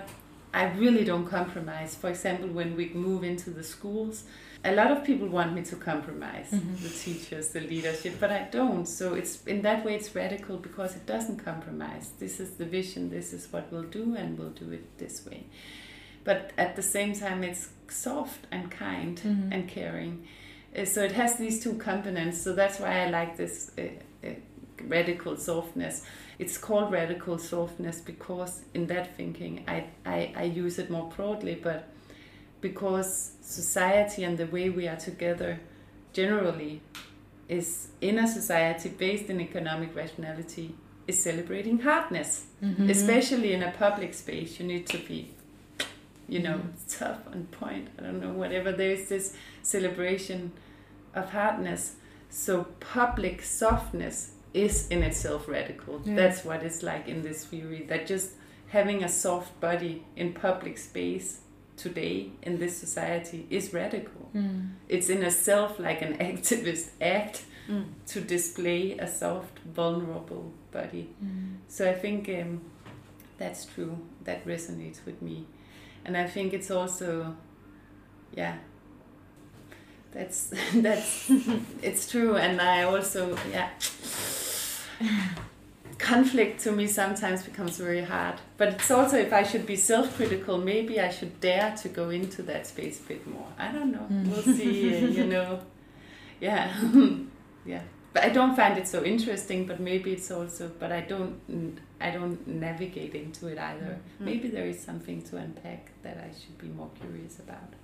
I 0.55 0.65
really 0.83 1.03
don't 1.03 1.27
compromise. 1.27 1.95
For 1.95 2.11
example, 2.11 2.49
when 2.49 2.77
we 2.77 2.91
move 2.93 3.25
into 3.25 3.49
the 3.51 3.63
schools, 3.65 4.25
a 4.63 4.73
lot 4.75 4.91
of 4.91 5.03
people 5.03 5.27
want 5.39 5.55
me 5.55 5.63
to 5.63 5.77
compromise 5.77 6.51
Mhm. 6.53 6.77
the 6.83 6.91
teachers, 7.05 7.49
the 7.57 7.61
leadership, 7.61 8.15
but 8.21 8.31
I 8.31 8.43
don't. 8.59 8.87
So 8.87 9.15
it's 9.15 9.35
in 9.47 9.63
that 9.63 9.83
way 9.85 9.95
it's 9.95 10.15
radical 10.15 10.59
because 10.59 10.95
it 10.95 11.07
doesn't 11.07 11.39
compromise. 11.45 12.11
This 12.19 12.39
is 12.39 12.51
the 12.59 12.67
vision, 12.67 13.09
this 13.09 13.33
is 13.33 13.51
what 13.53 13.65
we'll 13.73 13.91
do 14.01 14.15
and 14.15 14.39
we'll 14.39 14.57
do 14.65 14.71
it 14.73 14.85
this 14.99 15.25
way. 15.25 15.45
But 16.25 16.53
at 16.59 16.77
the 16.77 16.83
same 16.83 17.15
time 17.15 17.43
it's 17.51 17.71
soft 17.89 18.47
and 18.53 18.71
kind 18.71 19.17
Mhm. 19.25 19.49
and 19.55 19.63
caring. 19.69 20.27
Uh, 20.77 20.85
So 20.85 21.03
it 21.03 21.13
has 21.13 21.37
these 21.37 21.63
two 21.63 21.75
components. 21.75 22.41
So 22.43 22.53
that's 22.55 22.79
why 22.81 23.03
I 23.05 23.11
like 23.11 23.37
this 23.37 23.71
uh, 23.79 23.83
uh, 24.27 24.31
radical 24.89 25.37
softness. 25.37 26.05
It's 26.39 26.59
called 26.59 26.93
radical 26.93 27.39
softness 27.39 28.01
because 28.01 28.63
in 28.75 28.87
that 28.87 29.17
thinking 29.17 29.65
I, 29.69 29.85
I, 30.07 30.33
I 30.37 30.45
use 30.45 30.79
it 30.79 30.91
more 30.91 31.11
broadly, 31.17 31.59
but 31.63 31.89
because 32.61 33.33
society 33.43 34.25
and 34.25 34.39
the 34.39 34.47
way 34.47 34.71
we 34.71 34.89
are 34.89 34.97
together 34.97 35.61
generally 36.13 36.81
is 37.49 37.89
in 38.01 38.19
a 38.19 38.27
society 38.27 38.89
based 38.89 39.29
in 39.29 39.41
economic 39.41 39.95
rationality 39.97 40.75
is 41.07 41.19
celebrating 41.23 41.81
hardness 41.81 42.45
Mhm. 42.63 42.89
especially 42.89 43.53
in 43.53 43.63
a 43.63 43.73
public 43.73 44.15
space 44.15 44.61
you 44.61 44.67
need 44.67 44.87
to 44.87 44.99
be 44.99 45.27
you 46.29 46.39
know 46.39 46.59
Mhm. 46.59 46.99
tough 46.99 47.27
on 47.33 47.47
point 47.61 47.89
i 47.99 48.03
don't 48.03 48.21
know 48.21 48.33
whatever 48.33 48.71
there 48.73 48.93
is 48.93 49.09
this 49.09 49.35
celebration 49.63 50.53
of 51.15 51.31
hardness 51.31 51.97
so 52.31 52.65
public 52.81 53.43
softness 53.43 54.33
is 54.55 54.89
in 54.89 55.03
itself 55.03 55.49
radical 55.49 56.01
Yeah. 56.05 56.17
that's 56.17 56.45
what 56.45 56.63
it's 56.63 56.83
like 56.83 57.09
in 57.09 57.23
this 57.23 57.45
theory 57.47 57.85
that 57.89 58.07
just 58.07 58.31
having 58.69 59.03
a 59.05 59.09
soft 59.09 59.59
body 59.61 60.05
in 60.17 60.33
public 60.33 60.79
space 60.79 61.41
today 61.77 62.31
in 62.43 62.59
this 62.59 62.77
society 62.77 63.47
is 63.51 63.73
radical 63.75 64.29
Mm. 64.35 64.71
it's 64.89 65.09
in 65.11 65.23
itself 65.23 65.79
like 65.79 66.01
an 66.03 66.15
activist 66.31 66.91
act 67.01 67.45
Mm. 67.69 67.85
to 68.07 68.21
display 68.21 68.99
a 68.99 69.07
soft 69.07 69.59
vulnerable 69.75 70.53
body 70.73 71.09
Mm. 71.25 71.57
so 71.69 71.89
I 71.91 71.95
think 71.95 72.29
um, 72.29 72.61
that's 73.39 73.65
true. 73.67 73.97
That 74.25 74.45
resonates 74.47 75.05
with 75.07 75.21
me, 75.23 75.47
and 76.05 76.17
I 76.17 76.27
think 76.29 76.53
it's 76.53 76.71
also, 76.71 77.37
yeah. 78.37 78.57
That's 80.13 80.53
that's 80.75 81.31
it's 81.83 82.11
true, 82.11 82.37
and 82.37 82.61
I 82.61 82.83
also 82.85 83.37
yeah. 83.51 83.71
Conflict 85.99 86.61
to 86.63 86.73
me 86.73 86.87
sometimes 86.89 87.45
becomes 87.45 87.79
very 87.79 88.03
hard, 88.03 88.41
but 88.57 88.69
it's 88.69 88.91
also 88.91 89.17
if 89.19 89.33
I 89.33 89.45
should 89.45 89.67
be 89.67 89.77
self-critical, 89.77 90.59
maybe 90.59 90.99
I 91.01 91.11
should 91.11 91.41
dare 91.41 91.77
to 91.83 91.89
go 91.89 92.11
into 92.11 92.43
that 92.43 92.67
space 92.67 92.99
a 93.01 93.05
bit 93.05 93.27
more. 93.27 93.47
I 93.57 93.71
don't 93.71 93.93
know. 93.93 94.07
Mm. 94.11 94.29
We'll 94.29 94.43
see. 94.43 94.93
You 95.19 95.27
know, 95.27 95.61
yeah, 96.41 96.75
yeah 97.65 97.83
but 98.13 98.25
I 98.25 98.29
don't 98.29 98.55
find 98.55 98.79
it 98.79 98.87
so 98.87 99.05
interesting. 99.05 99.67
But 99.67 99.81
maybe 99.81 100.13
it's 100.13 100.31
also, 100.31 100.71
but 100.79 100.93
I 100.93 101.01
don't, 101.01 101.79
I 102.01 102.11
don't 102.11 102.47
navigate 102.47 103.15
into 103.15 103.49
it 103.49 103.59
either. 103.59 103.99
Mm. 104.21 104.25
Maybe 104.25 104.49
there 104.49 104.67
is 104.67 104.81
something 104.81 105.23
to 105.23 105.37
unpack 105.37 105.93
that 106.03 106.19
I 106.19 106.31
should 106.39 106.59
be 106.59 106.69
more 106.69 106.91
curious 107.01 107.39
about. 107.39 107.75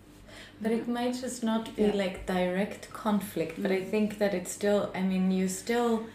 But 0.61 0.73
it 0.73 0.89
might 0.89 1.15
just 1.21 1.43
not 1.43 1.75
be 1.77 1.83
Yeah. 1.83 1.95
like 2.05 2.27
direct 2.27 2.93
conflict, 2.93 3.63
but 3.63 3.71
I 3.71 3.81
Mm. 3.81 3.91
think 3.91 4.19
that 4.19 4.35
it's 4.35 4.51
still, 4.53 4.91
I 4.95 5.03
mean, 5.03 5.31
you're 5.31 5.49
still 5.49 6.07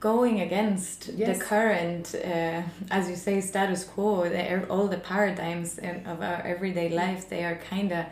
going 0.00 0.40
against 0.40 1.08
Yes. 1.16 1.38
the 1.38 1.44
current, 1.44 2.14
uh, 2.14 2.62
as 2.90 3.08
you 3.08 3.16
say, 3.16 3.40
status 3.40 3.84
quo, 3.84 4.28
the, 4.28 4.68
all 4.68 4.88
the 4.88 4.98
paradigms 4.98 5.78
in, 5.78 6.06
of 6.06 6.20
our 6.20 6.42
everyday 6.44 6.88
lives, 6.88 7.24
they 7.26 7.44
are 7.44 7.56
kind 7.70 7.92
of 7.92 8.04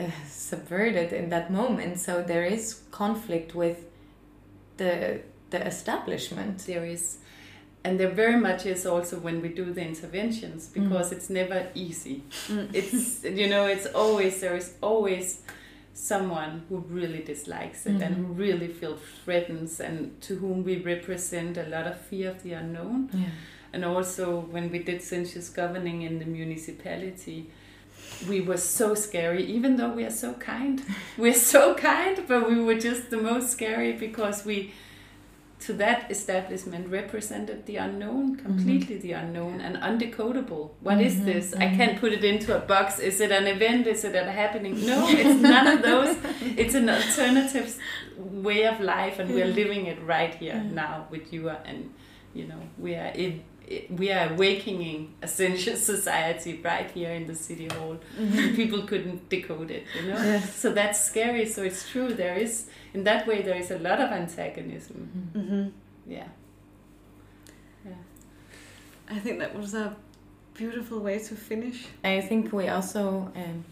uh, 0.00 0.04
subverted 0.28 1.12
in 1.12 1.28
that 1.30 1.50
moment. 1.50 1.98
So 2.00 2.22
there 2.22 2.44
is 2.44 2.80
conflict 2.90 3.54
with 3.54 3.78
the 4.76 5.20
the 5.50 5.66
establishment. 5.66 6.58
There 6.66 6.84
is, 6.84 7.18
and 7.84 7.98
there 7.98 8.10
very 8.10 8.38
much 8.38 8.66
is 8.66 8.84
also 8.86 9.18
when 9.18 9.40
we 9.40 9.48
do 9.48 9.72
the 9.72 9.82
interventions 9.82 10.68
because 10.68 11.12
it's 11.12 11.30
never 11.30 11.68
easy. 11.74 12.24
Mm. 12.48 12.68
It's 12.74 13.24
you 13.24 13.48
know 13.48 13.66
it's 13.66 13.86
always 13.86 14.40
there 14.40 14.56
is 14.56 14.74
always 14.82 15.42
someone 15.92 16.62
who 16.68 16.78
really 16.88 17.22
dislikes 17.22 17.84
it 17.86 18.00
and 18.00 18.14
who 18.16 18.32
really 18.32 18.68
feels 18.68 19.00
threatens 19.24 19.80
and 19.80 20.18
to 20.22 20.36
whom 20.36 20.64
we 20.64 20.78
represent 20.78 21.58
a 21.58 21.64
lot 21.64 21.86
of 21.86 22.00
fear 22.00 22.30
of 22.30 22.42
the 22.42 22.52
unknown. 22.52 23.10
Yeah. 23.12 23.26
And 23.72 23.84
also, 23.84 24.40
when 24.40 24.70
we 24.70 24.80
did 24.80 25.00
sensuous 25.02 25.48
governing 25.48 26.02
in 26.02 26.18
the 26.18 26.24
municipality, 26.24 27.50
we 28.28 28.40
were 28.40 28.56
so 28.56 28.94
scary, 28.94 29.44
even 29.44 29.76
though 29.76 29.90
we 29.90 30.04
are 30.04 30.10
so 30.10 30.34
kind. 30.34 30.82
We're 31.18 31.34
so 31.34 31.74
kind, 31.74 32.22
but 32.26 32.48
we 32.48 32.60
were 32.60 32.78
just 32.78 33.10
the 33.10 33.16
most 33.16 33.50
scary 33.50 33.92
because 33.92 34.44
we, 34.44 34.72
to 35.60 35.72
that 35.74 36.10
establishment, 36.10 36.88
represented 36.88 37.66
the 37.66 37.76
unknown, 37.76 38.36
completely 38.36 38.96
the 38.98 39.12
unknown 39.12 39.60
and 39.60 39.76
undecodable. 39.76 40.70
What 40.80 41.00
is 41.00 41.16
Mhm, 41.16 41.24
this? 41.24 41.54
I 41.54 41.66
mhm. 41.66 41.76
can't 41.76 42.00
put 42.00 42.12
it 42.12 42.24
into 42.24 42.56
a 42.56 42.60
box. 42.60 42.98
Is 42.98 43.20
it 43.20 43.30
an 43.30 43.46
event? 43.46 43.86
Is 43.86 44.04
it 44.04 44.14
a 44.14 44.24
happening? 44.30 44.74
No, 44.86 45.06
it's 45.22 45.40
none 45.40 45.66
of 45.66 45.82
those. 45.82 46.16
It's 46.56 46.74
an 46.74 46.88
alternative 46.88 47.76
way 48.16 48.66
of 48.66 48.80
life, 48.80 49.18
and 49.18 49.34
we're 49.34 49.52
living 49.62 49.86
it 49.86 49.98
right 50.02 50.34
here 50.34 50.54
Yeah. 50.64 50.72
now 50.84 51.06
with 51.10 51.32
you. 51.32 51.48
And 51.50 51.90
you 52.32 52.46
know, 52.46 52.62
we 52.78 52.94
are 52.94 53.12
in 53.14 53.42
we 53.90 54.10
are 54.10 54.32
awakening 54.32 55.14
a 55.22 55.28
sensuous 55.28 55.82
society 55.94 56.60
right 56.64 56.90
here 56.90 57.12
in 57.12 57.26
the 57.26 57.34
city 57.34 57.68
hall. 57.68 57.98
People 58.56 58.82
couldn't 58.82 59.28
decode 59.28 59.70
it, 59.70 59.84
you 59.96 60.08
know. 60.08 60.16
Yes. 60.16 60.54
So 60.56 60.72
that's 60.72 60.98
scary. 61.04 61.46
So 61.46 61.62
it's 61.62 61.88
true. 61.88 62.12
There 62.14 62.34
is, 62.36 62.66
in 62.94 63.04
that 63.04 63.26
way, 63.26 63.42
there 63.42 63.56
is 63.56 63.70
a 63.70 63.78
lot 63.78 64.00
of 64.00 64.10
antagonism. 64.10 64.96
hmm 65.34 66.10
Yeah. 66.12 66.28
Yeah. 67.84 67.94
I 69.08 69.18
think 69.18 69.38
that 69.38 69.54
was 69.56 69.74
a 69.74 69.96
beautiful 70.54 70.98
way 71.00 71.18
to 71.18 71.34
finish. 71.34 71.86
I 72.04 72.20
think 72.20 72.52
we 72.52 72.68
also 72.68 73.30
um, 73.36 73.64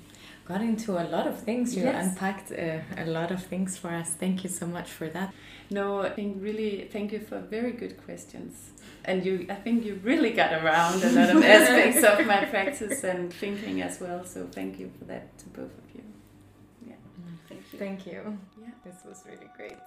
got 0.44 0.60
into 0.60 0.92
a 0.92 1.04
lot 1.04 1.26
of 1.26 1.40
things. 1.40 1.76
You 1.76 1.84
Yes. 1.84 2.06
unpacked 2.06 2.52
uh, 2.52 3.02
a 3.04 3.06
lot 3.06 3.30
of 3.30 3.42
things 3.44 3.76
for 3.76 3.88
us. 3.88 4.10
Thank 4.10 4.44
you 4.44 4.50
so 4.50 4.66
much 4.66 4.88
for 4.90 5.08
that. 5.08 5.32
No, 5.70 6.00
I 6.02 6.10
think 6.10 6.42
really 6.42 6.88
thank 6.92 7.12
you 7.12 7.20
for 7.20 7.38
very 7.40 7.72
good 7.72 7.94
questions. 8.06 8.70
And 9.08 9.24
you, 9.24 9.46
I 9.48 9.54
think 9.54 9.86
you 9.86 9.98
really 10.04 10.32
got 10.32 10.52
around 10.52 11.02
a 11.02 11.10
lot 11.10 11.30
of 11.30 11.42
aspects 11.56 12.04
of 12.04 12.26
my 12.26 12.44
practice 12.44 13.02
and 13.04 13.32
thinking 13.32 13.80
as 13.80 13.98
well. 14.00 14.22
So 14.26 14.46
thank 14.46 14.78
you 14.78 14.92
for 14.98 15.06
that 15.06 15.38
to 15.38 15.46
both 15.48 15.72
of 15.82 15.86
you. 15.94 16.02
yeah 16.86 16.92
mm, 16.94 17.38
Thank 17.48 17.62
you. 17.72 17.78
Thank 17.78 18.06
you. 18.06 18.38
Yeah. 18.60 18.68
This 18.84 18.96
was 19.06 19.24
really 19.26 19.48
great. 19.56 19.78